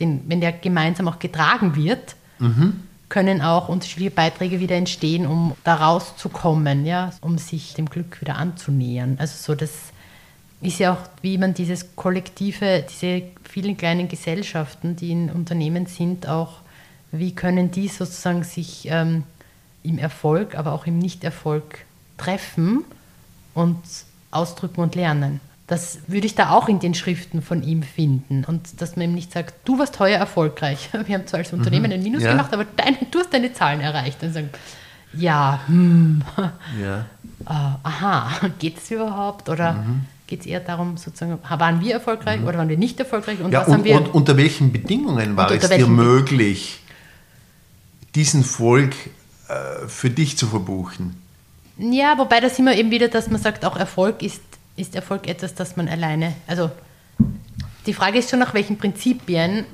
den, 0.00 0.22
wenn 0.26 0.40
der 0.40 0.52
gemeinsam 0.52 1.06
auch 1.06 1.20
getragen 1.20 1.76
wird, 1.76 2.16
mhm. 2.40 2.82
können 3.08 3.42
auch 3.42 3.68
unterschiedliche 3.68 4.10
Beiträge 4.10 4.58
wieder 4.58 4.76
entstehen, 4.76 5.26
um 5.26 5.54
da 5.62 5.76
rauszukommen, 5.76 6.84
ja, 6.84 7.12
um 7.20 7.38
sich 7.38 7.74
dem 7.74 7.88
Glück 7.88 8.20
wieder 8.20 8.36
anzunähern. 8.36 9.16
Also 9.20 9.34
so 9.36 9.54
das 9.54 9.70
ist 10.60 10.78
ja 10.78 10.92
auch, 10.92 10.98
wie 11.22 11.38
man 11.38 11.54
dieses 11.54 11.96
kollektive, 11.96 12.84
diese 12.88 13.22
vielen 13.48 13.76
kleinen 13.76 14.08
Gesellschaften, 14.08 14.96
die 14.96 15.10
in 15.10 15.30
Unternehmen 15.30 15.86
sind, 15.86 16.28
auch, 16.28 16.58
wie 17.12 17.34
können 17.34 17.70
die 17.70 17.88
sozusagen 17.88 18.44
sich 18.44 18.86
ähm, 18.90 19.24
im 19.82 19.98
Erfolg, 19.98 20.54
aber 20.54 20.72
auch 20.72 20.86
im 20.86 20.98
Nichterfolg 20.98 21.84
treffen 22.18 22.84
und 23.54 23.78
ausdrücken 24.30 24.82
und 24.82 24.94
lernen. 24.94 25.40
Das 25.66 26.00
würde 26.08 26.26
ich 26.26 26.34
da 26.34 26.50
auch 26.50 26.68
in 26.68 26.80
den 26.80 26.94
Schriften 26.94 27.42
von 27.42 27.62
ihm 27.62 27.82
finden. 27.82 28.44
Und 28.44 28.80
dass 28.80 28.96
man 28.96 29.04
ihm 29.04 29.14
nicht 29.14 29.32
sagt, 29.32 29.54
du 29.64 29.78
warst 29.78 29.98
heuer 29.98 30.18
erfolgreich. 30.18 30.90
Wir 31.06 31.16
haben 31.16 31.26
zwar 31.26 31.38
als 31.38 31.52
Unternehmen 31.52 31.86
mhm. 31.86 31.92
ein 31.92 32.02
Minus 32.02 32.22
ja. 32.22 32.32
gemacht, 32.32 32.52
aber 32.52 32.66
deine, 32.76 32.98
du 33.10 33.20
hast 33.20 33.32
deine 33.32 33.52
Zahlen 33.52 33.80
erreicht. 33.80 34.22
Und 34.22 34.32
sagen, 34.32 34.50
ja, 35.12 35.60
hm, 35.66 36.22
ja. 36.80 37.06
Uh, 37.44 37.78
aha, 37.82 38.50
geht 38.58 38.78
es 38.78 38.90
überhaupt? 38.90 39.48
Oder 39.48 39.74
mhm 39.74 40.06
geht 40.30 40.40
es 40.40 40.46
eher 40.46 40.60
darum, 40.60 40.96
sozusagen, 40.96 41.38
waren 41.42 41.80
wir 41.80 41.94
erfolgreich 41.94 42.40
mhm. 42.40 42.46
oder 42.46 42.58
waren 42.58 42.68
wir 42.68 42.78
nicht 42.78 42.98
erfolgreich? 42.98 43.40
Und, 43.40 43.52
ja, 43.52 43.64
und, 43.64 43.84
wir, 43.84 43.96
und 43.96 44.14
unter 44.14 44.36
welchen 44.36 44.72
Bedingungen 44.72 45.36
war 45.36 45.50
es 45.50 45.68
dir 45.68 45.86
möglich, 45.86 46.80
diesen 48.14 48.44
Volk 48.44 48.94
äh, 49.48 49.86
für 49.86 50.08
dich 50.08 50.38
zu 50.38 50.46
verbuchen? 50.46 51.20
Ja, 51.76 52.16
wobei 52.16 52.40
da 52.40 52.48
sind 52.48 52.64
wir 52.64 52.76
eben 52.76 52.90
wieder, 52.90 53.08
dass 53.08 53.28
man 53.28 53.40
sagt, 53.40 53.64
auch 53.64 53.76
Erfolg 53.76 54.22
ist, 54.22 54.42
ist 54.76 54.94
Erfolg 54.94 55.28
etwas, 55.28 55.54
das 55.54 55.76
man 55.76 55.88
alleine, 55.88 56.34
also 56.46 56.70
die 57.86 57.94
Frage 57.94 58.18
ist 58.18 58.30
schon, 58.30 58.38
nach 58.38 58.54
welchen 58.54 58.76
Prinzipien, 58.78 59.64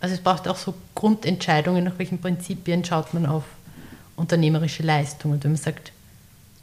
also 0.00 0.14
es 0.14 0.20
braucht 0.20 0.48
auch 0.48 0.56
so 0.56 0.74
Grundentscheidungen, 0.94 1.84
nach 1.84 1.98
welchen 1.98 2.18
Prinzipien 2.18 2.84
schaut 2.84 3.14
man 3.14 3.26
auf 3.26 3.44
unternehmerische 4.16 4.82
Leistung. 4.82 5.32
Und 5.32 5.44
wenn 5.44 5.52
man 5.52 5.60
sagt, 5.60 5.92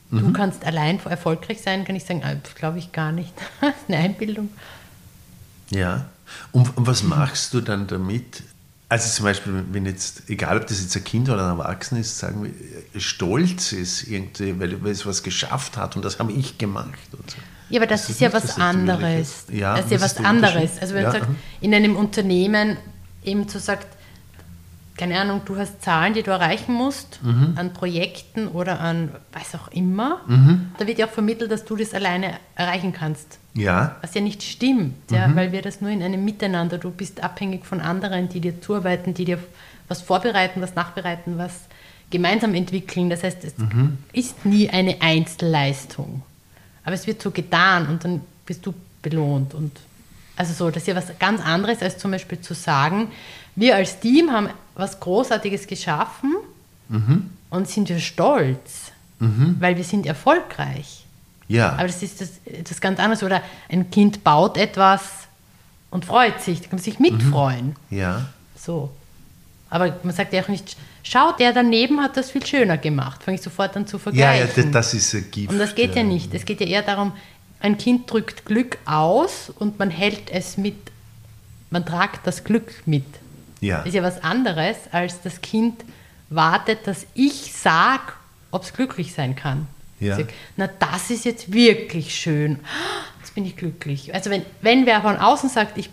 Du 0.09 0.17
mhm. 0.27 0.33
kannst 0.33 0.63
allein 0.65 0.99
erfolgreich 1.03 1.61
sein, 1.61 1.83
kann 1.83 1.95
ich 1.95 2.05
sagen, 2.05 2.21
ah, 2.23 2.35
glaube 2.55 2.79
ich 2.79 2.91
gar 2.91 3.11
nicht. 3.11 3.33
eine 3.87 3.97
Einbildung. 3.97 4.49
Ja. 5.69 6.05
Und, 6.51 6.77
und 6.77 6.87
was 6.87 7.03
machst 7.03 7.53
du 7.53 7.61
dann 7.61 7.87
damit? 7.87 8.43
Also 8.89 9.09
zum 9.09 9.25
Beispiel, 9.25 9.65
wenn 9.71 9.85
jetzt, 9.85 10.29
egal 10.29 10.57
ob 10.57 10.67
das 10.67 10.81
jetzt 10.81 10.95
ein 10.95 11.03
Kind 11.03 11.29
oder 11.29 11.51
ein 11.51 11.59
Erwachsener 11.59 11.99
ist, 11.99 12.17
sagen 12.17 12.43
wir, 12.43 13.01
stolz 13.01 13.73
ist 13.73 14.03
irgendwie, 14.07 14.57
weil, 14.59 14.81
weil 14.81 14.91
es 14.91 15.05
was 15.05 15.23
geschafft 15.23 15.75
hat 15.75 15.97
und 15.97 16.05
das 16.05 16.19
habe 16.19 16.31
ich 16.31 16.57
gemacht. 16.57 16.97
Und 17.11 17.29
so. 17.29 17.37
Ja, 17.69 17.81
aber 17.81 17.87
das, 17.87 18.03
das 18.03 18.11
ist, 18.11 18.21
ja 18.21 18.31
was 18.31 18.57
anderes. 18.57 19.45
Ja, 19.51 19.75
das 19.75 19.85
ist 19.85 19.91
ja 19.91 20.01
was 20.01 20.17
anderes. 20.17 20.79
Also 20.79 20.93
wenn 20.93 21.03
ja. 21.03 21.11
sagt, 21.11 21.27
in 21.59 21.73
einem 21.73 21.97
Unternehmen 21.97 22.77
eben 23.25 23.49
zu 23.49 23.59
sagt, 23.59 23.96
keine 24.97 25.19
Ahnung, 25.19 25.41
du 25.45 25.57
hast 25.57 25.81
Zahlen, 25.81 26.13
die 26.13 26.23
du 26.23 26.31
erreichen 26.31 26.73
musst 26.73 27.19
mhm. 27.23 27.53
an 27.55 27.71
Projekten 27.73 28.47
oder 28.47 28.79
an 28.79 29.11
was 29.31 29.53
auch 29.53 29.67
immer. 29.69 30.21
Mhm. 30.27 30.71
Da 30.77 30.87
wird 30.87 30.97
ja 30.97 31.05
auch 31.05 31.11
vermittelt, 31.11 31.51
dass 31.51 31.65
du 31.65 31.75
das 31.75 31.93
alleine 31.93 32.33
erreichen 32.55 32.93
kannst. 32.93 33.37
Ja. 33.53 33.95
Was 34.01 34.15
ja 34.15 34.21
nicht 34.21 34.43
stimmt, 34.43 35.11
ja, 35.11 35.27
mhm. 35.27 35.35
weil 35.35 35.51
wir 35.51 35.61
das 35.61 35.81
nur 35.81 35.91
in 35.91 36.01
einem 36.01 36.25
Miteinander, 36.25 36.77
du 36.79 36.89
bist 36.89 37.23
abhängig 37.23 37.65
von 37.65 37.79
anderen, 37.79 38.27
die 38.29 38.39
dir 38.39 38.59
zuarbeiten, 38.59 39.13
die 39.13 39.25
dir 39.25 39.39
was 39.87 40.01
vorbereiten, 40.01 40.61
was 40.61 40.75
nachbereiten, 40.75 41.37
was 41.37 41.53
gemeinsam 42.09 42.55
entwickeln. 42.55 43.09
Das 43.09 43.23
heißt, 43.23 43.43
es 43.43 43.57
mhm. 43.57 43.99
ist 44.13 44.45
nie 44.45 44.69
eine 44.69 45.01
Einzelleistung. 45.01 46.23
Aber 46.83 46.95
es 46.95 47.05
wird 47.05 47.21
so 47.21 47.31
getan 47.31 47.87
und 47.87 48.03
dann 48.03 48.21
bist 48.45 48.65
du 48.65 48.73
belohnt. 49.01 49.53
Und 49.53 49.77
also 50.35 50.53
so, 50.53 50.69
das 50.69 50.83
ist 50.83 50.87
ja 50.87 50.95
was 50.95 51.19
ganz 51.19 51.41
anderes, 51.41 51.81
als 51.81 51.97
zum 51.97 52.11
Beispiel 52.11 52.39
zu 52.41 52.53
sagen, 52.53 53.09
wir 53.55 53.75
als 53.75 53.99
Team 53.99 54.31
haben 54.31 54.49
was 54.77 54.99
Großartiges 54.99 55.67
geschaffen 55.67 56.35
und 57.49 57.67
sind 57.67 57.89
wir 57.89 57.99
stolz, 57.99 58.91
weil 59.19 59.75
wir 59.77 59.83
sind 59.83 60.05
erfolgreich. 60.05 61.05
Ja. 61.49 61.73
Aber 61.73 61.87
das 61.87 62.03
ist 62.03 62.21
das, 62.21 62.31
das 62.63 62.79
ganz 62.81 62.99
anderes. 62.99 63.23
Oder 63.23 63.41
ein 63.69 63.89
Kind 63.89 64.23
baut 64.23 64.57
etwas 64.57 65.01
und 65.91 66.05
freut 66.05 66.41
sich, 66.41 66.59
da 66.61 66.67
kann 66.67 66.77
man 66.77 66.83
sich 66.83 66.99
mitfreuen. 66.99 67.75
ja. 67.89 68.25
So. 68.57 68.89
Aber 69.69 69.97
man 70.03 70.13
sagt 70.15 70.31
ja 70.31 70.41
auch 70.41 70.47
nicht, 70.47 70.77
schau, 71.03 71.33
der 71.33 71.51
daneben 71.51 71.99
hat 72.01 72.15
das 72.15 72.31
viel 72.31 72.45
schöner 72.45 72.77
gemacht. 72.77 73.21
Fange 73.21 73.35
ich 73.35 73.41
sofort 73.43 73.75
an 73.75 73.85
zu 73.85 73.97
Ja, 73.97 74.01
vergleichen. 74.03 74.63
ja, 74.65 74.71
das 74.71 74.93
ist 74.93 75.13
ein 75.13 75.29
Gift. 75.29 75.51
Und 75.51 75.59
das 75.59 75.75
geht 75.75 75.93
ja 75.95 76.03
nicht. 76.03 76.33
Es 76.33 76.45
geht 76.45 76.61
ja 76.61 76.67
eher 76.67 76.81
darum, 76.83 77.11
ein 77.59 77.77
Kind 77.77 78.09
drückt 78.09 78.45
Glück 78.45 78.77
aus 78.85 79.49
und 79.49 79.77
man 79.77 79.89
hält 79.89 80.29
es 80.31 80.55
mit, 80.57 80.75
man 81.69 81.85
tragt 81.85 82.25
das 82.25 82.45
Glück 82.45 82.71
mit. 82.85 83.03
Ja. 83.61 83.81
Ist 83.81 83.93
ja 83.93 84.03
was 84.03 84.23
anderes, 84.23 84.77
als 84.91 85.21
das 85.21 85.41
Kind 85.41 85.83
wartet, 86.29 86.85
dass 86.85 87.05
ich 87.13 87.53
sage, 87.53 88.13
ob 88.51 88.63
es 88.63 88.73
glücklich 88.73 89.13
sein 89.13 89.35
kann. 89.35 89.67
Ja. 89.99 90.17
Sag, 90.17 90.27
Na, 90.57 90.67
das 90.67 91.09
ist 91.09 91.25
jetzt 91.25 91.51
wirklich 91.51 92.13
schön. 92.15 92.59
Jetzt 93.19 93.33
bin 93.33 93.45
ich 93.45 93.55
glücklich. 93.55 94.13
Also 94.13 94.29
wenn, 94.29 94.45
wenn 94.61 94.85
wer 94.85 95.01
von 95.01 95.17
außen 95.17 95.49
sagt, 95.49 95.77
ich, 95.77 95.89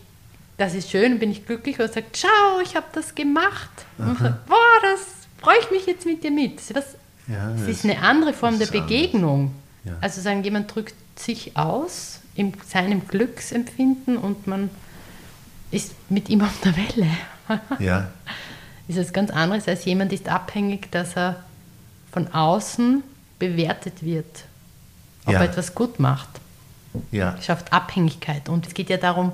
das 0.59 0.75
ist 0.75 0.91
schön, 0.91 1.19
bin 1.19 1.31
ich 1.31 1.47
glücklich, 1.47 1.77
oder 1.77 1.89
sagt, 1.89 2.19
schau, 2.19 2.61
ich 2.63 2.77
habe 2.77 2.87
das 2.93 3.15
gemacht. 3.15 3.71
Und 3.97 4.19
sagt, 4.19 4.47
boah, 4.47 4.57
das 4.83 5.01
freue 5.41 5.57
ich 5.61 5.71
mich 5.71 5.87
jetzt 5.87 6.05
mit 6.05 6.23
dir 6.23 6.31
mit. 6.31 6.59
Das, 6.75 6.97
Ja, 7.27 7.51
das 7.51 7.61
das 7.61 7.69
ist 7.69 7.85
eine 7.85 8.01
andere 8.01 8.35
Form 8.35 8.59
der. 8.59 8.67
Begegnung. 8.67 9.53
Ja. 9.85 9.93
Also 10.01 10.21
sagen, 10.21 10.43
jemand 10.45 10.75
drückt 10.75 10.95
sich 11.19 11.57
aus 11.57 12.21
in 12.35 12.53
seinem 12.67 13.07
Glücksempfinden 13.09 14.17
und 14.17 14.47
man 14.47 14.71
ist 15.71 15.93
mit 16.11 16.29
ihm 16.29 16.43
auf 16.43 16.61
der 16.63 16.77
Welle. 16.77 17.09
Ja. 17.79 18.09
ist 18.89 18.99
was 18.99 19.13
ganz 19.13 19.31
anderes 19.31 19.67
als 19.69 19.85
jemand 19.85 20.13
ist 20.13 20.29
abhängig, 20.29 20.91
dass 20.91 21.17
er 21.17 21.37
von 22.13 22.29
außen 22.33 23.03
bewertet 23.39 24.03
wird, 24.03 24.45
ob 25.27 25.33
Ja. 25.33 25.39
er 25.41 25.47
etwas 25.51 25.75
gut 25.75 25.99
macht. 26.01 26.29
Ja. 27.11 27.37
schafft 27.43 27.73
Abhängigkeit. 27.73 28.49
Und 28.49 28.67
es 28.69 28.75
geht 28.75 28.89
ja 28.89 28.97
darum, 28.99 29.33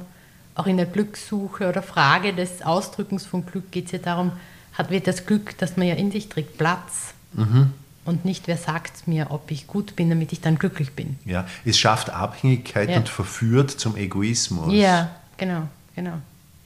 auch 0.54 0.66
in 0.66 0.78
der 0.78 0.86
Glückssuche 0.86 1.68
oder 1.68 1.82
Frage 1.82 2.32
des 2.32 2.62
Ausdrückens 2.62 3.26
von 3.26 3.44
Glück 3.44 3.70
geht 3.70 3.86
es 3.86 3.92
ja 3.92 3.98
darum, 3.98 4.32
hat 4.72 4.90
wird 4.90 5.06
das 5.06 5.26
Glück, 5.26 5.58
das 5.58 5.76
man 5.76 5.86
ja 5.86 5.94
in 5.94 6.10
sich 6.10 6.28
trägt, 6.30 6.56
Platz? 6.56 7.12
Mhm. 7.34 7.72
Und 8.06 8.24
nicht, 8.24 8.48
wer 8.48 8.56
sagt 8.56 9.06
mir, 9.06 9.26
ob 9.30 9.50
ich 9.50 9.66
gut 9.66 9.94
bin, 9.94 10.08
damit 10.08 10.32
ich 10.32 10.40
dann 10.40 10.58
glücklich 10.58 10.92
bin. 10.92 11.18
ja. 11.26 11.46
Es 11.66 11.78
schafft 11.78 12.08
Abhängigkeit 12.08 12.88
Ja. 12.88 12.96
und 12.96 13.08
verführt 13.10 13.70
zum 13.70 13.94
Egoismus. 13.96 14.72
Ja, 14.72 15.10
genau, 15.36 15.68
genau. 15.94 16.14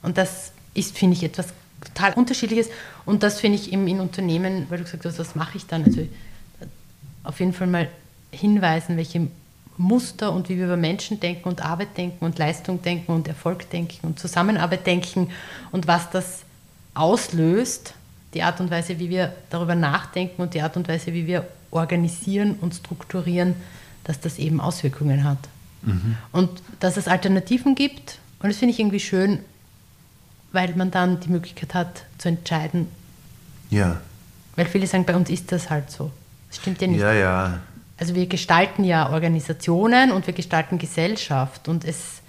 Und 0.02 0.16
das 0.16 0.52
ist, 0.74 0.96
finde 0.96 1.16
ich, 1.16 1.22
etwas 1.22 1.48
total 1.82 2.12
Unterschiedliches. 2.14 2.68
Und 3.06 3.22
das 3.22 3.40
finde 3.40 3.58
ich 3.58 3.72
eben 3.72 3.86
in 3.88 4.00
Unternehmen, 4.00 4.66
weil 4.68 4.78
du 4.78 4.84
gesagt 4.84 5.04
hast, 5.04 5.18
was 5.18 5.34
mache 5.34 5.56
ich 5.56 5.66
dann? 5.66 5.84
Also 5.84 6.06
auf 7.22 7.40
jeden 7.40 7.52
Fall 7.52 7.66
mal 7.66 7.88
hinweisen, 8.30 8.96
welche 8.96 9.28
Muster 9.76 10.32
und 10.32 10.48
wie 10.48 10.56
wir 10.56 10.66
über 10.66 10.76
Menschen 10.76 11.20
denken 11.20 11.48
und 11.48 11.64
Arbeit 11.64 11.96
denken 11.96 12.24
und 12.24 12.38
Leistung 12.38 12.82
denken 12.82 13.12
und 13.12 13.26
Erfolg 13.26 13.68
denken 13.70 14.06
und 14.06 14.18
Zusammenarbeit 14.18 14.86
denken 14.86 15.30
und 15.72 15.86
was 15.86 16.10
das 16.10 16.42
auslöst, 16.94 17.94
die 18.34 18.42
Art 18.42 18.60
und 18.60 18.70
Weise, 18.70 18.98
wie 18.98 19.10
wir 19.10 19.34
darüber 19.50 19.74
nachdenken 19.74 20.42
und 20.42 20.54
die 20.54 20.62
Art 20.62 20.76
und 20.76 20.86
Weise, 20.88 21.12
wie 21.12 21.26
wir 21.26 21.46
organisieren 21.70 22.56
und 22.60 22.74
strukturieren, 22.74 23.54
dass 24.04 24.20
das 24.20 24.38
eben 24.38 24.60
Auswirkungen 24.60 25.24
hat. 25.24 25.38
Und 26.32 26.50
dass 26.80 26.96
es 26.96 27.08
Alternativen 27.08 27.74
gibt. 27.74 28.18
Und 28.40 28.48
das 28.48 28.58
finde 28.58 28.72
ich 28.72 28.80
irgendwie 28.80 29.00
schön, 29.00 29.40
weil 30.54 30.74
man 30.76 30.90
dann 30.90 31.20
die 31.20 31.28
Möglichkeit 31.28 31.74
hat 31.74 32.04
zu 32.16 32.28
entscheiden. 32.28 32.88
Ja. 33.70 34.00
Weil 34.56 34.66
viele 34.66 34.86
sagen, 34.86 35.04
bei 35.04 35.16
uns 35.16 35.28
ist 35.28 35.50
das 35.52 35.68
halt 35.68 35.90
so. 35.90 36.10
Das 36.48 36.58
stimmt 36.58 36.80
ja 36.80 36.86
nicht. 36.86 37.00
Ja, 37.00 37.12
ja. 37.12 37.60
Also 37.98 38.14
wir 38.14 38.26
gestalten 38.26 38.84
ja 38.84 39.10
Organisationen 39.10 40.12
und 40.12 40.26
wir 40.26 40.34
gestalten 40.34 40.78
Gesellschaft. 40.78 41.68
Und 41.68 41.84
es 41.84 42.22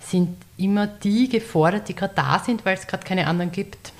sind 0.00 0.36
immer 0.56 0.86
die 0.86 1.28
gefordert, 1.28 1.88
die 1.88 1.94
gerade 1.94 2.14
da 2.14 2.38
sind, 2.38 2.64
weil 2.64 2.76
es 2.76 2.86
gerade 2.86 3.04
keine 3.04 3.26
anderen 3.26 3.52
gibt. 3.52 3.92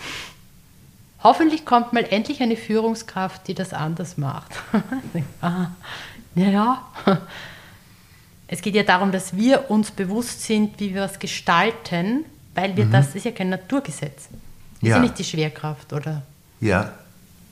Hoffentlich 1.23 1.65
kommt 1.65 1.93
mal 1.93 2.05
endlich 2.05 2.43
eine 2.43 2.57
Führungskraft, 2.57 3.47
die 3.49 3.55
das 3.55 3.73
anders 3.73 4.19
macht. 4.19 4.53
ah, 5.41 5.69
ja, 6.35 6.49
ja. 6.49 6.83
Es 8.49 8.61
geht 8.61 8.75
ja 8.75 8.83
darum, 8.83 9.13
dass 9.13 9.35
wir 9.37 9.71
uns 9.71 9.93
bewusst 9.93 10.43
sind, 10.43 10.79
wie 10.79 10.95
wir 10.95 11.03
was 11.03 11.19
gestalten, 11.19 12.25
weil 12.55 12.77
wir 12.77 12.87
das 12.87 13.15
ist 13.15 13.25
ja 13.25 13.31
kein 13.33 13.49
Naturgesetz. 13.51 14.29
Das 14.29 14.83
ist 14.83 14.89
Ja. 14.89 14.97
ja 14.97 15.03
nicht 15.03 15.19
die 15.19 15.25
Schwerkraft 15.25 15.93
oder 15.93 16.23
Ja. 16.61 16.93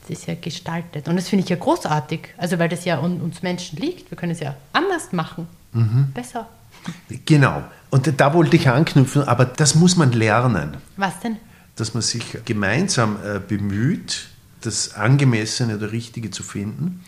es 0.05 0.11
ist 0.11 0.27
ja 0.27 0.35
gestaltet. 0.35 1.09
Und 1.09 1.17
das 1.17 1.29
finde 1.29 1.45
ich 1.45 1.51
ja 1.51 1.57
großartig. 1.57 2.29
Also 2.37 2.59
weil 2.59 2.69
das 2.69 2.85
ja 2.85 2.99
un- 3.01 3.21
uns 3.21 3.43
Menschen 3.43 3.79
liegt. 3.79 4.11
Wir 4.11 4.17
können 4.19 4.33
es 4.33 4.41
ja 4.41 4.55
anders 4.73 5.13
machen. 5.13 5.47
Besser. 6.15 6.49
Genau. 7.27 7.63
Und 7.91 8.21
da 8.21 8.35
wollte 8.35 8.57
ich 8.57 8.69
anknüpfen, 8.69 9.23
aber 9.23 9.45
das 9.45 9.75
muss 9.75 9.97
man 9.97 10.13
lernen, 10.13 10.77
Was 10.97 11.21
denn? 11.21 11.37
dass 11.77 11.95
man 11.95 12.03
sich 12.03 12.25
gemeinsam 12.45 13.17
äh, 13.25 13.39
bemüht, 13.39 14.29
das 14.63 14.95
Angemessene 14.95 15.77
oder 15.77 15.93
Richtige 15.93 16.31
zu 16.31 16.43
finden. 16.43 17.05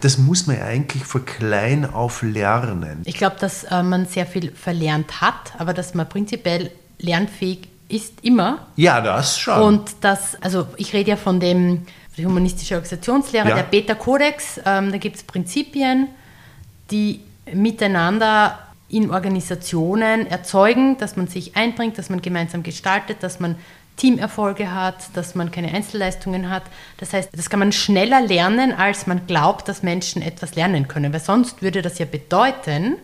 Das 0.00 0.16
muss 0.18 0.46
man 0.46 0.56
ja 0.58 0.64
eigentlich 0.64 1.04
von 1.04 1.24
klein 1.26 1.84
auf 1.84 2.22
lernen. 2.22 3.02
Ich 3.04 3.16
glaube, 3.16 3.36
dass 3.38 3.64
äh, 3.64 3.82
man 3.82 4.06
sehr 4.06 4.26
viel 4.26 4.50
verlernt 4.52 5.20
hat, 5.20 5.52
aber 5.58 5.74
dass 5.74 5.94
man 5.94 6.08
prinzipiell 6.08 6.70
lernfähig 6.98 7.68
ist 7.88 8.14
immer. 8.22 8.66
Ja, 8.76 9.00
das 9.00 9.38
schon. 9.38 9.60
Und 9.60 9.90
das, 10.00 10.36
also 10.42 10.66
ich 10.76 10.92
rede 10.92 11.10
ja 11.10 11.16
von 11.16 11.40
dem 11.40 11.86
die 12.16 12.24
humanistische 12.24 12.74
Organisationslehre, 12.76 13.48
Ja. 13.48 13.54
der 13.56 13.62
Beta-Kodex. 13.64 14.60
Ähm, 14.64 14.92
da 14.92 14.98
gibt 14.98 15.16
es 15.16 15.24
Prinzipien, 15.24 16.08
die 16.90 17.20
miteinander 17.52 18.58
in 18.88 19.10
Organisationen 19.10 20.26
erzeugen, 20.28 20.96
dass 20.98 21.16
man 21.16 21.26
sich 21.26 21.56
einbringt, 21.56 21.98
dass 21.98 22.10
man 22.10 22.22
gemeinsam 22.22 22.62
gestaltet, 22.62 23.22
dass 23.22 23.40
man 23.40 23.56
Teamerfolge 23.96 24.72
hat, 24.72 24.96
dass 25.14 25.34
man 25.34 25.50
keine 25.50 25.72
Einzelleistungen 25.72 26.50
hat. 26.50 26.62
Das 26.98 27.12
heißt, 27.12 27.30
das 27.32 27.48
kann 27.50 27.60
man 27.60 27.72
schneller 27.72 28.20
lernen, 28.20 28.72
als 28.72 29.06
man 29.06 29.26
glaubt, 29.26 29.68
dass 29.68 29.82
Menschen 29.82 30.20
etwas 30.22 30.54
lernen 30.54 30.88
können. 30.88 31.12
Weil 31.12 31.20
sonst 31.20 31.62
würde 31.62 31.80
das 31.82 31.98
ja 31.98 32.06
bedeuten, 32.06 32.96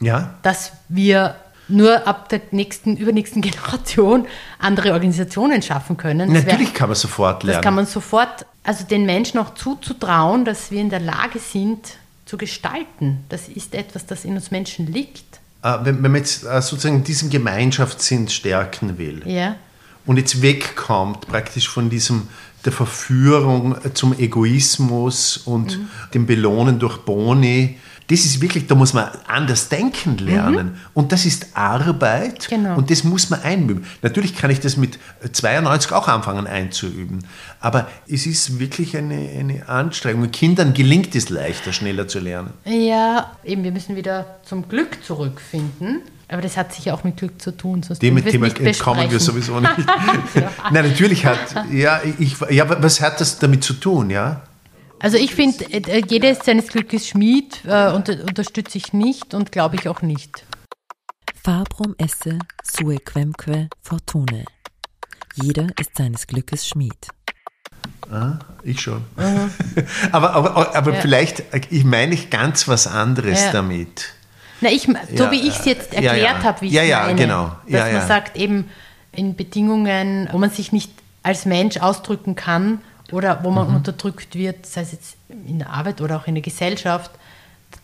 ja, 0.00 0.34
dass 0.42 0.72
wir 0.88 1.36
nur 1.70 2.06
ab 2.06 2.28
der 2.28 2.40
nächsten, 2.50 2.96
übernächsten 2.96 3.40
Generation 3.48 4.26
andere 4.58 4.92
Organisationen 4.92 5.62
schaffen 5.62 5.96
können. 5.96 6.32
Das 6.34 6.44
wär- 6.44 6.52
natürlich 6.52 6.74
kann 6.74 6.88
man 6.88 6.96
sofort 6.96 7.42
lernen. 7.44 7.56
das 7.58 7.64
kann 7.64 7.74
man 7.74 7.86
sofort, 7.86 8.46
also 8.64 8.84
den 8.84 9.06
Menschen 9.06 9.38
auch 9.38 9.54
zuzutrauen, 9.54 10.44
dass 10.44 10.70
wir 10.70 10.80
in 10.80 10.90
der 10.90 11.00
Lage 11.00 11.38
sind, 11.38 11.78
zu 12.26 12.36
gestalten. 12.36 13.24
Das 13.28 13.48
ist 13.48 13.74
etwas, 13.74 14.06
das 14.06 14.24
in 14.24 14.34
uns 14.34 14.50
Menschen 14.50 14.86
liegt. 14.86 15.40
Äh, 15.62 15.78
wenn, 15.82 16.02
wenn 16.02 16.12
man 16.12 16.20
jetzt 16.20 16.44
äh, 16.44 16.62
sozusagen 16.62 17.02
diesen 17.04 17.28
Gemeinschaftssinn 17.30 18.28
stärken 18.28 18.98
will 18.98 19.22
Ja. 19.26 19.56
und 20.06 20.16
jetzt 20.16 20.40
wegkommt 20.40 21.26
praktisch 21.26 21.68
von 21.68 21.90
diesem 21.90 22.28
der 22.64 22.72
Verführung 22.72 23.76
zum 23.94 24.12
Egoismus 24.18 25.38
und 25.38 25.78
Mhm. 25.78 25.88
dem 26.14 26.26
Belohnen 26.26 26.78
durch 26.78 26.98
Boni, 26.98 27.78
das 28.10 28.24
ist 28.24 28.40
wirklich, 28.42 28.66
da 28.66 28.74
muss 28.74 28.92
man 28.92 29.08
anders 29.28 29.68
denken 29.68 30.18
lernen. 30.18 30.78
Und 30.94 31.12
das 31.12 31.24
ist 31.24 31.46
Arbeit 31.54 32.48
Mhm. 32.50 32.54
Genau. 32.56 32.76
und 32.76 32.90
das 32.90 33.04
muss 33.04 33.30
man 33.30 33.40
einüben. 33.42 33.84
Natürlich 34.02 34.34
kann 34.34 34.50
ich 34.50 34.60
das 34.60 34.76
mit 34.76 34.98
92 35.32 35.92
auch 35.92 36.08
anfangen 36.08 36.46
einzuüben, 36.46 37.24
aber 37.60 37.88
es 38.08 38.26
ist 38.26 38.58
wirklich 38.58 38.96
eine, 38.96 39.14
eine 39.14 39.68
Anstrengung. 39.68 40.30
Kindern 40.30 40.74
gelingt 40.74 41.14
es 41.14 41.28
leichter, 41.28 41.72
schneller 41.72 42.08
zu 42.08 42.18
lernen. 42.18 42.50
Ja, 42.64 43.32
eben, 43.44 43.62
wir 43.62 43.72
müssen 43.72 43.94
wieder 43.96 44.38
zum 44.44 44.68
Glück 44.68 45.04
zurückfinden. 45.04 46.02
Aber 46.28 46.42
das 46.42 46.56
hat 46.56 46.72
sicher 46.72 46.94
auch 46.94 47.02
mit 47.02 47.16
Glück 47.16 47.42
zu 47.42 47.50
tun. 47.56 47.82
Sonst 47.82 48.02
Dem 48.02 48.24
Thema 48.24 48.46
entkommen 48.46 49.10
wir 49.10 49.18
sowieso 49.18 49.58
nicht. 49.58 49.72
Nein, 50.72 50.88
natürlich 50.88 51.26
hat, 51.26 51.38
ja, 51.72 52.00
ich, 52.18 52.36
ja, 52.50 52.82
was 52.82 53.00
hat 53.00 53.20
das 53.20 53.38
damit 53.40 53.64
zu 53.64 53.74
tun, 53.74 54.10
ja? 54.10 54.42
Also 55.02 55.16
ich 55.16 55.34
finde, 55.34 55.64
äh, 55.72 56.02
jeder 56.06 56.30
ist 56.30 56.44
seines 56.44 56.68
Glückes 56.68 57.08
Schmied, 57.08 57.64
äh, 57.64 57.90
unter, 57.90 58.22
unterstütze 58.22 58.76
ich 58.76 58.92
nicht 58.92 59.32
und 59.32 59.50
glaube 59.50 59.76
ich 59.76 59.88
auch 59.88 60.02
nicht. 60.02 60.44
Fabrum 61.42 61.94
esse 61.96 62.38
sue 62.62 62.98
quemque 62.98 63.68
fortune. 63.82 64.44
Jeder 65.36 65.68
ist 65.80 65.96
seines 65.96 66.26
Glückes 66.26 66.68
Schmied. 66.68 67.08
Ich 68.62 68.80
schon. 68.80 69.02
aber 70.12 70.34
aber, 70.34 70.76
aber 70.76 70.94
Ja. 70.94 71.00
vielleicht, 71.00 71.44
ich 71.70 71.84
meine 71.84 72.12
ich 72.12 72.28
ganz 72.28 72.68
was 72.68 72.86
anderes 72.86 73.40
Ja. 73.40 73.52
damit. 73.52 74.12
Na, 74.60 74.68
ich, 74.68 74.82
so 74.82 75.24
Ja, 75.24 75.30
wie 75.30 75.40
ich 75.48 75.60
es 75.60 75.64
jetzt 75.64 75.94
erklärt 75.94 76.42
habe, 76.44 76.60
wie 76.60 76.66
ich 76.66 76.72
Ja, 76.72 76.82
ja, 76.82 77.04
meine, 77.06 77.14
genau. 77.18 77.56
dass 77.66 77.88
Ja, 77.88 77.98
man 77.98 78.06
sagt, 78.06 78.36
eben 78.36 78.68
in 79.12 79.34
Bedingungen, 79.34 80.28
wo 80.30 80.36
man 80.36 80.50
sich 80.50 80.72
nicht 80.72 80.90
als 81.22 81.46
Mensch 81.46 81.78
ausdrücken 81.78 82.34
kann 82.34 82.80
oder 83.12 83.42
wo 83.42 83.50
man 83.50 83.68
Mhm. 83.68 83.76
unterdrückt 83.76 84.34
wird, 84.34 84.66
sei 84.66 84.82
es 84.82 84.92
jetzt 84.92 85.16
in 85.46 85.58
der 85.58 85.70
Arbeit 85.70 86.00
oder 86.00 86.16
auch 86.16 86.26
in 86.26 86.34
der 86.34 86.42
Gesellschaft, 86.42 87.10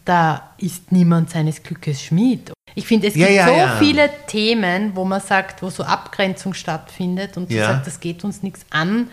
da 0.05 0.51
ist 0.59 0.93
niemand 0.93 1.31
seines 1.31 1.63
Glückes 1.63 2.03
Schmied. 2.03 2.53
Ich 2.75 2.87
finde, 2.87 3.09
es 3.09 3.15
gibt 3.15 3.31
ja, 3.31 3.47
so 3.47 3.53
ja. 3.55 3.77
viele 3.79 4.11
Themen, 4.27 4.93
wo 4.95 5.05
man 5.05 5.21
sagt, 5.21 5.63
wo 5.63 5.71
so 5.71 5.83
Abgrenzung 5.85 6.55
stattfindet 6.55 7.37
und 7.37 7.51
Ja. 7.51 7.67
sagt, 7.69 7.87
das 7.87 8.01
geht 8.01 8.23
uns 8.25 8.43
nichts 8.43 8.67
an. 8.71 9.09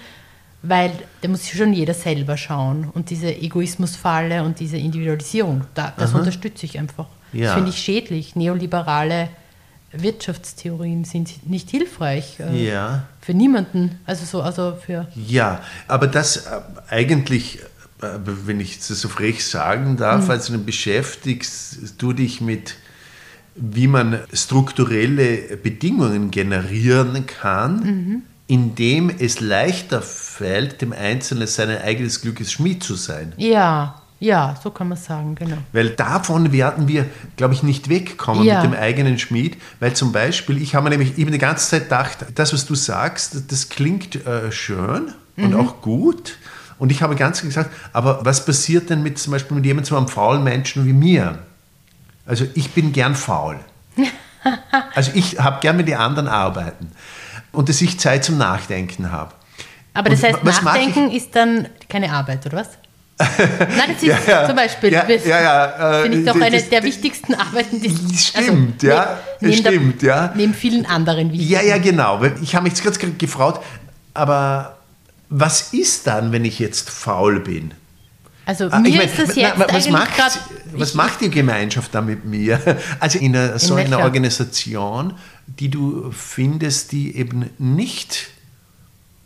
Weil 0.66 0.92
da 1.22 1.28
muss 1.28 1.48
schon 1.50 1.74
jeder 1.74 1.94
selber 1.94 2.38
schauen. 2.38 2.90
Und 2.94 3.10
diese 3.10 3.36
Egoismusfalle 3.36 4.44
und 4.44 4.62
diese 4.62 4.78
Individualisierung, 4.78 5.66
da, 5.74 5.92
das 5.98 6.12
Aha. 6.12 6.20
unterstütze 6.20 6.66
ich 6.66 6.80
einfach. 6.80 7.08
Das 7.34 7.54
finde 7.54 7.70
ich 7.72 7.78
schädlich. 7.80 8.36
Neoliberale 8.38 9.28
Wirtschaftstheorien 9.94 11.04
sind 11.06 11.48
nicht 11.50 11.70
hilfreich. 11.70 12.40
äh, 12.40 12.68
Ja. 12.70 13.08
Für 13.22 13.34
niemanden. 13.34 14.00
Also 14.06 14.26
so, 14.26 14.42
also 14.42 14.76
für. 14.86 15.08
Ja, 15.16 15.62
aber 15.88 16.08
das 16.08 16.38
äh, 16.48 16.62
eigentlich, 16.90 17.60
äh, 18.02 18.08
wenn 18.26 18.60
ich 18.60 18.78
das 18.80 18.88
so 19.00 19.08
frech 19.10 19.46
sagen 19.46 19.98
darf, 19.98 20.30
also 20.30 20.54
dann 20.54 20.66
beschäftigst 20.66 21.96
du 21.98 22.14
dich 22.14 22.42
mit, 22.42 22.76
wie 23.56 23.88
man 23.88 24.20
strukturelle 24.34 25.58
Bedingungen 25.58 26.32
generieren 26.32 27.26
kann, 27.26 28.24
indem 28.48 29.10
es 29.10 29.40
leichter 29.40 30.02
fällt, 30.02 30.82
dem 30.82 30.92
Einzelnen 30.92 31.48
sein 31.48 31.70
eigenes 31.70 32.22
Glückes 32.22 32.52
Schmied 32.52 32.84
zu 32.84 32.96
sein. 32.96 33.34
Ja, 33.38 34.02
ja, 34.24 34.56
so 34.64 34.72
kann 34.72 34.88
man 34.88 34.98
sagen, 34.98 35.36
genau. 35.36 35.58
Weil 35.74 35.90
davon 35.90 36.52
werden 36.52 36.88
wir, 36.88 37.06
glaube 37.36 37.54
ich, 37.54 37.62
nicht 37.64 37.90
wegkommen 37.90 38.44
Ja. 38.44 38.62
mit 38.64 38.72
dem 38.72 38.80
eigenen 38.80 39.20
Schmied. 39.20 39.58
Weil 39.80 39.94
zum 39.94 40.12
Beispiel, 40.12 40.62
ich 40.62 40.76
habe 40.76 40.86
mir 40.86 40.92
nämlich 40.92 41.18
eben 41.18 41.32
die 41.32 41.38
ganze 41.38 41.70
Zeit 41.70 41.84
gedacht, 41.84 42.20
das, 42.36 42.54
was 42.54 42.66
du 42.66 42.76
sagst, 42.76 43.52
das- 43.52 43.70
klingt 43.70 44.26
äh, 44.26 44.52
schön 44.52 45.14
Mhm. 45.36 45.44
und 45.46 45.56
auch 45.56 45.82
gut. 45.82 46.38
Und 46.80 46.92
ich 46.92 47.02
habe 47.02 47.16
ganz 47.16 47.42
gesagt, 47.42 47.70
aber 47.92 48.24
was 48.26 48.46
passiert 48.46 48.90
denn 48.90 49.04
mit 49.04 49.18
zum 49.20 49.32
Beispiel 49.32 49.56
mit 49.56 49.66
jemandem, 49.66 49.90
so 49.90 49.98
einem 49.98 50.08
faulen 50.08 50.44
Menschen 50.44 50.86
wie 50.86 50.94
mir? 50.94 51.40
Also 52.26 52.46
ich 52.54 52.72
bin 52.72 52.94
gern 52.94 53.16
faul. 53.16 53.60
Also 54.96 55.12
ich 55.14 55.40
habe 55.40 55.60
gern 55.62 55.78
mit 55.78 55.88
den 55.88 55.96
anderen 55.98 56.28
arbeiten. 56.28 56.92
Und 57.54 57.70
dass 57.70 57.82
ich 57.82 57.98
Zeit 58.00 58.26
zum 58.26 58.38
Nachdenken 58.38 59.12
habe. 59.12 59.34
Aber 59.94 60.10
das 60.10 60.22
Und 60.24 60.34
heißt, 60.34 60.44
Nachdenken 60.64 61.12
ist 61.12 61.34
dann 61.36 61.68
keine 61.88 62.12
Arbeit, 62.12 62.46
oder 62.46 62.58
was? 62.58 62.70
Nein, 63.60 63.70
das 63.94 63.98
ist 63.98 64.04
Ja, 64.04 64.18
ja. 64.28 64.48
zum 64.48 64.56
Beispiel. 64.56 64.92
Ja, 64.92 65.04
das 65.04 65.26
ja, 65.26 65.42
ja, 65.42 66.00
äh, 66.00 66.02
Finde 66.04 66.20
ich 66.20 66.26
doch 66.26 66.34
das- 66.34 66.42
eine 66.44 66.58
das- 66.58 66.70
der 66.70 66.84
wichtigsten 66.84 67.34
Arbeiten, 67.46 67.82
die 67.82 68.18
Stimmt, 68.18 68.84
ja, 68.84 69.20
neben 69.40 69.54
stimmt, 69.58 70.02
der, 70.02 70.08
ja. 70.16 70.34
Neben 70.36 70.54
vielen 70.54 70.86
anderen 70.86 71.32
wichtigen. 71.32 71.52
Ja, 71.52 71.62
ja, 71.62 71.78
genau. 71.78 72.22
Ich 72.42 72.56
habe 72.56 72.64
mich 72.70 72.78
jetzt 72.84 73.00
gerade 73.00 73.14
gefragt, 73.14 73.64
aber 74.14 74.78
was 75.30 75.74
ist 75.74 76.08
dann, 76.08 76.32
wenn 76.32 76.46
ich 76.46 76.60
jetzt 76.60 76.90
faul 76.90 77.40
bin? 77.40 77.74
Also 78.46 78.68
Ah, 78.70 78.80
mir 78.80 78.90
ich 78.90 78.98
mein, 78.98 79.06
ist 79.08 79.18
das 79.20 79.30
na, 79.36 79.42
jetzt 79.42 79.60
was 79.60 79.70
eigentlich 79.70 79.90
macht, 79.92 80.16
gerade. 80.18 80.34
was 80.74 80.94
macht 80.96 81.22
die 81.22 81.30
Gemeinschaft 81.30 81.96
da 81.96 82.02
mit 82.02 82.26
mir? 82.26 82.60
Also 83.00 83.18
in 83.20 83.36
einer, 83.36 83.58
so 83.58 83.76
einer? 83.76 84.00
Organisation, 84.00 85.14
die 85.48 85.70
du 85.70 86.12
findest, 86.12 86.92
die 86.92 87.16
eben 87.16 87.50
nicht 87.58 88.28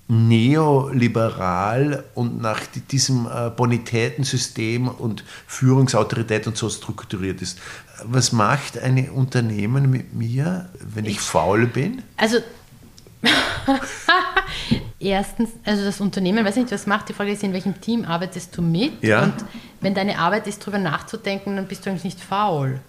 neoliberal 0.10 2.04
und 2.16 2.42
nach 2.42 2.62
di- 2.68 2.80
diesem 2.82 3.26
äh, 3.28 3.50
Bonitätensystem 3.50 4.88
und 4.88 5.24
Führungsautorität 5.48 6.48
und 6.48 6.58
so 6.58 6.70
strukturiert 6.70 7.42
ist. 7.42 7.60
Was 8.04 8.32
macht 8.32 8.78
ein 8.80 9.10
Unternehmen 9.10 9.90
mit 9.92 10.14
mir, 10.14 10.70
wenn 10.80 11.06
ich 11.06 11.20
faul 11.20 11.66
bin? 11.68 12.04
Also 12.16 12.38
erstens, 15.00 15.50
also 15.66 15.84
das 15.84 16.00
Unternehmen, 16.00 16.46
weiß 16.46 16.56
nicht, 16.58 16.72
was 16.72 16.86
macht. 16.88 17.10
Die 17.10 17.14
Frage 17.14 17.32
ist, 17.32 17.44
in 17.44 17.54
welchem 17.54 17.80
Team 17.82 18.06
arbeitest 18.06 18.56
du 18.56 18.62
mit? 18.62 19.04
Ja. 19.04 19.24
Und 19.24 19.34
wenn 19.82 19.94
deine 19.94 20.20
Arbeit 20.20 20.48
ist, 20.48 20.62
darüber 20.62 20.78
nachzudenken, 20.80 21.56
dann 21.56 21.68
bist 21.68 21.86
du 21.86 21.90
eigentlich 21.90 22.04
nicht 22.04 22.20
faul. 22.22 22.80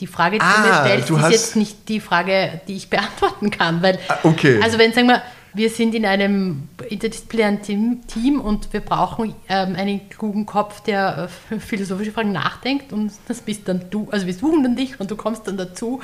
Die 0.00 0.06
Frage, 0.06 0.36
die 0.38 0.42
Ah, 0.44 0.62
du 0.62 0.68
mir 0.68 0.74
stellst, 0.84 1.10
du 1.10 1.16
ist 1.16 1.30
jetzt 1.30 1.56
nicht 1.56 1.88
die 1.88 2.00
Frage, 2.00 2.60
die 2.68 2.76
ich 2.76 2.90
beantworten 2.90 3.50
kann. 3.50 3.82
Weil, 3.82 3.98
Ah, 4.08 4.18
okay. 4.24 4.60
Also 4.62 4.78
wenn, 4.78 4.92
sagen 4.92 5.08
wir, 5.08 5.22
wir 5.56 5.70
sind 5.70 5.94
in 5.94 6.04
einem 6.04 6.68
interdisziplinären 6.88 7.62
Team, 8.06 8.40
und 8.40 8.72
wir 8.72 8.80
brauchen 8.80 9.34
ähm, 9.48 9.74
einen 9.74 10.08
klugen 10.10 10.44
Kopf, 10.44 10.82
der 10.82 11.28
äh, 11.50 11.58
philosophische 11.58 12.12
Fragen 12.12 12.32
nachdenkt 12.32 12.92
und 12.92 13.12
das 13.26 13.40
bist 13.40 13.66
dann 13.66 13.88
du. 13.90 14.08
Also 14.10 14.26
wir 14.26 14.34
suchen 14.34 14.62
dann 14.62 14.76
dich 14.76 15.00
und 15.00 15.10
du 15.10 15.16
kommst 15.16 15.48
dann 15.48 15.56
dazu 15.56 16.00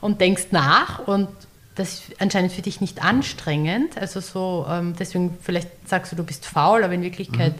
und 0.00 0.20
denkst 0.20 0.46
nach 0.50 1.06
und 1.06 1.28
das 1.74 1.94
ist 1.94 2.20
anscheinend 2.20 2.52
für 2.52 2.62
dich 2.62 2.80
nicht 2.80 3.04
anstrengend. 3.04 3.98
Also 3.98 4.20
so, 4.20 4.66
ähm, 4.68 4.94
deswegen 4.98 5.36
vielleicht 5.42 5.68
sagst 5.86 6.12
du, 6.12 6.16
du 6.16 6.24
bist 6.24 6.46
faul, 6.46 6.84
aber 6.84 6.94
in 6.94 7.02
Wirklichkeit 7.02 7.54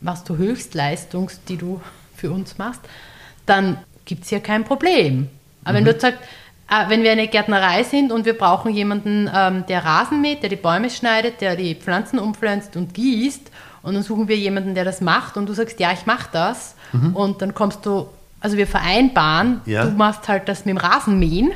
machst 0.00 0.28
du 0.28 0.36
Höchstleistungs, 0.36 1.40
die 1.48 1.56
du 1.56 1.80
für 2.16 2.30
uns 2.30 2.58
machst, 2.58 2.80
dann 3.46 3.78
gibt 4.04 4.24
es 4.24 4.30
ja 4.30 4.40
kein 4.40 4.64
Problem. 4.64 5.28
Aber 5.64 5.78
wenn 5.78 5.84
du 5.84 5.98
sagst, 5.98 6.20
wenn 6.88 7.02
wir 7.02 7.12
eine 7.12 7.28
Gärtnerei 7.28 7.82
sind 7.84 8.10
und 8.10 8.24
wir 8.24 8.36
brauchen 8.36 8.72
jemanden, 8.72 9.30
ähm, 9.34 9.64
der 9.68 9.84
Rasen 9.84 10.20
mäht, 10.20 10.42
der 10.42 10.50
die 10.50 10.56
Bäume 10.56 10.90
schneidet, 10.90 11.40
der 11.40 11.56
die 11.56 11.74
Pflanzen 11.74 12.18
umpflanzt 12.18 12.76
und 12.76 12.94
gießt, 12.94 13.50
und 13.82 13.94
dann 13.94 14.02
suchen 14.02 14.28
wir 14.28 14.36
jemanden, 14.36 14.74
der 14.74 14.84
das 14.84 15.00
macht, 15.02 15.36
und 15.36 15.46
du 15.46 15.52
sagst, 15.52 15.78
ja, 15.78 15.92
ich 15.92 16.06
mache 16.06 16.28
das, 16.32 16.74
und 17.12 17.42
dann 17.42 17.54
kommst 17.54 17.84
du, 17.86 18.08
also 18.40 18.56
wir 18.56 18.66
vereinbaren, 18.66 19.60
Ja. 19.66 19.84
du 19.84 19.90
machst 19.90 20.26
halt 20.28 20.48
das 20.48 20.64
mit 20.64 20.70
dem 20.74 20.78
Rasenmähen, 20.78 21.52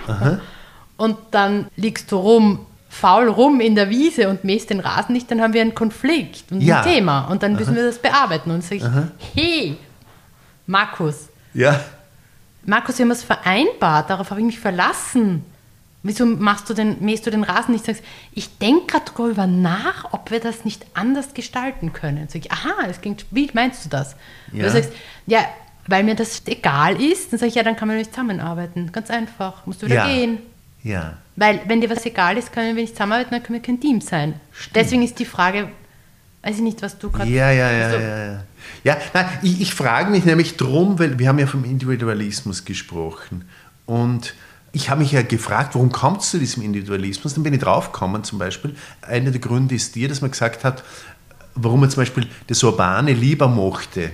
und 0.98 1.16
dann 1.30 1.66
liegst 1.76 2.12
du 2.12 2.16
rum, 2.16 2.66
faul 2.90 3.28
rum 3.28 3.60
in 3.60 3.74
der 3.74 3.88
Wiese 3.90 4.28
und 4.28 4.44
mähst 4.44 4.70
den 4.70 4.80
Rasen 4.80 5.12
nicht, 5.14 5.30
dann 5.30 5.40
haben 5.40 5.52
wir 5.54 5.60
einen 5.62 5.74
Konflikt 5.74 6.50
und 6.52 6.60
Ja. 6.60 6.80
ein 6.82 6.84
Thema, 6.92 7.22
und 7.30 7.42
dann 7.42 7.54
müssen 7.54 7.74
wir 7.74 7.84
das 7.86 7.98
bearbeiten. 7.98 8.50
Und 8.50 8.62
sage 8.62 8.76
ich, 8.76 8.84
hey, 9.34 9.76
Markus, 10.66 11.28
Ja. 11.54 11.80
Markus, 12.68 12.98
wir 12.98 13.04
haben 13.04 13.10
es 13.12 13.24
vereinbart, 13.24 14.10
darauf 14.10 14.30
habe 14.30 14.40
ich 14.40 14.46
mich 14.46 14.60
verlassen. 14.60 15.42
Wieso 16.02 16.26
machst 16.26 16.68
du 16.68 16.74
den, 16.74 16.98
mähst 17.00 17.26
du 17.26 17.30
den 17.30 17.42
Rasen 17.42 17.72
nicht? 17.72 17.86
Sagst, 17.86 18.02
ich 18.32 18.58
denke 18.58 18.86
gerade 18.86 19.06
darüber 19.16 19.46
nach, 19.46 20.12
ob 20.12 20.30
wir 20.30 20.38
das 20.38 20.66
nicht 20.66 20.86
anders 20.92 21.32
gestalten 21.32 21.94
können. 21.94 22.28
Sag 22.28 22.44
ich, 22.44 22.52
aha, 22.52 22.86
das 22.86 23.00
klingt, 23.00 23.24
wie 23.30 23.48
meinst 23.54 23.86
du 23.86 23.88
das? 23.88 24.16
Ja. 24.52 24.64
du 24.64 24.70
sagst, 24.70 24.92
ja, 25.26 25.40
weil 25.86 26.04
mir 26.04 26.14
das 26.14 26.42
egal 26.46 27.00
ist, 27.00 27.32
dann 27.32 27.38
sage 27.38 27.48
ich, 27.48 27.54
ja, 27.54 27.62
dann 27.62 27.74
kann 27.74 27.88
man 27.88 27.96
nicht 27.96 28.12
zusammenarbeiten. 28.12 28.92
Ganz 28.92 29.10
einfach, 29.10 29.64
musst 29.64 29.80
du 29.80 29.86
wieder 29.86 30.06
Ja. 30.06 30.06
gehen. 30.06 30.38
Ja. 30.84 31.14
Weil, 31.36 31.60
wenn 31.66 31.80
dir 31.80 31.88
was 31.88 32.04
egal 32.04 32.36
ist, 32.36 32.52
können 32.52 32.76
wir 32.76 32.82
nicht 32.82 32.94
zusammenarbeiten, 32.94 33.30
dann 33.30 33.42
können 33.42 33.60
wir 33.60 33.66
kein 33.66 33.80
Team 33.80 34.02
sein. 34.02 34.34
Deswegen 34.74 35.02
ist 35.02 35.18
die 35.18 35.24
Frage, 35.24 35.70
weiß 36.42 36.56
ich 36.56 36.62
nicht, 36.62 36.82
was 36.82 36.98
du 36.98 37.10
gerade. 37.10 37.30
Ja, 37.30 37.50
ja, 37.50 37.70
ja, 37.72 37.86
Also, 37.86 37.98
ja, 37.98 38.24
ja. 38.32 38.40
Ja, 38.84 38.96
nein, 39.14 39.26
ich, 39.42 39.60
ich 39.60 39.74
frage 39.74 40.10
mich 40.10 40.24
nämlich 40.24 40.56
drum, 40.56 40.98
weil 40.98 41.18
wir 41.18 41.28
haben 41.28 41.38
ja 41.38 41.46
vom 41.46 41.64
Individualismus 41.64 42.64
gesprochen 42.64 43.44
und 43.86 44.34
ich 44.72 44.90
habe 44.90 45.00
mich 45.00 45.12
ja 45.12 45.22
gefragt, 45.22 45.74
warum 45.74 45.90
kommt 45.90 46.20
es 46.20 46.30
zu 46.30 46.38
diesem 46.38 46.62
Individualismus? 46.62 47.34
Dann 47.34 47.42
bin 47.42 47.54
ich 47.54 47.60
draufgekommen 47.60 48.22
zum 48.22 48.38
Beispiel, 48.38 48.74
einer 49.02 49.30
der 49.30 49.40
Gründe 49.40 49.74
ist 49.74 49.94
dir, 49.94 50.08
dass 50.08 50.20
man 50.20 50.30
gesagt 50.30 50.62
hat, 50.64 50.84
warum 51.54 51.80
man 51.80 51.90
zum 51.90 52.02
Beispiel 52.02 52.26
das 52.46 52.62
Urbane 52.62 53.12
lieber 53.12 53.48
mochte, 53.48 54.10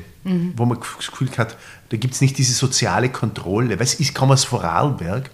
wo 0.56 0.64
man 0.64 0.78
das 0.96 1.10
Gefühl 1.10 1.28
hat, 1.36 1.56
da 1.90 1.96
gibt 1.98 2.14
es 2.14 2.20
nicht 2.22 2.38
diese 2.38 2.54
soziale 2.54 3.10
Kontrolle. 3.10 3.78
Weißt, 3.78 4.00
ich 4.00 4.14
komme 4.14 4.32
aus 4.32 4.44
Vorarlberg 4.44 5.28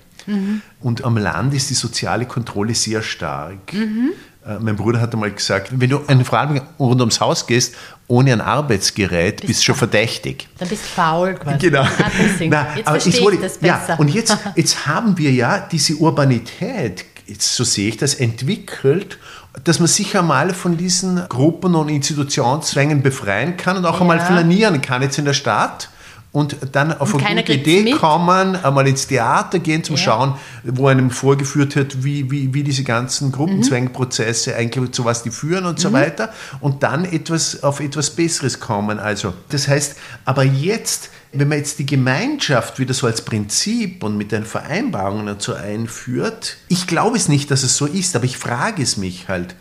und 0.81 1.05
am 1.05 1.17
Land 1.17 1.55
ist 1.55 1.71
die 1.71 1.75
soziale 1.75 2.27
Kontrolle 2.27 2.75
sehr 2.75 3.01
stark. 3.03 3.73
Äh, 3.73 4.59
Mein 4.61 4.77
Bruder 4.77 5.01
hat 5.01 5.13
einmal 5.13 5.31
gesagt, 5.31 5.71
wenn 5.79 5.91
du 5.91 5.99
in 6.09 6.25
Vorarlberg 6.25 6.65
rund 6.79 7.01
ums 7.01 7.21
Haus 7.21 7.47
gehst, 7.47 7.77
ohne 8.11 8.33
ein 8.33 8.41
Arbeitsgerät, 8.41 9.47
bist 9.47 9.61
du 9.61 9.65
schon 9.67 9.75
verdächtig. 9.77 10.49
Dann 10.59 10.69
bist 10.69 10.83
du 10.85 10.89
faul 10.89 11.35
quasi. 11.35 11.59
Genau. 11.59 11.83
Ah. 11.83 11.89
Na, 12.41 12.67
Jetzt 12.77 12.89
aber 12.89 13.01
verstehe 13.01 13.13
ich, 13.15 13.25
wollte- 13.25 13.43
das 13.43 13.59
besser. 13.59 13.89
Ja, 13.91 13.95
und 13.97 14.09
jetzt, 14.09 14.37
jetzt 14.57 14.87
haben 14.87 15.17
wir 15.17 15.31
ja 15.31 15.61
diese 15.71 15.95
Urbanität, 15.95 17.05
jetzt, 17.27 17.55
so 17.55 17.65
sehe 17.65 17.89
ich 17.89 17.97
das, 17.97 18.15
entwickelt, 18.15 19.19
dass 19.65 19.79
man 19.79 19.89
sich 19.89 20.17
einmal 20.19 20.53
von 20.55 20.77
diesen 20.77 21.27
Gruppen 21.29 21.75
und 21.75 21.89
Institutionszwängen 21.89 23.03
befreien 23.03 23.57
kann 23.57 23.77
und 23.77 23.87
auch 23.87 24.01
einmal 24.01 24.19
Ja. 24.19 24.25
flanieren 24.25 24.81
kann 24.81 25.03
jetzt 25.03 25.19
in 25.19 25.25
der 25.25 25.33
Stadt 25.35 25.89
und 26.33 26.57
dann 26.73 26.93
auf 26.97 27.13
Und 27.13 27.27
eine 27.27 27.41
gute 27.41 27.55
Idee 27.55 27.83
mit. 27.83 27.97
kommen, 27.99 28.55
einmal 28.57 28.87
ins 28.87 29.09
Theater 29.09 29.59
gehen 29.59 29.83
zum 29.83 29.97
Ja. 29.97 30.03
Schauen, 30.03 30.35
wo 30.65 30.87
einem 30.87 31.11
vorgeführt 31.11 31.75
wird, 31.75 32.05
wie, 32.05 32.31
wie, 32.31 32.55
wie 32.55 32.63
diese 32.63 32.85
ganzen 32.85 33.33
Gruppenzwangprozesse 33.33 34.55
eigentlich 34.55 34.93
zu 34.93 35.05
was 35.05 35.23
die 35.25 35.31
führen 35.31 35.65
und 35.67 35.79
Mhm. 35.79 35.83
so 35.83 35.93
weiter 35.93 36.33
und 36.61 36.83
dann 36.85 37.05
etwas 37.05 37.63
auf 37.65 37.81
etwas 37.81 38.11
Besseres 38.11 38.61
kommen. 38.61 38.99
Also 39.01 39.35
das 39.49 39.67
heißt, 39.67 39.97
aber 40.25 40.45
jetzt, 40.45 41.11
wenn 41.33 41.49
man 41.49 41.59
jetzt 41.59 41.79
die 41.81 41.87
Gemeinschaft 41.87 42.79
wieder 42.79 42.95
so 42.95 43.07
als 43.09 43.23
Prinzip 43.25 44.05
und 44.05 44.17
mit 44.17 44.31
den 44.31 44.45
Vereinbarungen 44.45 45.29
und 45.29 45.43
so 45.43 45.55
einführt, 45.55 46.59
ich 46.69 46.87
glaube 46.87 47.17
es 47.17 47.29
nicht, 47.29 47.51
dass 47.51 47.63
es 47.65 47.77
so 47.77 47.87
ist, 47.87 48.15
aber 48.15 48.25
ich 48.25 48.37
frage 48.39 48.83
es 48.83 48.97
mich 48.97 49.29
halt. 49.29 49.57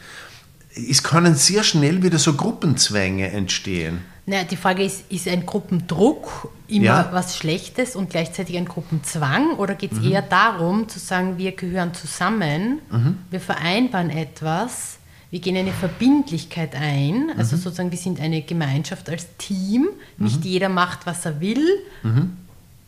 Es 0.87 1.01
können 1.01 1.33
sehr 1.35 1.63
schnell 1.63 2.03
wieder 2.03 2.19
so 2.19 2.33
Gruppenzwänge 2.33 3.31
entstehen. 3.31 4.01
Naja, 4.27 4.43
die 4.43 4.55
Frage 4.55 4.83
ist, 4.83 5.03
ist 5.09 5.27
ein 5.27 5.45
Gruppendruck 5.47 6.49
immer 6.69 6.85
Ja. 6.85 7.09
was 7.11 7.37
Schlechtes 7.37 7.95
und 7.95 8.09
gleichzeitig 8.09 8.57
ein 8.57 8.65
Gruppenzwang? 8.65 9.53
Oder 9.57 9.75
geht 9.75 9.91
Mhm. 9.93 9.99
es 9.99 10.05
eher 10.11 10.21
darum, 10.21 10.87
zu 10.89 10.99
sagen, 10.99 11.37
wir 11.37 11.51
gehören 11.53 11.93
zusammen, 11.93 12.79
Mhm. 12.91 13.17
wir 13.29 13.39
vereinbaren 13.39 14.09
etwas, 14.09 14.97
wir 15.31 15.39
gehen 15.39 15.55
eine 15.57 15.71
Verbindlichkeit 15.73 16.75
ein, 16.75 17.31
also 17.37 17.55
Mhm. 17.55 17.61
sozusagen, 17.61 17.91
wir 17.91 17.97
sind 17.99 18.19
eine 18.19 18.41
Gemeinschaft 18.41 19.09
als 19.09 19.27
Team, 19.37 19.89
nicht 20.17 20.43
jeder 20.45 20.69
macht, 20.69 21.05
was 21.05 21.25
er 21.25 21.39
will 21.39 21.63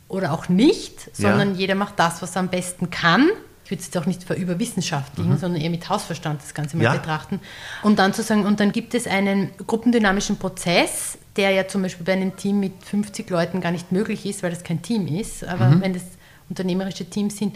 oder 0.07 0.34
auch 0.34 0.49
nicht, 0.49 1.07
Mhm. 1.17 1.23
Ja. 1.23 1.29
sondern 1.32 1.55
jeder 1.55 1.75
macht 1.75 1.99
das, 1.99 2.21
was 2.21 2.36
er 2.36 2.41
am 2.41 2.49
besten 2.49 2.89
kann. 2.89 3.27
würde 3.69 3.79
es 3.79 3.86
jetzt 3.88 3.97
auch 3.97 4.05
nicht 4.05 4.29
überwissenschaftlichen, 4.29 5.32
mhm. 5.32 5.38
sondern 5.38 5.61
eher 5.61 5.69
mit 5.69 5.88
Hausverstand 5.88 6.41
das 6.41 6.53
Ganze 6.53 6.75
mal 6.75 6.84
ja. 6.84 6.91
betrachten. 6.91 7.39
Und 7.84 7.99
dann 7.99 8.13
zu 8.13 8.21
sagen, 8.21 8.45
und 8.45 8.59
dann 8.59 8.73
gibt 8.73 8.93
es 8.93 9.07
einen 9.07 9.49
gruppendynamischen 9.65 10.36
Prozess, 10.36 11.17
der 11.38 11.51
ja 11.51 11.67
zum 11.67 11.82
Beispiel 11.82 12.05
bei 12.05 12.13
einem 12.13 12.36
Team 12.36 12.59
mit 12.59 12.73
50 12.84 13.29
Leuten 13.29 13.61
gar 13.61 13.71
nicht 13.71 13.91
möglich 13.91 14.25
ist, 14.25 14.43
weil 14.43 14.51
das 14.51 14.63
kein 14.63 14.82
Team 14.82 15.07
ist. 15.07 15.43
Aber 15.43 15.69
mhm. 15.69 15.82
wenn 15.82 15.93
das 15.93 16.03
unternehmerische 16.49 17.05
Teams 17.05 17.38
sind, 17.38 17.55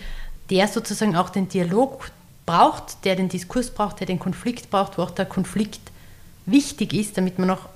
der 0.50 0.68
sozusagen 0.68 1.16
auch 1.16 1.30
den 1.30 1.50
Dialog 1.50 2.12
braucht, 2.46 3.04
der 3.06 3.16
den 3.16 3.30
Diskurs 3.30 3.72
braucht, 3.72 4.00
der 4.00 4.08
den 4.08 4.20
Konflikt 4.20 4.70
braucht, 4.70 4.98
wo 4.98 5.02
auch 5.02 5.12
der 5.12 5.26
Konflikt 5.26 5.82
wichtig 6.46 6.94
ist, 6.94 7.18
damit 7.18 7.40
man 7.40 7.50
auch 7.50 7.68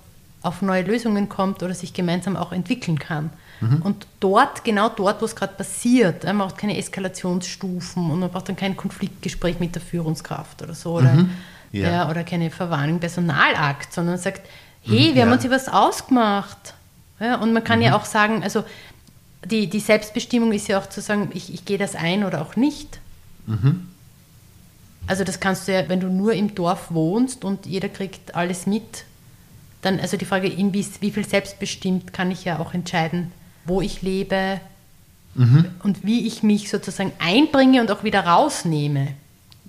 auf 0.42 0.62
neue 0.62 0.84
Lösungen 0.84 1.28
kommt 1.28 1.64
oder 1.64 1.74
sich 1.74 1.94
gemeinsam 1.94 2.38
auch 2.38 2.52
entwickeln 2.54 2.98
kann. 2.98 3.30
Mhm. 3.60 3.82
Und 3.82 4.08
dort, 4.20 4.64
genau 4.64 4.90
dort, 4.90 5.22
wo 5.22 5.26
es 5.26 5.36
gerade 5.36 5.54
passiert, 5.54 6.24
man 6.24 6.38
braucht 6.38 6.58
keine 6.58 6.78
Eskalationsstufen 6.78 8.10
und 8.10 8.20
man 8.20 8.30
braucht 8.30 8.48
dann 8.48 8.56
kein 8.56 8.78
Konfliktgespräch 8.78 9.60
mit 9.60 9.76
der 9.76 9.82
Führungskraft 9.82 10.62
oder 10.62 10.74
so 10.74 10.94
oder, 10.94 11.14
mhm. 11.14 11.32
ja. 11.72 11.92
Ja, 11.92 12.10
oder 12.10 12.24
keine 12.24 12.52
Verwarnung, 12.52 13.00
Personalakt, 13.00 13.92
sondern 13.92 14.14
man 14.16 14.22
sagt, 14.22 14.48
hey, 14.84 15.10
mhm, 15.12 15.16
wir 15.16 15.16
ja. 15.16 15.26
haben 15.26 15.32
uns 15.32 15.42
hier 15.42 15.52
was 15.52 15.68
ausgemacht. 15.68 16.74
Ja, 17.20 17.36
und 17.36 17.54
man 17.54 17.64
kann 17.64 17.82
ja 17.82 17.90
mhm. 17.90 17.96
auch 17.96 18.06
sagen, 18.06 18.44
also 18.44 18.64
die, 19.46 19.68
die 19.68 19.80
Selbstbestimmung 19.80 20.52
ist 20.54 20.68
ja 20.68 20.80
auch 20.80 20.88
zu 20.88 21.02
sagen, 21.02 21.30
ich, 21.34 21.54
ich 21.54 21.66
gehe 21.66 21.78
das 21.78 21.96
ein 21.96 22.24
oder 22.24 22.42
auch 22.42 22.56
nicht. 22.56 23.00
Mhm. 23.46 23.88
Also 25.08 25.24
das 25.24 25.40
kannst 25.40 25.68
du 25.68 25.74
ja, 25.74 25.90
wenn 25.90 26.00
du 26.00 26.08
nur 26.08 26.34
im 26.34 26.56
Dorf 26.56 26.92
wohnst 26.92 27.44
und 27.44 27.66
jeder 27.66 27.90
kriegt 27.90 28.36
alles 28.36 28.68
mit, 28.68 29.06
dann, 29.82 30.00
also 30.00 30.18
die 30.18 30.26
Frage, 30.26 30.48
in 30.48 30.74
wie, 30.74 30.86
wie 31.00 31.12
viel 31.12 31.26
selbstbestimmt 31.26 32.14
kann 32.14 32.32
ich 32.32 32.46
ja 32.46 32.60
auch 32.60 32.74
entscheiden, 32.74 33.32
wo 33.66 33.82
ich 33.82 34.02
lebe 34.02 34.60
mhm. 35.36 35.66
und 35.84 36.06
wie 36.06 36.28
ich 36.28 36.44
mich 36.44 36.70
sozusagen 36.70 37.12
einbringe 37.20 37.82
und 37.82 37.92
auch 37.92 38.04
wieder 38.04 38.26
rausnehme. 38.26 39.16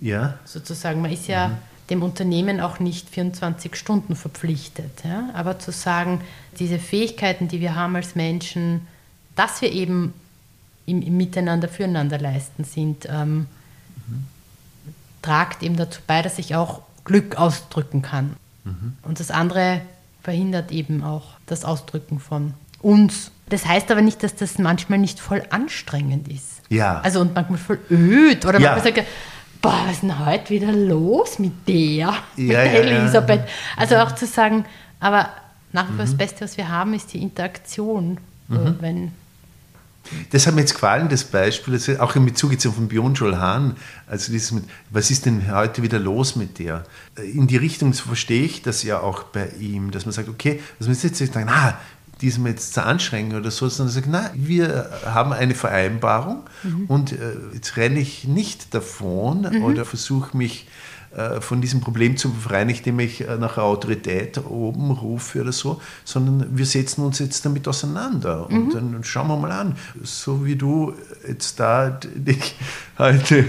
Ja. 0.00 0.38
Sozusagen, 0.44 1.00
man 1.00 1.12
ist 1.12 1.28
ja 1.28 1.48
mhm. 1.48 1.56
Dem 1.90 2.02
Unternehmen 2.02 2.60
auch 2.60 2.78
nicht 2.78 3.08
24 3.08 3.76
Stunden 3.76 4.16
verpflichtet. 4.16 5.02
Ja? 5.04 5.30
Aber 5.34 5.58
zu 5.58 5.72
sagen, 5.72 6.20
diese 6.58 6.78
Fähigkeiten, 6.78 7.48
die 7.48 7.60
wir 7.60 7.74
haben 7.74 7.96
als 7.96 8.14
Menschen, 8.14 8.86
dass 9.36 9.60
wir 9.60 9.72
eben 9.72 10.14
im, 10.86 11.02
im 11.02 11.16
Miteinander 11.16 11.68
füreinander 11.68 12.18
leisten 12.18 12.64
sind, 12.64 13.08
ähm, 13.10 13.46
mhm. 14.06 14.24
tragt 15.22 15.62
eben 15.62 15.76
dazu 15.76 16.00
bei, 16.06 16.22
dass 16.22 16.38
ich 16.38 16.54
auch 16.54 16.82
Glück 17.04 17.36
ausdrücken 17.36 18.02
kann. 18.02 18.36
Mhm. 18.64 18.96
Und 19.02 19.20
das 19.20 19.30
andere 19.30 19.80
verhindert 20.22 20.70
eben 20.70 21.02
auch 21.02 21.32
das 21.46 21.64
Ausdrücken 21.64 22.20
von 22.20 22.54
uns. 22.80 23.30
Das 23.48 23.66
heißt 23.66 23.90
aber 23.90 24.02
nicht, 24.02 24.22
dass 24.22 24.36
das 24.36 24.58
manchmal 24.58 24.98
nicht 24.98 25.18
voll 25.18 25.42
anstrengend 25.50 26.28
ist. 26.28 26.62
Ja. 26.68 27.00
Also 27.00 27.20
und 27.20 27.34
manchmal 27.34 27.58
voll 27.58 27.80
öd. 27.90 28.46
Oder 28.46 28.60
ja. 28.60 28.72
manchmal 28.72 28.94
sagt, 28.94 29.08
boah, 29.60 29.84
was 29.86 29.94
ist 29.94 30.02
denn 30.02 30.24
heute 30.24 30.50
wieder 30.50 30.72
los 30.72 31.38
mit 31.38 31.52
der, 31.68 31.74
ja, 31.76 32.14
mit 32.36 32.50
der 32.50 32.64
ja, 32.64 32.80
Elisabeth? 32.80 33.42
Also 33.76 33.96
auch 33.96 34.12
zu 34.12 34.26
sagen, 34.26 34.64
aber 34.98 35.30
nach 35.72 35.84
wie 35.84 35.96
vor 35.96 36.04
mhm. 36.04 36.08
das 36.08 36.16
Beste, 36.16 36.40
was 36.42 36.56
wir 36.56 36.68
haben, 36.68 36.94
ist 36.94 37.12
die 37.12 37.22
Interaktion. 37.22 38.18
Mhm. 38.48 38.76
Wenn 38.80 39.12
das 40.30 40.46
hat 40.46 40.54
mir 40.54 40.62
jetzt 40.62 40.74
gefallen, 40.74 41.08
das 41.08 41.24
Beispiel, 41.24 41.74
also 41.74 41.98
auch 42.00 42.16
in 42.16 42.24
Bezug 42.24 42.52
jetzt 42.52 42.66
auf 42.66 42.76
den 42.76 42.88
Björn 42.88 43.14
Hahn, 43.38 43.76
also 44.06 44.32
dieses 44.32 44.50
mit, 44.50 44.64
was 44.88 45.10
ist 45.10 45.26
denn 45.26 45.54
heute 45.54 45.82
wieder 45.82 45.98
los 45.98 46.36
mit 46.36 46.58
der? 46.58 46.84
In 47.16 47.46
die 47.46 47.58
Richtung 47.58 47.92
verstehe 47.92 48.42
ich 48.42 48.62
das 48.62 48.82
ja 48.82 49.00
auch 49.00 49.24
bei 49.24 49.48
ihm, 49.60 49.90
dass 49.90 50.06
man 50.06 50.12
sagt, 50.12 50.28
okay, 50.28 50.60
dass 50.78 50.88
man 50.88 50.96
jetzt 50.96 51.16
sagen, 51.16 51.48
ah, 51.48 51.78
die 52.20 52.26
ist 52.26 52.38
mir 52.38 52.50
jetzt 52.50 52.74
zu 52.74 52.84
anstrengend 52.84 53.34
oder 53.34 53.50
so, 53.50 53.68
sondern 53.68 53.94
sagt, 53.94 54.06
nein, 54.06 54.30
wir 54.34 54.90
haben 55.06 55.32
eine 55.32 55.54
Vereinbarung 55.54 56.44
mhm. 56.62 56.86
und 56.86 57.12
äh, 57.12 57.16
jetzt 57.54 57.76
renne 57.76 58.00
ich 58.00 58.24
nicht 58.24 58.74
davon 58.74 59.48
mhm. 59.50 59.64
oder 59.64 59.84
versuche 59.84 60.36
mich 60.36 60.66
von 61.40 61.60
diesem 61.60 61.80
Problem 61.80 62.16
zu 62.16 62.30
befreien, 62.30 62.68
indem 62.68 63.00
ich 63.00 63.26
äh, 63.26 63.36
nach 63.36 63.58
Autorität 63.58 64.38
oben 64.48 64.92
rufe 64.92 65.40
oder 65.40 65.50
so, 65.50 65.80
sondern 66.04 66.56
wir 66.56 66.66
setzen 66.66 67.04
uns 67.04 67.18
jetzt 67.18 67.44
damit 67.44 67.66
auseinander 67.66 68.48
und 68.48 68.68
mhm. 68.68 68.72
dann 68.72 69.04
schauen 69.04 69.26
wir 69.26 69.36
mal 69.36 69.50
an, 69.50 69.76
so 70.02 70.44
wie 70.44 70.54
du 70.54 70.94
jetzt 71.26 71.58
da 71.58 71.90
dich 71.90 72.54
heute 72.98 73.44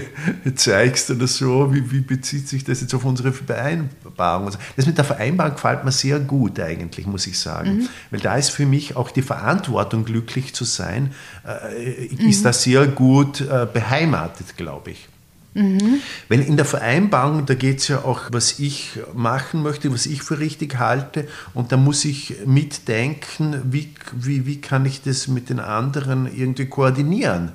zeigst 0.56 1.10
oder 1.10 1.28
so, 1.28 1.72
wie, 1.72 1.90
wie 1.92 2.00
bezieht 2.00 2.48
sich 2.48 2.64
das 2.64 2.80
jetzt 2.80 2.94
auf 2.94 3.04
unsere 3.04 3.32
Vereinbarung? 3.32 4.46
Also 4.46 4.58
das 4.74 4.86
mit 4.86 4.98
der 4.98 5.04
Vereinbarung 5.04 5.54
gefällt 5.54 5.84
mir 5.84 5.92
sehr 5.92 6.18
gut 6.18 6.58
eigentlich, 6.58 7.06
muss 7.06 7.28
ich 7.28 7.38
sagen, 7.38 7.78
mhm. 7.78 7.88
weil 8.10 8.20
da 8.20 8.36
ist 8.36 8.50
für 8.50 8.66
mich 8.66 8.96
auch 8.96 9.10
die 9.12 9.22
Verantwortung, 9.22 10.04
glücklich 10.04 10.52
zu 10.52 10.64
sein, 10.64 11.12
äh, 11.46 12.06
ist 12.06 12.40
mhm. 12.40 12.44
da 12.44 12.52
sehr 12.52 12.86
gut 12.88 13.40
äh, 13.40 13.68
beheimatet, 13.72 14.56
glaube 14.56 14.90
ich. 14.90 15.08
Mhm. 15.54 16.00
Weil 16.28 16.40
in 16.40 16.56
der 16.56 16.64
Vereinbarung, 16.64 17.44
da 17.46 17.54
geht 17.54 17.80
es 17.80 17.88
ja 17.88 18.04
auch, 18.04 18.22
was 18.30 18.58
ich 18.58 18.98
machen 19.14 19.62
möchte, 19.62 19.92
was 19.92 20.06
ich 20.06 20.22
für 20.22 20.38
richtig 20.38 20.78
halte. 20.78 21.28
Und 21.54 21.72
da 21.72 21.76
muss 21.76 22.04
ich 22.04 22.34
mitdenken, 22.46 23.60
wie, 23.64 23.92
wie, 24.12 24.46
wie 24.46 24.60
kann 24.60 24.86
ich 24.86 25.02
das 25.02 25.28
mit 25.28 25.50
den 25.50 25.60
anderen 25.60 26.26
irgendwie 26.34 26.66
koordinieren 26.66 27.52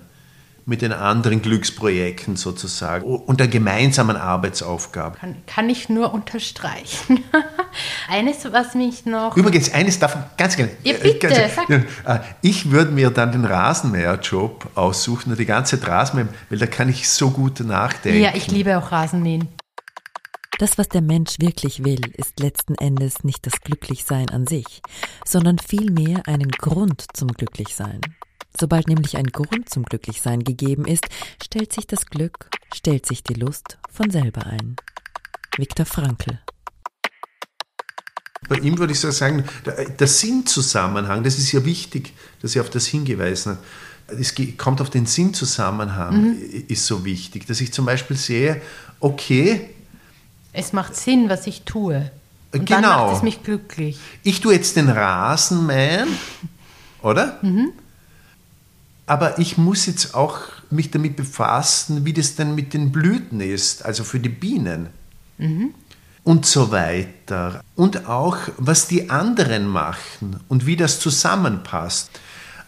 mit 0.68 0.82
den 0.82 0.91
anderen 0.91 1.41
Glücksprojekten 1.41 2.36
sozusagen 2.36 3.05
und 3.05 3.39
der 3.39 3.47
gemeinsamen 3.47 4.18
Arbeitsaufgabe. 4.18 5.18
Kann, 5.18 5.36
kann 5.47 5.70
ich 5.70 5.88
nur 5.88 6.13
unterstreichen. 6.13 7.24
eines, 8.09 8.51
was 8.51 8.76
mich 8.76 9.05
noch. 9.05 9.38
Übrigens, 9.38 9.74
eines 9.74 9.97
darf 9.97 10.18
ganz 10.36 10.57
gerne. 10.57 10.72
Ja, 10.84 10.95
bitte, 11.01 11.30
ganz, 11.30 11.55
sag. 11.55 11.70
Äh, 11.70 12.20
ich 12.41 12.70
würde 12.70 12.91
mir 12.91 13.11
dann 13.11 13.32
den 13.32 13.45
Rasenmäherjob 13.45 14.72
aussuchen, 14.76 15.38
die 15.38 15.45
ganze 15.45 15.82
Rasenmäher, 15.88 16.28
weil 16.49 16.59
da 16.59 16.68
kann 16.68 16.89
ich 16.89 17.07
so 17.07 17.30
gut 17.32 17.61
nachdenken. 17.61 18.22
Ja, 18.22 18.32
ich 18.36 18.51
liebe 18.51 18.78
auch 18.78 18.91
Rasenmähen. 18.91 19.47
Das, 20.59 20.78
was 20.78 20.89
der 20.89 21.01
Mensch 21.01 21.39
wirklich 21.39 21.86
will, 21.86 22.01
ist 22.18 22.41
letzten 22.41 22.76
Endes 22.76 23.24
nicht 23.24 23.45
das 23.45 23.61
Glücklichsein 23.61 24.30
an 24.32 24.47
sich, 24.47 24.82
sondern 25.24 25.59
vielmehr 25.59 26.24
einen 26.28 26.51
Grund 26.51 27.05
zum 27.13 27.30
Glücklichsein. 27.30 28.01
Sobald 28.60 28.88
nämlich 28.88 29.18
ein 29.18 29.28
Grund 29.28 29.70
zum 29.70 29.84
Glücklichsein 29.84 30.43
gegeben 30.43 30.86
ist, 30.86 31.05
stellt 31.41 31.74
sich 31.74 31.86
das 31.86 32.08
Glück, 32.08 32.49
stellt 32.74 33.05
sich 33.05 33.24
die 33.24 33.36
Lust 33.36 33.78
von 33.91 34.10
selber 34.10 34.47
ein. 34.47 34.76
Viktor 35.58 35.86
Frankl. 35.86 36.39
Bei 38.49 38.55
ihm 38.58 38.78
würde 38.78 38.93
ich 38.93 38.99
so 38.99 39.12
sagen, 39.12 39.43
der 39.66 40.08
Sinnzusammenhang, 40.08 41.24
das 41.24 41.38
ist 41.38 41.51
ja 41.51 41.66
wichtig, 41.66 42.14
dass 42.41 42.55
er 42.55 42.64
auf 42.64 42.70
das 42.70 42.88
hingewiesen 42.88 43.53
hat. 43.53 43.60
Es 44.20 44.34
kommt 44.58 44.80
auf 44.80 44.89
den 44.89 45.05
Sinnzusammenhang, 45.05 46.32
mhm. 46.32 46.64
ist 46.68 46.86
so 46.86 47.03
wichtig, 47.03 47.45
dass 47.45 47.60
ich 47.60 47.74
zum 47.74 47.86
Beispiel 47.86 48.16
sehe, 48.16 48.62
okay. 48.99 49.70
Es 50.53 50.72
macht 50.72 50.95
Sinn, 50.95 51.30
was 51.30 51.45
ich 51.45 51.64
tue. 51.64 52.10
Und 52.53 52.66
genau. 52.66 52.82
dann 52.82 52.89
macht 52.89 53.18
es 53.18 53.24
mich 53.24 53.43
glücklich. 53.43 53.99
Ich 54.24 54.39
tue 54.39 54.53
jetzt 54.53 54.78
den 54.78 54.89
Rasenmähen, 54.89 56.08
oder? 57.01 57.38
Mhm 57.41 57.74
aber 59.08 59.39
ich 59.39 59.58
muss 59.58 59.86
jetzt 59.86 60.14
auch 60.14 60.39
mich 60.70 60.91
damit 60.91 61.16
befassen, 61.16 62.05
wie 62.05 62.14
das 62.14 62.36
denn 62.36 62.53
mit 62.53 62.74
den 62.74 62.91
Blüten 62.91 63.39
ist, 63.39 63.84
also 63.84 64.03
für 64.03 64.20
die 64.20 64.30
Bienen. 64.30 64.89
Mhm. 65.38 65.74
Und 66.24 66.45
so 66.45 66.72
weiter. 66.72 67.64
Und 67.76 68.08
auch, 68.08 68.38
was 68.58 68.88
die 68.88 69.10
anderen 69.10 69.66
machen 69.66 70.41
und 70.49 70.66
wie 70.66 70.76
das 70.76 70.99
zusammenpasst. 70.99 72.12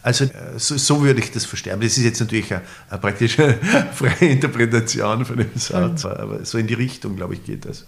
Also 0.02 0.24
äh, 0.24 0.58
so, 0.58 0.78
so 0.78 1.02
würde 1.02 1.20
ich 1.20 1.30
das 1.30 1.44
verstehen. 1.44 1.78
das 1.78 1.98
ist 1.98 2.04
jetzt 2.04 2.20
natürlich 2.20 2.50
eine, 2.54 2.62
eine 2.88 3.00
praktische 3.00 3.58
freie 3.92 4.30
Interpretation 4.30 5.26
von 5.26 5.36
dem 5.36 5.50
Satz, 5.56 6.04
mhm. 6.04 6.10
aber 6.10 6.44
so 6.46 6.56
in 6.56 6.66
die 6.66 6.74
Richtung, 6.74 7.16
glaube 7.16 7.34
ich, 7.34 7.44
geht 7.44 7.66
das. 7.66 7.84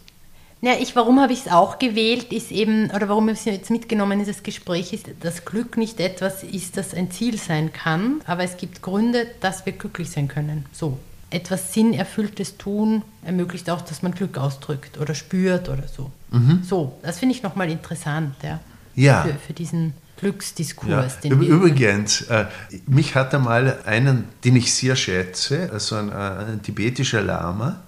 Ja, 0.65 0.75
ich, 0.81 0.95
warum 0.95 1.21
habe 1.21 1.33
ich 1.33 1.47
es 1.47 1.53
auch 1.53 1.81
gewählt, 1.81 2.33
ist 2.33 2.53
eben, 2.53 2.89
oder 2.93 3.09
warum 3.09 3.29
ich 3.29 3.41
es 3.41 3.45
jetzt 3.47 3.69
mitgenommen 3.69 4.21
in 4.21 4.27
das 4.27 4.45
Gespräch, 4.45 4.93
ist, 4.93 5.07
dass 5.19 5.45
Glück 5.45 5.77
nicht 5.77 5.99
etwas 5.99 6.45
ist, 6.45 6.77
das 6.77 6.95
ein 6.95 7.11
Ziel 7.11 7.37
sein 7.37 7.73
kann, 7.73 8.21
aber 8.27 8.45
es 8.45 8.57
gibt 8.57 8.81
Gründe, 8.81 9.27
dass 9.41 9.67
wir 9.67 9.73
glücklich 9.73 10.09
sein 10.09 10.29
können. 10.29 10.67
So. 10.71 10.99
Etwas 11.31 11.73
sinnerfülltes 11.73 12.59
Tun 12.59 13.03
ermöglicht 13.25 13.71
auch, 13.71 13.81
dass 13.81 14.03
man 14.03 14.13
Glück 14.13 14.39
ausdrückt 14.39 14.99
oder 15.01 15.17
spürt 15.17 15.69
oder 15.69 15.89
so. 15.89 16.13
Mhm. 16.31 16.63
So, 16.63 16.97
das 17.03 17.19
finde 17.19 17.35
ich 17.35 17.43
nochmal 17.43 17.69
interessant, 17.69 18.37
ja. 18.45 18.61
Ja. 18.95 19.23
Für, 19.23 19.35
für 19.35 19.53
diesen 19.55 19.95
Glücksdiskurs. 20.19 21.19
Ja. 21.25 21.31
Übrigens, 21.33 22.23
äh, 22.23 22.47
mich 22.87 23.17
hat 23.17 23.35
einmal 23.35 23.79
einen, 23.85 24.29
den 24.45 24.55
ich 24.55 24.73
sehr 24.73 24.95
schätze, 24.95 25.71
also 25.73 25.97
ein, 25.97 26.11
äh, 26.11 26.13
ein 26.15 26.63
tibetischer 26.63 27.23
Lama, 27.23 27.81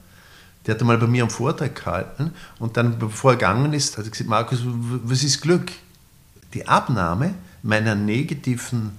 der 0.66 0.74
hat 0.74 0.80
einmal 0.80 0.98
bei 0.98 1.06
mir 1.06 1.22
einen 1.22 1.30
Vortrag 1.30 1.74
gehalten 1.74 2.32
und 2.58 2.76
dann, 2.76 2.98
bevor 2.98 3.32
er 3.32 3.36
gegangen 3.36 3.72
ist, 3.72 3.98
hat 3.98 4.04
er 4.04 4.10
gesagt, 4.10 4.30
Markus, 4.30 4.60
was 4.64 5.22
ist 5.22 5.40
Glück? 5.40 5.72
Die 6.54 6.66
Abnahme 6.66 7.34
meiner 7.62 7.94
negativen 7.94 8.92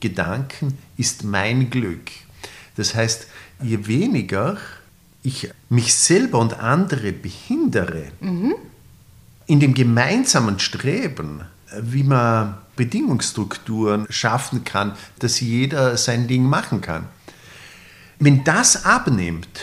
Gedanken 0.00 0.78
ist 0.96 1.24
mein 1.24 1.70
Glück. 1.70 2.10
Das 2.76 2.94
heißt, 2.94 3.26
je 3.62 3.86
weniger 3.86 4.56
ich 5.22 5.50
mich 5.68 5.94
selber 5.94 6.38
und 6.38 6.58
andere 6.58 7.12
behindere, 7.12 8.04
mhm. 8.20 8.54
in 9.46 9.60
dem 9.60 9.74
gemeinsamen 9.74 10.58
Streben, 10.58 11.42
wie 11.78 12.02
man 12.02 12.56
Bedingungsstrukturen 12.76 14.06
schaffen 14.08 14.64
kann, 14.64 14.96
dass 15.18 15.40
jeder 15.40 15.98
sein 15.98 16.26
Ding 16.26 16.44
machen 16.44 16.80
kann, 16.80 17.06
Wenn 18.22 18.44
das 18.44 18.84
abnimmt, 18.84 19.60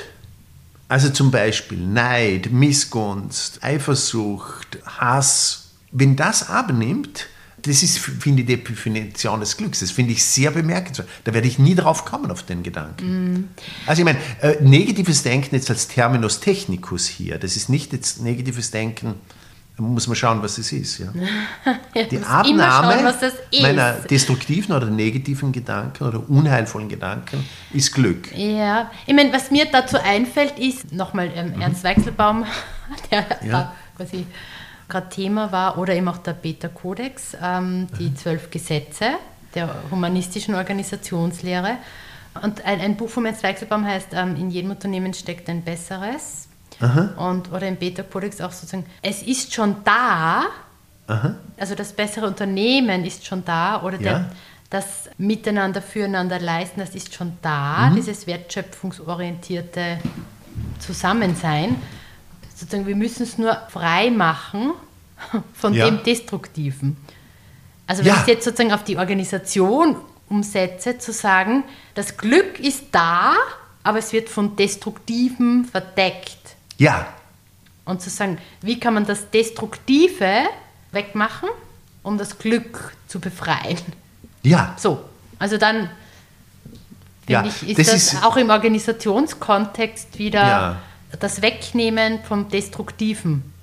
also 0.88 1.10
zum 1.10 1.32
Beispiel 1.32 1.80
Neid, 1.80 2.52
Missgunst, 2.52 3.64
Eifersucht, 3.64 4.80
Hass, 4.86 5.70
wenn 5.92 6.16
das 6.16 6.50
abnimmt, 6.50 7.28
das 7.64 7.84
ist, 7.84 7.98
finde 7.98 8.42
ich, 8.42 8.48
die 8.48 8.64
Definition 8.64 9.40
des 9.40 9.58
Glücks. 9.58 9.80
Das 9.80 9.92
finde 9.92 10.14
ich 10.14 10.24
sehr 10.24 10.52
bemerkenswert. 10.52 11.10
Da 11.24 11.34
werde 11.34 11.48
ich 11.48 11.60
nie 11.60 11.76
drauf 11.76 12.06
kommen, 12.06 12.32
auf 12.32 12.44
den 12.44 12.64
Gedanken. 12.64 13.34
Mm. 13.34 13.50
Also 13.86 14.02
ich 14.02 14.06
meine, 14.06 14.20
äh, 14.42 14.62
negatives 14.62 15.24
Denken 15.24 15.56
jetzt 15.56 15.70
als 15.70 15.88
Terminus 15.88 16.40
technicus 16.40 17.08
hier, 17.08 17.38
das 17.38 17.58
ist 17.58 17.68
nicht 17.68 17.92
jetzt 17.94 18.22
negatives 18.22 18.72
Denken, 18.72 19.16
muss 19.78 20.08
man 20.08 20.16
schauen, 20.16 20.42
was 20.42 20.58
es 20.58 20.72
ist. 20.72 21.00
Ja. 21.00 21.08
ja 21.94 22.04
die 22.04 22.18
Abnahme 22.20 23.14
schauen, 23.14 23.62
meiner 23.62 23.94
destruktiven 23.94 24.76
oder 24.76 24.88
negativen 24.88 25.52
Gedanken 25.52 26.04
oder 26.04 26.28
unheilvollen 26.30 26.90
Gedanken 26.90 27.48
ist 27.74 27.94
Glück. 27.94 28.36
Ja, 28.36 28.92
ich 29.06 29.14
meine, 29.14 29.32
was 29.32 29.52
mir 29.52 29.66
dazu 29.72 29.98
einfällt, 29.98 30.58
ist 30.58 30.92
nochmal 30.92 31.32
ähm, 31.36 31.54
mhm. 31.54 31.62
Ernst 31.62 31.84
Weichselbaum, 31.84 32.46
der 33.12 33.26
ja. 33.46 33.74
quasi 33.96 34.26
gerade 34.88 35.10
Thema 35.10 35.52
war, 35.52 35.78
oder 35.78 35.94
eben 35.94 36.08
auch 36.08 36.18
der 36.18 36.34
Beta-Kodex, 36.34 37.38
ähm, 37.42 37.88
die 38.00 38.14
zwölf 38.16 38.50
Gesetze 38.50 39.12
der 39.54 39.70
humanistischen 39.92 40.56
Organisationslehre. 40.56 41.78
Und 42.42 42.64
ein, 42.66 42.80
ein 42.82 42.98
Buch 42.98 43.10
von 43.10 43.26
Ernst 43.26 43.44
Weichselbaum 43.44 43.86
heißt 43.86 44.10
ähm, 44.14 44.36
In 44.36 44.50
jedem 44.50 44.72
Unternehmen 44.72 45.14
steckt 45.14 45.50
ein 45.50 45.64
besseres. 45.64 46.47
Aha. 46.80 47.30
Und, 47.30 47.52
oder 47.52 47.68
im 47.68 47.78
Beta-Kodex 47.78 48.42
auch 48.42 48.52
sozusagen, 48.52 48.86
es 49.02 49.24
ist 49.24 49.54
schon 49.54 49.78
da, 49.84 50.44
Aha. 51.08 51.36
also 51.58 51.76
das 51.76 51.94
bessere 51.94 52.28
Unternehmen 52.28 53.06
ist 53.06 53.26
schon 53.26 53.44
da, 53.44 53.82
oder 53.84 53.98
der, 53.98 54.12
ja. 54.12 54.30
das 54.70 55.10
Miteinander, 55.18 55.82
Füreinander 55.82 56.40
leisten, 56.40 56.80
das 56.80 56.94
ist 56.96 57.14
schon 57.14 57.34
da, 57.42 57.90
mhm. 57.90 57.96
dieses 57.96 58.28
wertschöpfungsorientierte 58.28 60.00
Zusammensein 60.80 61.78
sozusagen, 62.58 62.88
wir 62.88 62.96
müssen 62.96 63.24
es 63.24 63.38
nur 63.38 63.56
frei 63.70 64.10
machen 64.10 64.74
von 65.54 65.74
ja. 65.74 65.86
dem 65.86 66.04
Destruktiven. 66.04 66.98
Also 67.86 68.04
wenn 68.04 68.14
ja. 68.14 68.22
ich 68.22 68.28
jetzt 68.28 68.44
sozusagen 68.44 68.74
auf 68.74 68.84
die 68.84 68.98
Organisation 68.98 69.96
umsetze, 70.30 70.98
zu 70.98 71.14
sagen, 71.14 71.64
das 71.96 72.18
Glück 72.18 72.60
ist 72.60 72.86
da, 72.92 73.34
aber 73.84 74.00
es 74.00 74.12
wird 74.12 74.28
von 74.28 74.56
Destruktivem 74.56 75.66
verdeckt. 75.66 76.47
Ja. 76.78 77.08
Und 77.86 78.02
zu 78.02 78.10
sagen, 78.10 78.38
wie 78.62 78.80
kann 78.80 78.94
man 78.94 79.06
das 79.06 79.30
Destruktive 79.32 80.44
wegmachen, 80.92 81.50
um 82.04 82.18
das 82.18 82.38
Glück 82.38 82.94
zu 83.08 83.20
befreien? 83.20 83.80
Ja. 84.44 84.76
So, 84.78 85.04
also 85.40 85.58
dann 85.58 85.90
finde 87.26 87.32
ja, 87.32 87.46
ich, 87.46 87.70
ist 87.70 87.80
das, 87.80 87.88
das 87.88 88.14
ist 88.14 88.24
auch 88.24 88.38
im 88.38 88.50
Organisationskontext 88.50 90.20
wieder 90.20 90.42
ja 90.42 90.78
das 91.20 91.42
Wegnehmen 91.42 92.20
vom 92.24 92.50
Destruktiven. 92.50 93.54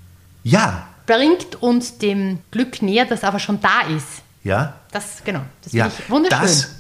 Ja. 0.43 0.89
Bringt 1.07 1.63
uns 1.63 1.99
dem 1.99 2.39
Glück 2.51 2.83
näher, 2.83 3.05
das 3.05 3.25
aber 3.25 3.39
schon 3.39 3.61
da 3.61 3.83
ist. 3.83 4.23
Ja. 4.43 4.75
Das, 4.91 5.23
genau. 5.25 5.41
Das 5.63 5.73
ja. 5.73 5.89
finde 5.89 6.03
ich 6.03 6.11
wunderschön. 6.11 6.41
Das, 6.41 6.71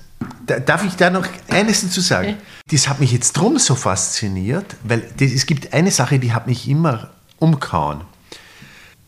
da, 0.46 0.58
darf 0.58 0.84
ich 0.84 0.94
da 0.96 1.10
noch 1.10 1.26
eines 1.48 1.82
dazu 1.82 2.00
sagen? 2.00 2.28
Okay. 2.28 2.36
Das 2.70 2.88
hat 2.88 3.00
mich 3.00 3.12
jetzt 3.12 3.32
drum 3.34 3.58
so 3.58 3.74
fasziniert, 3.74 4.76
weil 4.82 5.02
das, 5.18 5.32
es 5.32 5.46
gibt 5.46 5.72
eine 5.72 5.90
Sache, 5.90 6.18
die 6.18 6.32
hat 6.32 6.46
mich 6.46 6.68
immer 6.68 7.10
umgehauen. 7.38 8.02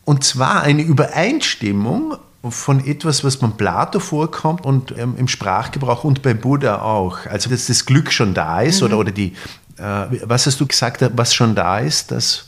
Und 0.05 0.25
zwar 0.25 0.63
eine 0.63 0.83
Übereinstimmung 0.83 2.17
von 2.49 2.87
etwas, 2.87 3.25
was 3.25 3.39
beim 3.39 3.57
Plato 3.57 3.99
vorkommt 3.99 4.65
und 4.65 4.97
ähm, 4.97 5.17
im 5.19 5.27
Sprachgebrauch 5.27 6.05
und 6.05 6.23
bei 6.23 6.35
Buddha 6.35 6.81
auch. 6.83 7.27
Also, 7.27 7.51
dass 7.51 7.67
das 7.67 7.87
Glück 7.87 8.13
schon 8.13 8.35
da 8.35 8.61
ist 8.61 8.81
mhm. 8.81 8.87
oder, 8.87 8.99
oder 8.99 9.11
die, 9.11 9.33
äh, 9.79 10.07
was 10.23 10.47
hast 10.47 10.61
du 10.61 10.67
gesagt, 10.67 11.05
was 11.15 11.35
schon 11.35 11.55
da 11.55 11.81
ist? 11.81 12.11
Das, 12.13 12.47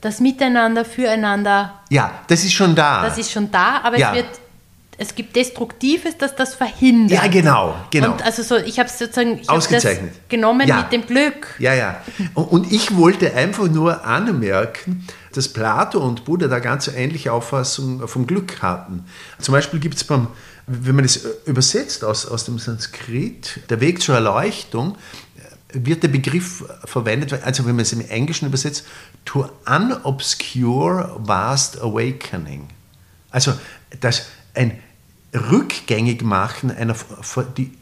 das 0.00 0.20
Miteinander, 0.20 0.84
Füreinander. 0.84 1.74
Ja, 1.90 2.10
das 2.28 2.44
ist 2.44 2.54
schon 2.54 2.74
da. 2.74 3.02
Das 3.02 3.18
ist 3.18 3.32
schon 3.32 3.50
da, 3.50 3.80
aber 3.82 3.98
ja. 3.98 4.10
es 4.10 4.16
wird 4.16 4.28
es 4.98 5.14
gibt 5.14 5.36
Destruktives, 5.36 6.16
das 6.18 6.36
das 6.36 6.54
verhindert. 6.54 7.22
Ja, 7.22 7.28
genau, 7.28 7.74
genau. 7.90 8.12
Und 8.12 8.22
also 8.22 8.42
so, 8.42 8.56
ich 8.56 8.78
habe 8.78 8.88
es 8.88 8.98
sozusagen 8.98 9.40
Ausgezeichnet. 9.48 10.28
genommen 10.28 10.66
ja. 10.66 10.82
mit 10.82 10.92
dem 10.92 11.06
Glück. 11.06 11.54
Ja, 11.58 11.74
ja. 11.74 12.02
Und 12.34 12.70
ich 12.72 12.96
wollte 12.96 13.34
einfach 13.34 13.68
nur 13.68 14.04
anmerken, 14.04 15.06
dass 15.32 15.48
Plato 15.48 15.98
und 15.98 16.24
Buddha 16.24 16.46
da 16.46 16.60
ganz 16.60 16.88
ähnliche 16.88 17.32
Auffassungen 17.32 18.06
vom 18.06 18.26
Glück 18.26 18.62
hatten. 18.62 19.04
Zum 19.40 19.52
Beispiel 19.52 19.80
gibt 19.80 19.96
es 19.96 20.04
beim, 20.04 20.28
wenn 20.66 20.94
man 20.94 21.04
es 21.04 21.26
übersetzt 21.46 22.04
aus, 22.04 22.26
aus 22.26 22.44
dem 22.44 22.58
Sanskrit, 22.58 23.60
der 23.68 23.80
Weg 23.80 24.00
zur 24.00 24.14
Erleuchtung, 24.14 24.96
wird 25.72 26.04
der 26.04 26.08
Begriff 26.08 26.64
verwendet, 26.84 27.42
also 27.42 27.66
wenn 27.66 27.74
man 27.74 27.82
es 27.82 27.92
im 27.92 28.08
Englischen 28.08 28.46
übersetzt, 28.46 28.86
to 29.24 29.50
unobscure 29.66 31.16
vast 31.18 31.80
awakening. 31.80 32.68
Also 33.30 33.54
das 34.00 34.26
ein 34.54 34.78
rückgängig 35.34 36.22
machen 36.22 36.70
einer, 36.70 36.94
die, 37.56 37.72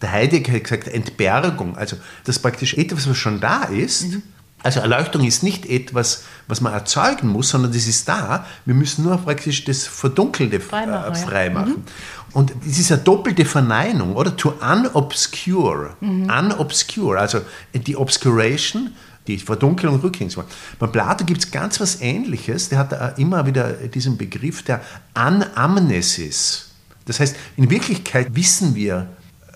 der 0.00 0.12
Heidegger 0.12 0.54
hat 0.54 0.64
gesagt, 0.64 0.88
Entbergung, 0.88 1.76
also 1.76 1.96
das 2.24 2.38
praktisch 2.38 2.74
etwas, 2.74 3.08
was 3.08 3.16
schon 3.18 3.40
da 3.40 3.64
ist. 3.64 4.08
Mhm. 4.08 4.22
Also 4.62 4.80
Erleuchtung 4.80 5.24
ist 5.24 5.42
nicht 5.42 5.64
etwas, 5.66 6.24
was 6.46 6.60
man 6.60 6.72
erzeugen 6.74 7.28
muss, 7.28 7.48
sondern 7.48 7.72
das 7.72 7.86
ist 7.86 8.06
da. 8.08 8.46
Wir 8.66 8.74
müssen 8.74 9.04
nur 9.04 9.16
praktisch 9.16 9.64
das 9.64 9.86
Verdunkelte 9.86 10.60
freimachen. 10.60 11.14
Äh, 11.14 11.16
frei 11.16 11.50
machen. 11.50 11.70
Mhm. 11.70 11.84
Und 12.32 12.52
es 12.68 12.78
ist 12.78 12.92
eine 12.92 13.00
doppelte 13.00 13.44
Verneinung, 13.44 14.14
oder? 14.16 14.36
To 14.36 14.50
unobscure. 14.60 15.96
Mhm. 16.00 16.30
Unobscure, 16.30 17.18
also 17.18 17.40
die 17.74 17.96
Obscuration, 17.96 18.92
die 19.26 19.38
Verdunkelung 19.38 20.00
rückgängig 20.00 20.36
Bei 20.78 20.86
Plato 20.86 21.24
gibt 21.24 21.44
es 21.44 21.50
ganz 21.50 21.80
was 21.80 22.00
Ähnliches. 22.00 22.68
Der 22.68 22.78
hat 22.78 23.18
immer 23.18 23.46
wieder 23.46 23.72
diesen 23.72 24.18
Begriff 24.18 24.62
der 24.62 24.82
Anamnesis. 25.14 26.69
Das 27.06 27.20
heißt, 27.20 27.36
in 27.56 27.70
Wirklichkeit 27.70 28.34
wissen 28.34 28.74
wir, 28.74 29.08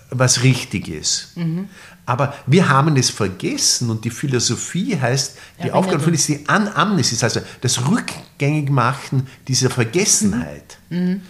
was 0.09 0.43
richtig 0.43 0.87
ist. 0.87 1.35
Mhm. 1.35 1.69
Aber 2.05 2.35
wir 2.45 2.69
haben 2.69 2.95
es 2.97 3.09
vergessen 3.09 3.89
und 3.89 4.05
die 4.05 4.11
Philosophie 4.11 4.97
heißt, 4.99 5.37
die 5.63 5.67
ja, 5.67 5.73
Aufgabe 5.73 6.11
ist 6.11 6.27
die 6.27 6.47
Anamnesis, 6.47 7.23
also 7.23 7.41
das 7.61 7.87
Rückgängigmachen 7.87 9.27
dieser 9.47 9.69
Vergessenheit. 9.69 10.77
Mhm. 10.89 10.97
mhm. 10.99 11.21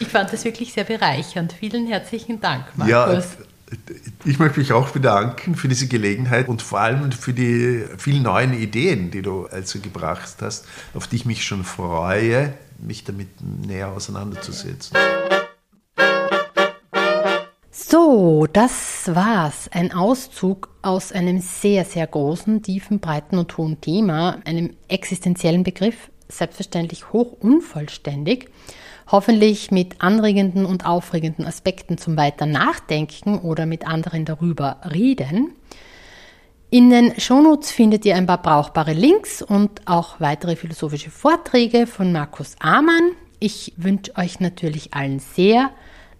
Ich 0.00 0.06
fand 0.06 0.32
das 0.32 0.44
wirklich 0.44 0.72
sehr 0.72 0.84
bereichernd. 0.84 1.52
Vielen 1.52 1.88
herzlichen 1.88 2.40
Dank, 2.40 2.66
Markus. 2.76 2.92
Ja, 2.92 3.76
ich 4.24 4.38
möchte 4.38 4.60
mich 4.60 4.72
auch 4.72 4.90
bedanken 4.90 5.54
für 5.54 5.68
diese 5.68 5.88
Gelegenheit 5.88 6.48
und 6.48 6.62
vor 6.62 6.80
allem 6.80 7.10
für 7.12 7.32
die 7.32 7.84
vielen 7.98 8.22
neuen 8.22 8.54
Ideen, 8.54 9.10
die 9.10 9.22
du 9.22 9.46
also 9.46 9.80
gebracht 9.80 10.36
hast, 10.40 10.66
auf 10.94 11.06
die 11.06 11.16
ich 11.16 11.24
mich 11.26 11.44
schon 11.44 11.64
freue, 11.64 12.54
mich 12.78 13.04
damit 13.04 13.28
näher 13.40 13.92
auseinanderzusetzen. 13.92 14.96
So, 17.70 18.46
das 18.52 19.14
war's. 19.14 19.68
Ein 19.72 19.92
Auszug 19.92 20.68
aus 20.82 21.12
einem 21.12 21.40
sehr, 21.40 21.84
sehr 21.84 22.06
großen, 22.06 22.62
tiefen, 22.62 23.00
breiten 23.00 23.38
und 23.38 23.56
hohen 23.56 23.80
Thema, 23.80 24.38
einem 24.44 24.76
existenziellen 24.88 25.62
Begriff, 25.62 26.10
selbstverständlich 26.28 27.12
hoch 27.12 27.32
unvollständig 27.40 28.50
hoffentlich 29.10 29.70
mit 29.70 30.00
anregenden 30.00 30.66
und 30.66 30.86
aufregenden 30.86 31.46
Aspekten 31.46 31.98
zum 31.98 32.16
weiter 32.16 32.46
Nachdenken 32.46 33.38
oder 33.38 33.66
mit 33.66 33.86
anderen 33.86 34.24
darüber 34.24 34.80
reden. 34.90 35.52
In 36.70 36.90
den 36.90 37.18
Shownotes 37.18 37.70
findet 37.70 38.04
ihr 38.04 38.14
ein 38.14 38.26
paar 38.26 38.42
brauchbare 38.42 38.92
Links 38.92 39.40
und 39.40 39.80
auch 39.86 40.20
weitere 40.20 40.54
philosophische 40.54 41.10
Vorträge 41.10 41.86
von 41.86 42.12
Markus 42.12 42.56
Amann. 42.58 43.12
Ich 43.38 43.72
wünsche 43.78 44.14
euch 44.18 44.38
natürlich 44.38 44.92
allen 44.92 45.18
sehr, 45.18 45.70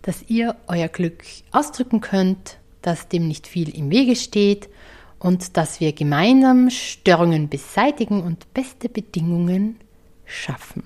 dass 0.00 0.24
ihr 0.28 0.56
euer 0.66 0.88
Glück 0.88 1.22
ausdrücken 1.50 2.00
könnt, 2.00 2.56
dass 2.80 3.08
dem 3.08 3.28
nicht 3.28 3.46
viel 3.46 3.76
im 3.76 3.90
Wege 3.90 4.16
steht 4.16 4.70
und 5.18 5.58
dass 5.58 5.80
wir 5.80 5.92
gemeinsam 5.92 6.70
Störungen 6.70 7.50
beseitigen 7.50 8.22
und 8.22 8.54
beste 8.54 8.88
Bedingungen 8.88 9.76
schaffen. 10.24 10.84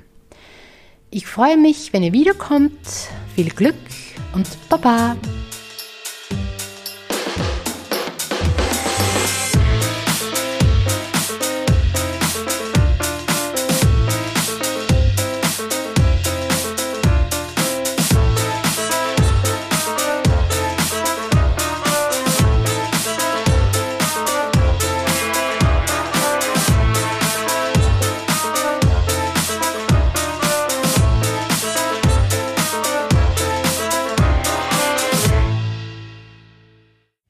Ich 1.10 1.26
freue 1.26 1.56
mich, 1.56 1.92
wenn 1.92 2.02
ihr 2.02 2.12
wiederkommt. 2.12 2.80
Viel 3.36 3.50
Glück 3.50 3.76
und 4.34 4.48
Baba! 4.68 5.16